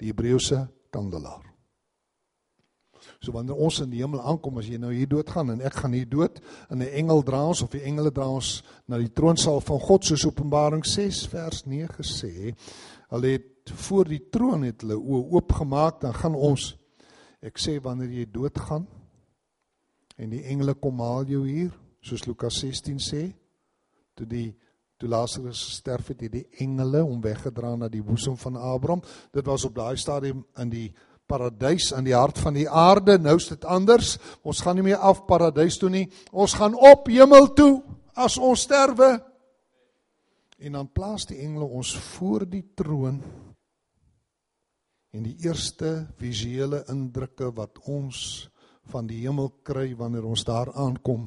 die 0.01 0.09
Hebreëse 0.09 0.65
kandelaar. 0.93 1.51
So 3.21 3.33
wanneer 3.33 3.57
ons 3.57 3.79
in 3.83 3.91
die 3.93 4.01
hemel 4.01 4.21
aankom, 4.25 4.57
as 4.61 4.69
jy 4.69 4.79
nou 4.81 4.91
hier 4.93 5.09
doodgaan 5.09 5.53
en 5.53 5.61
ek 5.65 5.77
gaan 5.81 5.93
hier 5.93 6.09
dood 6.09 6.39
en 6.69 6.81
'n 6.81 6.93
engel 7.01 7.21
dra 7.23 7.41
ons 7.47 7.61
of 7.61 7.69
die 7.69 7.83
engele 7.85 8.11
dra 8.11 8.27
ons 8.27 8.63
na 8.87 8.97
die 8.97 9.13
troonsaal 9.13 9.61
van 9.61 9.79
God 9.79 10.05
soos 10.05 10.25
Openbaring 10.25 10.85
6 10.85 11.27
vers 11.27 11.65
9 11.65 12.03
sê, 12.03 12.53
hulle 13.11 13.35
het 13.37 13.73
voor 13.85 14.09
die 14.09 14.23
troon 14.33 14.65
het 14.65 14.81
hulle 14.85 14.97
oë 14.97 15.25
oopgemaak, 15.37 15.99
dan 16.01 16.15
gaan 16.17 16.35
ons 16.35 16.71
Ek 17.41 17.57
sê 17.57 17.79
wanneer 17.81 18.11
jy 18.13 18.27
doodgaan 18.29 18.83
en 20.21 20.29
die 20.29 20.43
engele 20.45 20.75
kom 20.77 20.99
haal 21.01 21.25
jou 21.25 21.41
hier, 21.47 21.71
soos 22.05 22.27
Lukas 22.27 22.59
16 22.61 22.99
sê, 23.01 23.21
toe 24.13 24.27
die 24.29 24.51
toe 25.01 25.09
Lazarus 25.09 25.57
sterf 25.79 26.11
het, 26.11 26.19
het 26.27 26.35
die 26.35 26.61
engele 26.61 26.99
hom 27.01 27.23
weggedra 27.23 27.71
na 27.73 27.87
die 27.89 28.03
boesem 28.05 28.35
van 28.37 28.59
Abraham. 28.61 29.01
Dit 29.33 29.47
was 29.49 29.65
op 29.65 29.73
daai 29.73 29.97
stadium 29.97 30.43
in 30.61 30.69
die 30.69 30.91
paradys 31.25 31.87
aan 31.97 32.05
die 32.05 32.13
hart 32.13 32.37
van 32.37 32.53
die 32.53 32.67
aarde. 32.69 33.15
Nou 33.17 33.33
is 33.39 33.47
dit 33.49 33.65
anders. 33.65 34.19
Ons 34.45 34.61
gaan 34.61 34.77
nie 34.77 34.85
meer 34.91 35.01
af 35.01 35.23
paradys 35.25 35.79
toe 35.81 35.89
nie. 35.89 36.03
Ons 36.29 36.53
gaan 36.59 36.77
op 36.77 37.09
hemel 37.09 37.49
toe 37.57 37.71
as 38.13 38.37
ons 38.37 38.67
sterwe. 38.67 39.15
En 40.61 40.77
dan 40.77 40.91
plaas 40.93 41.25
die 41.25 41.39
engele 41.41 41.65
ons 41.65 41.95
voor 42.13 42.45
die 42.45 42.63
troon 42.77 43.21
En 45.11 45.25
die 45.27 45.35
eerste 45.43 46.05
visuele 46.21 46.85
indrukke 46.91 47.49
wat 47.51 47.81
ons 47.91 48.47
van 48.93 49.09
die 49.09 49.17
hemel 49.25 49.49
kry 49.67 49.89
wanneer 49.99 50.23
ons 50.29 50.45
daar 50.47 50.71
aankom, 50.79 51.25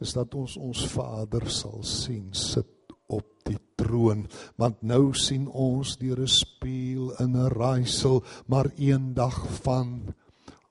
is 0.00 0.14
dat 0.16 0.32
ons 0.34 0.56
ons 0.56 0.86
Vader 0.94 1.44
sal 1.52 1.82
sien 1.84 2.30
sit 2.32 2.94
op 3.12 3.26
die 3.44 3.58
troon, 3.76 4.24
want 4.56 4.80
nou 4.80 5.12
sien 5.12 5.44
ons 5.48 5.96
deur 6.00 6.22
'n 6.24 6.32
spieël 6.32 7.12
in 7.20 7.36
'n 7.36 7.52
raaisel, 7.52 8.24
maar 8.46 8.72
eendag 8.76 9.36
van 9.60 10.14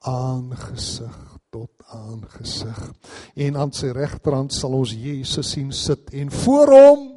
aangesig 0.02 1.38
tot 1.52 1.72
aangesig. 1.86 2.94
En 3.36 3.56
aan 3.56 3.72
sy 3.72 3.92
regterhand 3.94 4.54
sal 4.54 4.74
ons 4.74 4.92
Jesus 4.94 5.52
sien 5.52 5.72
sit 5.72 6.10
en 6.14 6.32
voor 6.32 6.68
hom 6.68 7.17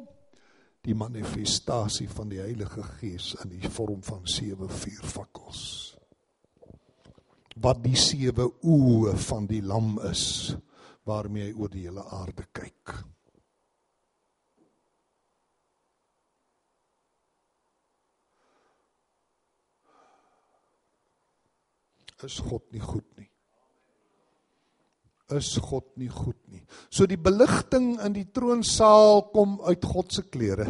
die 0.81 0.95
manifestasie 0.97 2.09
van 2.09 2.31
die 2.31 2.41
Heilige 2.41 2.83
Gees 2.97 3.35
in 3.43 3.53
die 3.53 3.69
vorm 3.69 4.01
van 4.03 4.25
sewe 4.25 4.69
vuurvakkels. 4.69 5.63
Wat 7.61 7.83
die 7.83 7.97
sewe 7.99 8.47
oë 8.65 9.15
van 9.27 9.47
die 9.49 9.61
lam 9.61 9.99
is 10.09 10.55
waarmee 11.05 11.49
hy 11.49 11.53
oor 11.57 11.73
die 11.73 11.85
hele 11.85 12.05
aarde 12.17 12.47
kyk. 12.53 12.95
Is 22.25 22.37
God 22.45 22.69
nie 22.73 22.81
goed 22.81 23.07
nie? 23.17 23.30
Is 25.37 25.53
God 25.61 25.85
nie 25.99 26.09
goed 26.11 26.39
nie. 26.51 26.63
So 26.89 27.07
die 27.09 27.19
beligting 27.19 27.95
in 28.03 28.15
die 28.15 28.27
troonsaal 28.33 29.29
kom 29.33 29.59
uit 29.67 29.85
God 29.85 30.11
se 30.13 30.25
klere. 30.27 30.69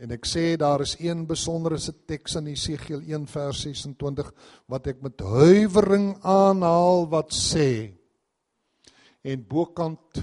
En 0.00 0.10
ek 0.10 0.26
sê 0.26 0.56
daar 0.58 0.82
is 0.82 0.96
een 0.98 1.22
besondere 1.26 1.78
se 1.78 1.92
teks 2.06 2.34
in 2.40 2.50
Jesegiel 2.50 3.04
1 3.06 3.28
vers 3.30 3.60
26 3.62 4.32
wat 4.72 4.88
ek 4.90 5.04
met 5.04 5.22
huiwering 5.22 6.16
aanhaal 6.20 7.06
wat 7.12 7.30
sê 7.36 7.68
en 9.24 9.44
bokant 9.48 10.20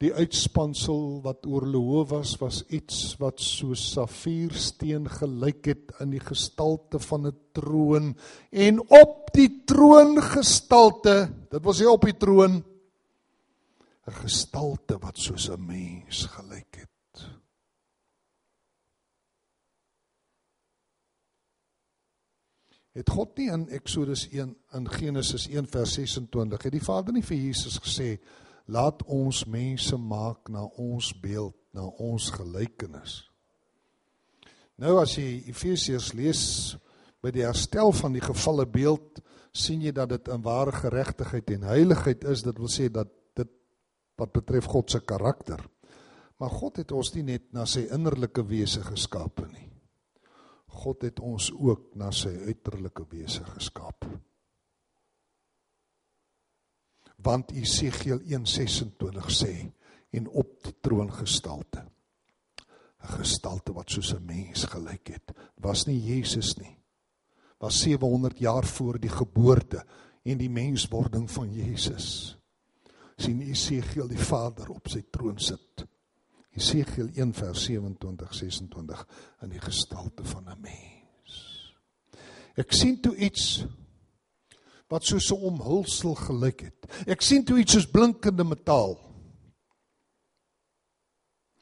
Die 0.00 0.12
uitspansel 0.16 1.20
wat 1.20 1.44
oor 1.44 1.66
hoof 1.74 2.08
was 2.14 2.32
was 2.40 2.62
iets 2.72 3.18
wat 3.20 3.40
so 3.44 3.76
safiersteen 3.76 5.04
gelyk 5.12 5.66
het 5.68 5.92
in 6.00 6.14
die 6.14 6.22
gestalte 6.24 6.98
van 7.04 7.26
'n 7.26 7.36
troon. 7.52 8.16
En 8.50 8.80
op 8.80 9.28
die 9.34 9.64
troon 9.64 10.16
gestalte 10.22 11.28
dit 11.50 11.64
was 11.64 11.78
nie 11.80 11.90
op 11.90 12.04
die 12.04 12.16
troon 12.16 12.64
'n 14.06 14.16
gestalte 14.24 14.96
wat 14.98 15.18
soos 15.18 15.50
'n 15.50 15.66
mens 15.66 16.24
gelyk 16.24 16.76
het. 16.80 16.88
Het 22.92 23.10
God 23.10 23.36
nie 23.36 23.50
in 23.52 23.68
Eksodus 23.68 24.28
1 24.32 24.56
in 24.72 24.88
Genesis 24.88 25.46
1 25.48 25.66
vers 25.66 25.92
26 25.92 26.62
het 26.62 26.72
die 26.72 26.82
Vader 26.84 27.12
nie 27.12 27.22
vir 27.22 27.36
Jesus 27.36 27.78
gesê 27.78 28.18
laat 28.70 29.02
ons 29.10 29.44
mense 29.50 29.96
maak 29.98 30.48
na 30.52 30.64
ons 30.78 31.10
beeld, 31.22 31.56
na 31.74 31.86
ons 31.98 32.30
gelykenis. 32.34 33.24
Nou 34.80 34.96
as 35.02 35.16
jy 35.18 35.42
Efesiërs 35.50 36.12
lees 36.16 36.42
by 37.20 37.32
die 37.34 37.44
herstel 37.44 37.92
van 37.98 38.14
die 38.16 38.24
gevalle 38.24 38.64
beeld, 38.64 39.20
sien 39.52 39.82
jy 39.82 39.92
dat 39.92 40.12
dit 40.14 40.30
in 40.32 40.42
ware 40.44 40.72
geregtigheid 40.72 41.50
en 41.56 41.66
heiligheid 41.68 42.24
is. 42.30 42.44
Dit 42.46 42.58
wil 42.62 42.70
sê 42.70 42.88
dat 42.92 43.10
dit 43.36 43.50
wat 44.20 44.32
betref 44.32 44.70
God 44.70 44.90
se 44.92 45.02
karakter. 45.02 45.60
Maar 46.40 46.54
God 46.54 46.80
het 46.80 46.94
ons 46.96 47.12
nie 47.16 47.26
net 47.34 47.50
na 47.52 47.66
sy 47.68 47.84
innerlike 47.92 48.46
wese 48.48 48.80
geskape 48.86 49.44
nie. 49.50 49.66
God 50.80 51.02
het 51.04 51.20
ons 51.20 51.50
ook 51.52 51.90
na 51.98 52.12
sy 52.14 52.32
uiterlike 52.46 53.04
wese 53.10 53.44
geskaap. 53.44 54.06
Want 57.22 57.52
Esegiel 57.52 58.20
1:26 58.20 59.30
sê 59.30 59.54
en 60.10 60.28
op 60.28 60.62
die 60.62 60.74
troon 60.80 61.12
gestalte 61.12 61.84
'n 63.00 63.16
gestalte 63.18 63.72
wat 63.72 63.90
soos 63.90 64.14
'n 64.14 64.24
mens 64.24 64.64
gelyk 64.64 65.08
het 65.08 65.32
was 65.56 65.86
nie 65.86 66.00
Jesus 66.00 66.56
nie 66.58 66.76
was 67.58 67.80
700 67.80 68.38
jaar 68.38 68.64
voor 68.64 68.98
die 68.98 69.12
geboorte 69.12 69.84
en 70.22 70.38
die 70.38 70.50
menswording 70.50 71.30
van 71.30 71.52
Jesus 71.52 72.40
sien 73.20 73.40
Esegiel 73.44 74.08
die 74.08 74.20
Vader 74.20 74.70
op 74.72 74.88
sy 74.90 75.02
troon 75.12 75.38
sit. 75.42 75.84
Esegiel 76.56 77.10
1 77.14 77.34
vers 77.36 77.66
27 77.68 78.32
26 78.34 79.04
in 79.44 79.52
die 79.52 79.62
gestalte 79.62 80.24
van 80.24 80.48
'n 80.48 80.60
mens. 80.60 81.36
Ek 82.56 82.72
sien 82.72 83.00
toe 83.00 83.14
iets 83.16 83.64
wat 84.90 85.04
soos 85.06 85.30
'n 85.30 85.42
omhulsel 85.50 86.14
gelyk 86.14 86.60
het. 86.60 86.80
Ek 87.06 87.22
sien 87.22 87.44
toe 87.44 87.58
iets 87.58 87.72
soos 87.72 87.86
blinkende 87.86 88.44
metaal. 88.44 88.98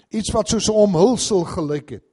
Iets 0.08 0.30
wat 0.32 0.48
soos 0.48 0.68
'n 0.68 0.72
omhulsel 0.74 1.44
gelyk 1.44 1.90
het. 1.90 2.04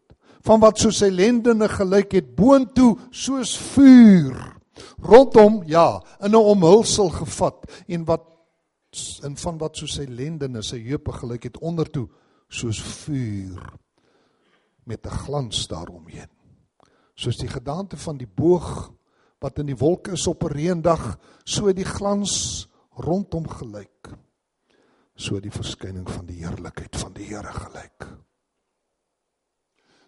Van 0.42 0.60
wat 0.60 0.78
soos 0.78 0.98
sy 0.98 1.10
lendene 1.10 1.68
gelyk 1.68 2.12
het 2.12 2.36
boontoe 2.36 2.98
soos 3.12 3.58
vuur 3.58 4.56
rondom 5.00 5.64
ja 5.66 6.04
in 6.20 6.32
'n 6.32 6.36
omhulsel 6.36 7.10
gevat 7.10 7.84
en 7.88 8.06
wat 8.06 8.24
in 9.24 9.38
van 9.38 9.58
wat 9.58 9.78
so 9.78 9.86
sy 9.86 10.06
lendene 10.08 10.62
sy 10.62 10.80
heupe 10.80 11.12
gelyk 11.12 11.44
het 11.44 11.58
ondertoe 11.58 12.08
soos 12.48 12.82
vuur 12.82 13.74
met 14.84 15.06
'n 15.06 15.10
glans 15.10 15.68
daaromheen 15.68 16.30
soos 17.16 17.38
die 17.38 17.48
gedaante 17.48 17.98
van 17.98 18.18
die 18.18 18.28
boog 18.28 18.92
wat 19.40 19.60
in 19.60 19.72
die 19.72 19.80
wolke 19.80 20.12
is 20.12 20.28
op 20.28 20.44
'n 20.44 20.54
reendag 20.54 21.18
so 21.44 21.74
die 21.74 21.86
glans 21.88 22.68
rondom 22.92 23.48
gelyk 23.48 24.14
so 25.16 25.40
die 25.40 25.52
verskyning 25.52 26.10
van 26.10 26.26
die 26.26 26.44
heerlikheid 26.44 26.96
van 26.96 27.14
die 27.14 27.26
Here 27.26 27.54
gelyk 27.54 28.26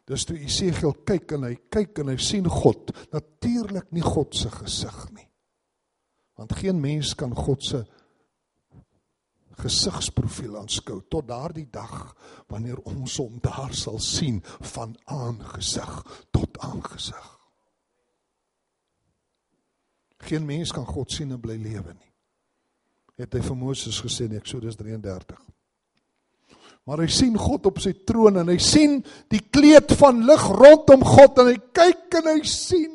Dis 0.07 0.23
toe 0.23 0.37
Esegiel 0.39 0.93
kyk 1.03 1.33
en 1.35 1.43
hy 1.49 1.55
kyk 1.73 1.99
en 1.99 2.07
hy 2.13 2.17
sien 2.17 2.47
God, 2.47 2.93
natuurlik 3.11 3.89
nie 3.91 4.05
God 4.05 4.35
se 4.39 4.47
gesig 4.53 4.99
nie. 5.11 5.27
Want 6.39 6.55
geen 6.55 6.79
mens 6.79 7.11
kan 7.19 7.33
God 7.35 7.65
se 7.65 7.83
gesigsprofiel 9.57 10.55
aanskou 10.59 11.01
tot 11.09 11.27
daardie 11.27 11.67
dag 11.73 12.13
wanneer 12.47 12.77
ons 12.87 13.17
hom 13.17 13.39
daar 13.43 13.73
sal 13.75 13.97
sien 13.99 14.39
van 14.75 14.93
aangesig 15.11 15.95
tot 16.31 16.59
aangesig. 16.63 17.36
Geen 20.25 20.45
mens 20.45 20.71
kan 20.73 20.85
God 20.85 21.11
sien 21.11 21.31
en 21.31 21.41
bly 21.41 21.57
lewe 21.61 21.93
nie. 21.93 22.11
Het 23.17 23.33
hy 23.33 23.41
vir 23.41 23.57
Moses 23.57 24.01
gesê 24.01 24.25
in 24.25 24.37
Eksodus 24.37 24.77
33. 24.77 25.39
Maar 26.87 27.03
hy 27.03 27.09
sien 27.11 27.35
God 27.37 27.67
op 27.67 27.81
sy 27.83 27.91
troon 28.07 28.39
en 28.39 28.47
hy 28.47 28.59
sien 28.63 29.01
die 29.31 29.41
kleed 29.51 29.91
van 29.99 30.23
lig 30.27 30.43
rondom 30.55 31.03
God 31.03 31.41
en 31.43 31.51
hy 31.51 31.57
kyk 31.75 32.19
en 32.21 32.29
hy 32.31 32.41
sien 32.47 32.93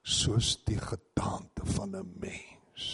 soos 0.00 0.54
die 0.66 0.78
gedaante 0.80 1.66
van 1.76 1.96
'n 1.96 2.14
mens. 2.16 2.86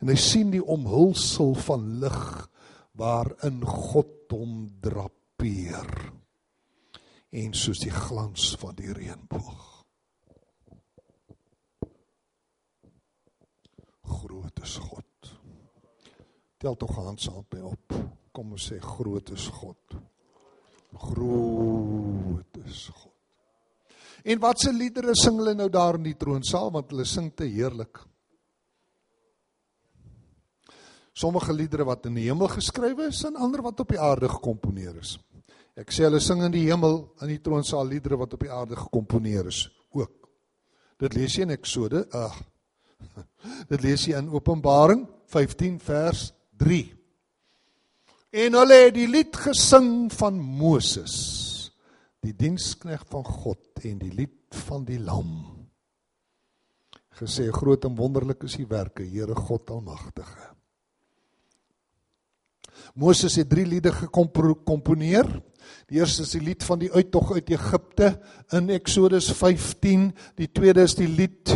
En 0.00 0.08
hy 0.08 0.18
sien 0.18 0.50
die 0.50 0.64
omhulsel 0.64 1.54
van 1.54 2.00
lig 2.02 2.48
waarin 2.98 3.62
God 3.64 4.32
hom 4.34 4.66
drapeer. 4.80 6.12
En 7.30 7.54
soos 7.54 7.78
die 7.78 7.94
glans 7.94 8.56
van 8.58 8.74
die 8.74 8.92
reënboog. 8.92 9.71
Groot 14.12 14.62
is 14.62 14.76
God. 14.76 15.32
Tel 16.62 16.76
tog 16.78 16.94
hand 16.94 17.20
saam 17.20 17.44
by 17.50 17.62
op. 17.66 17.96
Kom 18.32 18.54
ons 18.56 18.68
sê 18.70 18.78
groot 18.80 19.32
is 19.34 19.48
God. 19.60 19.96
Groot 21.08 22.60
is 22.62 22.84
God. 22.92 23.10
En 24.22 24.38
watse 24.38 24.70
liedere 24.70 25.16
sing 25.18 25.40
hulle 25.40 25.56
nou 25.58 25.68
daar 25.72 25.98
in 25.98 26.06
die 26.06 26.18
troonsaal 26.18 26.70
want 26.74 26.92
hulle 26.94 27.06
sing 27.08 27.32
te 27.34 27.48
heerlik. 27.50 27.98
Sommige 31.12 31.52
liedere 31.52 31.84
wat 31.84 32.06
in 32.08 32.16
die 32.16 32.28
hemel 32.28 32.48
geskrywe 32.48 33.10
is 33.10 33.24
en 33.28 33.36
ander 33.36 33.64
wat 33.64 33.82
op 33.82 33.90
die 33.92 34.00
aarde 34.00 34.30
gekomponeer 34.32 34.96
is. 35.02 35.16
Ek 35.76 35.92
sê 35.92 36.06
hulle 36.06 36.20
sing 36.22 36.44
in 36.44 36.54
die 36.54 36.64
hemel 36.68 37.02
in 37.24 37.32
die 37.34 37.42
troonsaal 37.42 37.88
liedere 37.88 38.20
wat 38.20 38.36
op 38.36 38.46
die 38.46 38.52
aarde 38.52 38.78
gekomponeer 38.78 39.50
is 39.50 39.66
ook. 39.96 40.14
Dit 41.02 41.16
lees 41.18 41.34
jy 41.34 41.48
in 41.48 41.56
Eksode, 41.56 42.06
ag. 42.14 42.38
Dit 43.70 43.82
lees 43.84 44.06
jy 44.06 44.18
in 44.18 44.30
Openbaring 44.32 45.06
15 45.32 45.78
vers 45.82 46.30
3. 46.60 46.82
En 48.32 48.56
hulle 48.56 48.78
het 48.86 48.94
die 48.96 49.08
lied 49.10 49.36
gesing 49.36 50.08
van 50.14 50.38
Moses, 50.40 51.16
die 52.24 52.32
diensknegt 52.36 53.10
van 53.12 53.26
God 53.26 53.84
en 53.84 53.98
die 54.00 54.12
lied 54.12 54.56
van 54.68 54.86
die 54.88 55.00
lam. 55.02 55.34
Gesê 57.20 57.50
groot 57.52 57.84
en 57.84 57.96
wonderlik 57.98 58.46
is 58.48 58.56
die 58.56 58.68
werke, 58.68 59.04
Here 59.04 59.36
God 59.36 59.70
Almagtige. 59.70 60.52
Moses 62.98 63.36
het 63.40 63.48
drie 63.48 63.66
liede 63.68 63.92
gekomponeer. 63.92 65.28
Die 65.88 66.00
eerste 66.00 66.24
is 66.26 66.32
die 66.34 66.42
lied 66.44 66.64
van 66.66 66.80
die 66.80 66.90
uittog 66.92 67.32
uit 67.36 67.52
Egipte 67.52 68.14
in 68.56 68.72
Eksodus 68.74 69.30
15. 69.36 70.10
Die 70.40 70.48
tweede 70.52 70.84
is 70.88 70.96
die 70.98 71.08
lied 71.08 71.52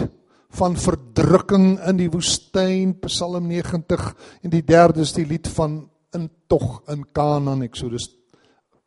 van 0.57 0.77
verdrukking 0.81 1.77
in 1.89 1.99
die 2.01 2.09
woestyn, 2.13 2.95
Psalm 3.05 3.49
90 3.51 4.07
en 4.43 4.53
die 4.53 4.65
derde 4.65 5.05
is 5.05 5.13
die 5.17 5.27
lied 5.29 5.49
van 5.53 5.83
in 6.17 6.29
tog 6.49 6.83
in 6.93 7.05
Kanaan 7.13 7.65
Eksodus 7.67 8.09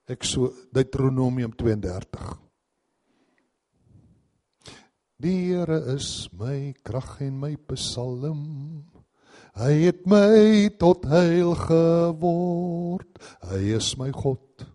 Ekso 0.09 0.49
Deuteronomium 0.73 1.53
32 1.53 2.29
Die 5.19 5.35
Here 5.51 5.81
is 5.93 6.29
my 6.39 6.71
krag 6.85 7.19
en 7.25 7.37
my 7.41 7.53
psalm 7.73 8.43
Hy 9.59 9.73
het 9.83 10.05
my 10.09 10.69
tot 10.81 11.05
heil 11.11 11.53
geword 11.67 13.19
Hy 13.51 13.61
is 13.77 13.91
my 13.99 14.09
God 14.15 14.65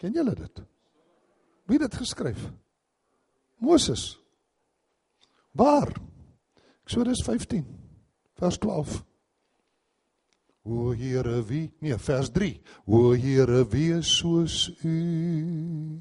Ken 0.00 0.16
julle 0.16 0.32
dit? 0.38 0.62
Wie 1.68 1.76
het 1.76 1.90
dit 1.90 2.00
geskryf? 2.00 2.48
Moses 3.60 4.14
Waar? 5.52 5.90
Eksodus 6.90 7.20
15 7.22 7.62
vers 8.34 8.56
12 8.58 9.04
O 10.66 10.90
Here 10.90 11.36
wie 11.46 11.68
nee 11.78 11.94
vers 11.94 12.32
3 12.34 12.48
O 12.90 13.12
Here 13.14 13.60
wie 13.70 13.92
is 13.94 14.08
soos 14.18 14.72
u 14.82 16.00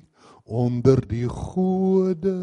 onder 0.49 0.97
die 1.05 1.27
gode. 1.29 2.33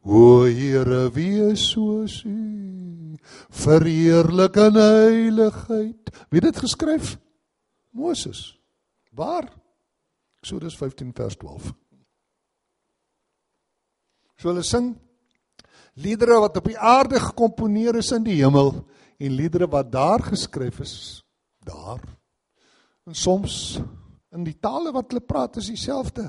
O 0.00 0.46
Here 0.48 1.10
wie 1.12 1.50
is 1.50 1.66
soos 1.68 2.22
u 2.24 3.18
verheerlik 3.50 4.56
in 4.56 4.78
heiligheid. 4.80 6.08
Wie 6.32 6.40
dit 6.40 6.56
geskryf? 6.56 7.18
Moses. 7.92 8.56
Waar? 9.12 9.52
Eksodus 10.40 10.80
15 10.80 11.12
vers 11.12 11.36
12 11.36 11.68
So 14.38 14.48
hulle 14.48 14.64
sing 14.64 14.94
liedere 15.98 16.38
wat 16.42 16.56
op 16.60 16.68
die 16.70 16.78
aarde 16.78 17.20
gekomponeer 17.20 17.98
is 17.98 18.12
in 18.14 18.24
die 18.26 18.38
hemel 18.38 18.72
en 19.18 19.34
liedere 19.34 19.66
wat 19.70 19.90
daar 19.92 20.22
geskryf 20.22 20.80
is 20.84 20.96
daar. 21.66 22.02
En 23.08 23.14
soms 23.14 23.78
in 24.34 24.44
die 24.44 24.56
tale 24.60 24.92
wat 24.94 25.10
hulle 25.10 25.24
praat 25.24 25.56
is 25.58 25.70
dieselfde. 25.72 26.28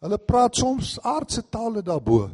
Hulle 0.00 0.18
praat 0.18 0.56
soms 0.56 0.96
aardse 1.04 1.42
tale 1.52 1.82
daarbo. 1.84 2.30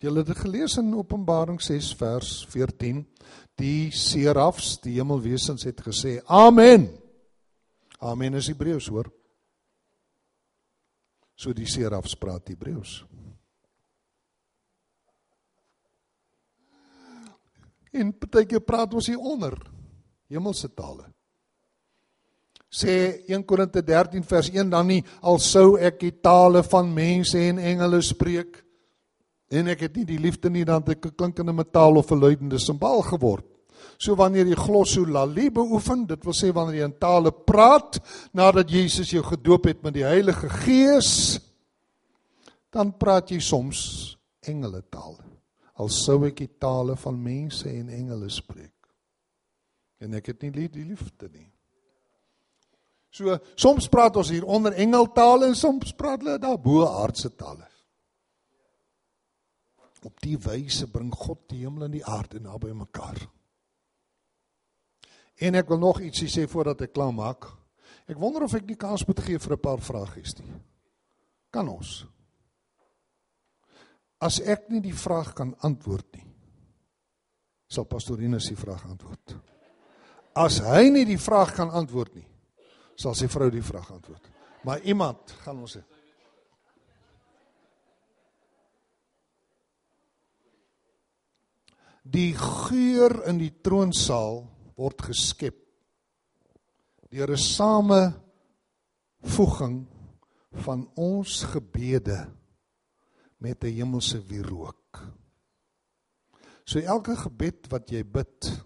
Julle 0.00 0.22
het 0.22 0.32
dit 0.32 0.40
gelees 0.44 0.76
in 0.80 0.94
Openbaring 0.96 1.60
6 1.62 1.92
vers 2.00 2.30
14. 2.52 3.04
Die 3.60 3.92
serafs, 3.94 4.78
die 4.84 4.98
hemelwesens 4.98 5.64
het 5.64 5.80
gesê: 5.84 6.20
"Amen." 6.26 6.88
Amen 8.00 8.34
is 8.34 8.48
Hebreëus, 8.48 8.88
hoor. 8.88 9.08
So 11.34 11.52
die 11.52 11.66
serafs 11.66 12.16
praat 12.16 12.48
Hebreëus. 12.48 13.04
En 17.94 18.10
partykeer 18.12 18.62
praat 18.66 18.94
ons 18.94 19.06
hier 19.06 19.20
onder 19.20 19.54
hemelse 20.32 20.70
tale. 20.74 21.06
Sê 22.74 23.22
1 23.30 23.44
Korinte 23.46 23.84
13 23.86 24.24
vers 24.26 24.50
1 24.50 24.70
dan 24.72 24.88
nie 24.90 25.02
al 25.22 25.38
sou 25.38 25.76
ek 25.78 26.00
die 26.00 26.14
tale 26.18 26.64
van 26.66 26.90
mense 26.90 27.38
en 27.38 27.60
engele 27.62 28.00
spreek 28.02 28.58
en 29.54 29.70
ek 29.70 29.84
het 29.86 30.00
nie 30.00 30.06
die 30.08 30.18
liefde 30.18 30.50
nie 30.50 30.64
dan 30.66 30.82
ek 30.82 31.06
'n 31.06 31.14
klinkende 31.14 31.52
metaal 31.52 31.96
of 31.96 32.10
'n 32.10 32.18
luidende 32.18 32.58
simbal 32.58 33.02
geword. 33.02 33.44
So 33.98 34.16
wanneer 34.16 34.46
jy 34.46 34.56
glossolalie 34.56 35.50
beoefen, 35.50 36.06
dit 36.06 36.24
wil 36.24 36.32
sê 36.32 36.52
wanneer 36.52 36.80
jy 36.80 36.84
in 36.84 36.98
tale 36.98 37.30
praat 37.30 38.00
nadat 38.32 38.70
Jesus 38.70 39.10
jou 39.10 39.22
gedoop 39.22 39.64
het 39.64 39.82
met 39.82 39.94
die 39.94 40.04
Heilige 40.04 40.48
Gees, 40.48 41.38
dan 42.70 42.96
praat 42.98 43.30
jy 43.30 43.38
soms 43.38 44.16
engele 44.42 44.82
tale 44.90 45.33
al 45.74 45.90
sou 45.90 46.20
ek 46.28 46.38
die 46.38 46.52
tale 46.60 46.96
van 46.96 47.18
mense 47.22 47.68
en 47.70 47.90
engele 47.90 48.30
spreek. 48.30 48.72
En 49.98 50.14
ek 50.14 50.32
het 50.32 50.42
nie 50.42 50.68
die 50.68 50.84
liefde 50.84 51.28
nie. 51.32 51.48
So 53.14 53.36
soms 53.54 53.86
praat 53.90 54.16
ons 54.18 54.32
hier 54.34 54.46
onder 54.46 54.74
engeltale 54.82 55.46
en 55.46 55.56
soms 55.58 55.94
praat 55.94 56.22
hulle 56.22 56.38
daar 56.42 56.58
bo 56.58 56.82
aardse 56.86 57.30
tale. 57.38 57.68
Op 60.04 60.18
die 60.20 60.36
wyse 60.36 60.90
bring 60.92 61.14
God 61.16 61.46
die 61.48 61.62
hemel 61.62 61.86
en 61.86 61.94
die 61.94 62.04
aarde 62.04 62.42
naby 62.42 62.74
mekaar. 62.76 63.22
En 65.40 65.56
ek 65.56 65.70
wil 65.72 65.80
nog 65.80 66.02
ietsie 66.04 66.28
sê 66.28 66.44
voordat 66.50 66.84
ek 66.84 66.92
klaar 66.92 67.14
maak. 67.14 67.46
Ek 68.10 68.18
wonder 68.20 68.44
of 68.44 68.52
ek 68.54 68.66
nie 68.68 68.76
kans 68.76 69.06
moet 69.08 69.22
gee 69.24 69.40
vir 69.40 69.54
'n 69.56 69.64
paar 69.64 69.80
vragies 69.80 70.36
nie. 70.38 70.52
Kan 71.50 71.68
ons? 71.68 72.04
As 74.20 74.40
ek 74.40 74.70
nie 74.70 74.80
die 74.80 74.96
vraag 74.96 75.34
kan 75.34 75.54
antwoord 75.66 76.06
nie, 76.16 76.26
sal 77.68 77.84
pastorinus 77.90 78.48
die 78.48 78.58
vraag 78.58 78.84
antwoord. 78.86 79.34
As 80.38 80.60
hy 80.62 80.88
nie 80.90 81.04
die 81.06 81.18
vraag 81.18 81.54
kan 81.56 81.70
antwoord 81.70 82.14
nie, 82.14 82.26
sal 82.98 83.14
sy 83.18 83.26
vrou 83.30 83.50
die 83.50 83.64
vraag 83.64 83.90
antwoord. 83.94 84.30
Maar 84.64 84.80
iemand 84.88 85.34
gaan 85.44 85.60
ons 85.60 85.76
sê 85.76 85.82
Die 92.04 92.34
geur 92.36 93.24
in 93.30 93.38
die 93.40 93.52
troonsaal 93.64 94.44
word 94.76 95.02
geskep 95.06 95.56
deur 97.14 97.30
'n 97.32 97.40
samevoeging 97.40 99.86
van 100.66 100.80
ons 100.94 101.44
gebede 101.48 102.28
met 103.44 103.64
'n 103.64 103.76
hemelse 103.76 104.18
wierook. 104.26 105.12
So 106.64 106.78
elke 106.78 107.16
gebed 107.16 107.68
wat 107.68 107.90
jy 107.90 108.00
bid 108.04 108.62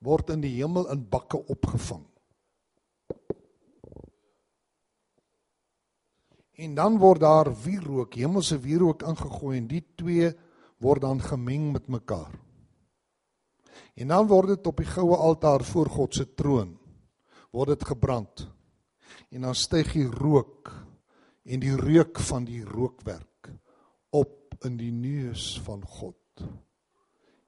word 0.00 0.30
in 0.30 0.40
die 0.40 0.54
hemel 0.56 0.88
in 0.90 1.08
bakke 1.08 1.36
opgevang. 1.36 2.06
En 6.52 6.74
dan 6.74 6.98
word 6.98 7.20
daar 7.20 7.50
wierook, 7.64 8.14
hemelse 8.14 8.58
wierook 8.58 9.02
ingegooi 9.02 9.58
en 9.58 9.66
die 9.66 9.84
twee 9.96 10.32
word 10.78 11.00
dan 11.00 11.20
gemeng 11.20 11.72
met 11.72 11.88
mekaar. 11.88 12.32
En 13.94 14.08
dan 14.08 14.26
word 14.26 14.48
dit 14.48 14.66
op 14.66 14.76
die 14.76 14.86
goue 14.86 15.16
altaar 15.16 15.64
voor 15.64 15.90
God 15.90 16.14
se 16.14 16.34
troon 16.34 16.78
word 17.50 17.68
dit 17.68 17.84
gebrand. 17.84 18.48
En 19.28 19.40
dan 19.40 19.54
styg 19.54 19.92
die 19.92 20.08
rook 20.08 20.72
en 21.44 21.60
die 21.60 21.76
reuk 21.76 22.18
van 22.18 22.44
die 22.44 22.64
rookwerk 22.64 23.31
op 24.12 24.54
in 24.66 24.76
die 24.76 24.92
neus 24.92 25.60
van 25.64 25.82
God. 25.84 26.44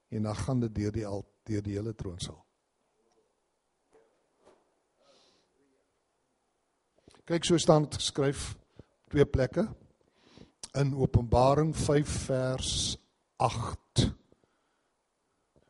En 0.09 0.23
dan 0.23 0.35
gaan 0.35 0.59
dit 0.59 0.75
deur 0.75 0.91
die 0.91 1.05
al 1.07 1.23
deur 1.45 1.63
die 1.63 1.77
hele 1.77 1.93
troonsaal. 1.95 2.41
Kyk 7.25 7.45
so 7.45 7.57
staan 7.57 7.87
dit 7.87 7.97
geskryf 8.01 8.51
twee 9.09 9.25
plekke 9.25 9.65
in 10.77 10.93
Openbaring 10.93 11.71
5 11.77 12.17
vers 12.27 12.73
8. 13.41 13.84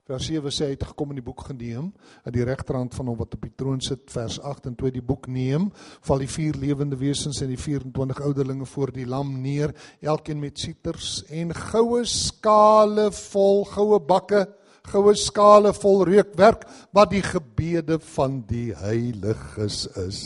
Vers 0.05 0.27
7 0.29 0.51
sê 0.53 0.67
hy 0.67 0.73
het 0.75 0.83
gekom 0.85 1.15
in 1.15 1.17
die 1.17 1.25
boek 1.25 1.47
geneem 1.47 1.87
aan 2.21 2.33
die 2.35 2.43
regterhand 2.45 2.93
van 2.93 3.07
hom 3.09 3.15
wat 3.17 3.31
op 3.33 3.41
die 3.41 3.55
troon 3.57 3.79
sit 3.81 4.03
vers 4.13 4.35
8 4.37 4.67
en 4.69 4.75
toe 4.77 4.91
die 4.93 5.01
boek 5.01 5.25
neem 5.25 5.71
val 6.05 6.19
die 6.21 6.29
vier 6.29 6.53
lewende 6.61 6.99
wesens 6.99 7.39
en 7.41 7.49
die 7.49 7.57
24 7.57 8.19
ouderlinge 8.27 8.67
voor 8.69 8.93
die 8.93 9.07
lam 9.09 9.31
neer 9.41 9.73
elkeen 10.05 10.37
met 10.43 10.61
siters 10.61 11.23
en 11.33 11.55
goue 11.57 12.03
skale 12.05 13.07
vol 13.17 13.65
goue 13.71 13.97
bakke 14.11 14.43
goue 14.91 15.15
skale 15.17 15.73
vol 15.73 16.05
reukwerk 16.05 16.67
wat 16.93 17.09
die 17.15 17.23
gebede 17.25 17.97
van 18.13 18.43
die 18.45 18.75
heiliges 18.77 19.87
is. 20.05 20.21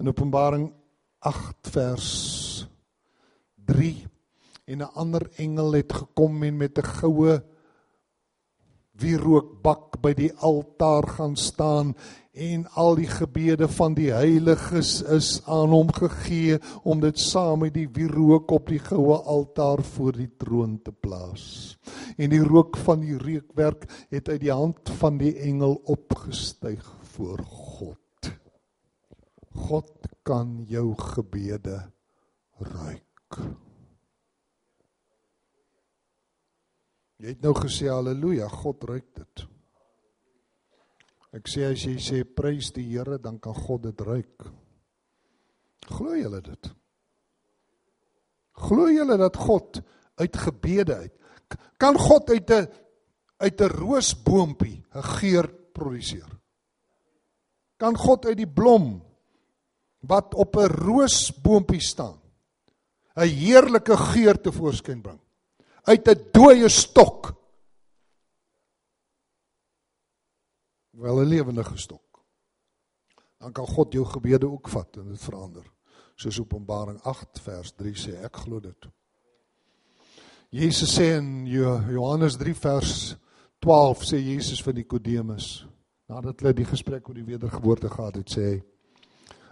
In 0.00 0.08
Openbaring 0.08 0.70
8 1.28 1.74
vers 1.76 2.08
3 3.68 3.92
en 4.64 4.80
'n 4.80 4.90
ander 4.96 5.28
engel 5.36 5.72
het 5.72 5.92
gekom 5.92 6.42
en 6.42 6.56
met 6.56 6.78
'n 6.78 6.88
goue 7.04 7.42
wie 8.98 9.16
rookbak 9.18 10.00
by 10.02 10.12
die 10.18 10.30
altaar 10.42 11.06
gaan 11.18 11.36
staan 11.36 11.94
en 12.38 12.66
al 12.78 12.94
die 12.98 13.08
gebede 13.10 13.66
van 13.68 13.94
die 13.98 14.10
heiliges 14.14 15.00
is 15.02 15.30
aan 15.46 15.72
hom 15.74 15.90
gegee 15.94 16.58
om 16.86 17.02
dit 17.02 17.18
saam 17.18 17.64
met 17.64 17.74
die 17.74 17.88
wierook 17.94 18.50
op 18.54 18.70
die 18.70 18.80
goue 18.82 19.18
altaar 19.18 19.82
voor 19.82 20.14
die 20.18 20.30
troon 20.38 20.78
te 20.82 20.92
plaas. 20.94 21.76
En 22.16 22.30
die 22.30 22.42
rook 22.42 22.78
van 22.86 23.02
die 23.02 23.18
reukwerk 23.18 23.88
het 24.14 24.28
uit 24.28 24.42
die 24.46 24.54
hand 24.54 24.90
van 25.02 25.18
die 25.18 25.34
engel 25.50 25.80
opgestyg 25.84 26.84
voor 27.14 27.42
God. 27.42 28.32
God 29.68 29.90
kan 30.22 30.62
jou 30.70 30.92
gebede 30.94 31.80
ruik. 32.58 33.67
Jy 37.18 37.34
het 37.34 37.42
nou 37.42 37.54
gesê 37.58 37.88
haleluja, 37.90 38.48
God 38.48 38.84
ruik 38.84 39.08
dit. 39.18 39.44
Ek 41.34 41.50
sê 41.50 41.66
as 41.68 41.82
jy 41.84 41.96
sê 42.00 42.22
prys 42.24 42.70
die 42.72 42.86
Here, 42.92 43.18
dan 43.18 43.38
kan 43.42 43.54
God 43.54 43.82
dit 43.82 44.00
ruik. 44.00 44.46
Glo 45.88 46.14
julle 46.14 46.40
dit? 46.40 46.70
Glo 48.58 48.88
julle 48.90 49.16
dat 49.18 49.36
God 49.36 49.80
uit 50.18 50.36
gebede 50.36 50.96
uit 50.96 51.18
kan 51.78 51.96
God 51.98 52.30
uit 52.30 52.50
'n 52.50 52.66
uit 53.36 53.60
'n 53.60 53.70
roosboontjie 53.80 54.84
'n 54.94 55.02
geur 55.02 55.46
produseer? 55.72 56.30
Kan 57.76 57.96
God 57.96 58.26
uit 58.26 58.36
die 58.36 58.52
blom 58.52 59.02
wat 60.00 60.34
op 60.34 60.56
'n 60.56 60.66
roosboontjie 60.66 61.80
staan 61.80 62.20
'n 63.16 63.28
heerlike 63.28 63.96
geur 63.96 64.40
te 64.40 64.52
voorskyn 64.52 65.02
bring? 65.02 65.20
Uit 65.88 66.08
'n 66.08 66.20
dooie 66.32 66.68
stok. 66.68 67.32
Wel 70.90 71.20
'n 71.20 71.28
lewendige 71.28 71.76
stok. 71.76 72.22
Dan 73.38 73.52
kan 73.52 73.66
God 73.66 73.92
jou 73.92 74.04
gebede 74.04 74.50
ook 74.50 74.68
vat 74.68 74.96
en 74.96 75.08
dit 75.08 75.20
verander. 75.20 75.72
Soos 76.14 76.40
Openbaring 76.40 77.00
8 77.02 77.40
vers 77.40 77.72
3 77.72 77.94
sê, 77.94 78.24
ek 78.24 78.36
glo 78.36 78.60
dit. 78.60 78.88
Jesus 80.50 80.94
sê 80.98 81.16
in 81.16 81.46
Johannes 81.46 82.36
3 82.36 82.54
vers 82.54 83.16
12 83.58 84.02
sê 84.02 84.16
Jesus 84.16 84.62
vir 84.62 84.74
Nikodemus 84.74 85.66
nadat 86.08 86.40
hulle 86.40 86.54
die 86.54 86.64
gesprek 86.64 87.08
oor 87.08 87.14
die 87.14 87.24
wedergeboorte 87.24 87.88
gehad 87.88 88.14
het 88.14 88.30
sê 88.30 88.40
hy 88.40 88.62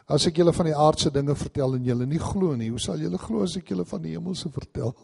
As 0.06 0.22
ek 0.28 0.36
julle 0.38 0.52
van 0.54 0.68
die 0.68 0.76
aardse 0.78 1.10
dinge 1.10 1.34
vertel 1.34 1.74
en 1.74 1.84
julle 1.84 2.06
nie 2.06 2.20
glo 2.22 2.54
nie, 2.54 2.68
hoe 2.70 2.78
sal 2.78 3.00
julle 3.02 3.18
glo 3.18 3.42
as 3.42 3.56
ek 3.58 3.72
julle 3.72 3.84
van 3.84 4.04
die 4.04 4.12
hemelse 4.14 4.52
vertel? 4.54 4.94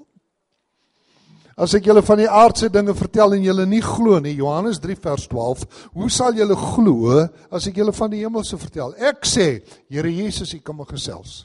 As 1.57 1.75
ek 1.77 1.87
julle 1.89 2.03
van 2.05 2.21
die 2.23 2.29
aardse 2.31 2.71
dinge 2.73 2.95
vertel 2.97 3.37
en 3.37 3.45
julle 3.45 3.67
nie 3.69 3.83
glo 3.85 4.19
nie, 4.25 4.35
Johannes 4.39 4.81
3 4.81 4.97
vers 5.05 5.27
12, 5.29 5.65
hoe 5.93 6.09
sal 6.11 6.37
julle 6.39 6.57
glo 6.57 7.21
as 7.53 7.69
ek 7.69 7.81
julle 7.83 7.93
van 7.97 8.13
die 8.13 8.23
hemelse 8.23 8.57
vertel? 8.61 8.95
Ek 8.97 9.27
sê, 9.29 9.61
Here 9.93 10.09
Jesus, 10.09 10.55
U 10.57 10.61
kan 10.65 10.79
my 10.79 10.89
gesels. 10.89 11.43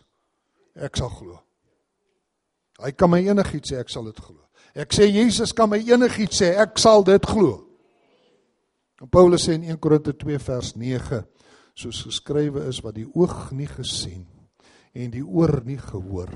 Ek 0.76 0.96
sal 1.00 1.12
glo. 1.12 1.42
Hy 2.80 2.94
kan 2.94 3.12
my 3.12 3.20
enigiets 3.26 3.74
sê, 3.74 3.82
ek 3.82 3.92
sal 3.92 4.08
dit 4.08 4.20
glo. 4.22 4.40
Ek 4.78 4.94
sê 4.94 5.10
Jesus 5.10 5.52
kan 5.58 5.70
my 5.72 5.82
enigiets 5.82 6.40
sê, 6.40 6.54
ek 6.62 6.80
sal 6.80 7.04
dit 7.08 7.26
glo. 7.28 7.66
En 9.02 9.10
Paulus 9.12 9.44
sê 9.44 9.58
in 9.58 9.66
1 9.68 9.82
Korinte 9.82 10.14
2 10.14 10.40
vers 10.46 10.72
9, 10.78 11.24
soos 11.78 12.02
geskrywe 12.08 12.66
is 12.72 12.80
wat 12.86 12.96
die 12.98 13.06
oog 13.14 13.52
nie 13.54 13.70
gesien 13.70 14.26
en 14.98 15.12
die 15.14 15.22
oor 15.22 15.60
nie 15.66 15.78
gehoor 15.78 16.32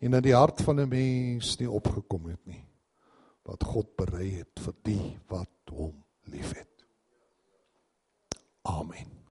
en 0.00 0.14
in 0.16 0.24
die 0.24 0.36
hart 0.36 0.62
van 0.64 0.80
'n 0.80 0.88
mens 0.88 1.58
nie 1.60 1.68
opgekom 1.68 2.30
het 2.30 2.40
nie 2.46 2.64
wat 3.48 3.64
God 3.64 3.94
berei 3.96 4.28
het 4.40 4.60
vir 4.64 4.76
die 4.86 5.06
wat 5.32 5.72
hom 5.74 5.96
liefhet. 6.30 6.84
Amen. 8.68 9.10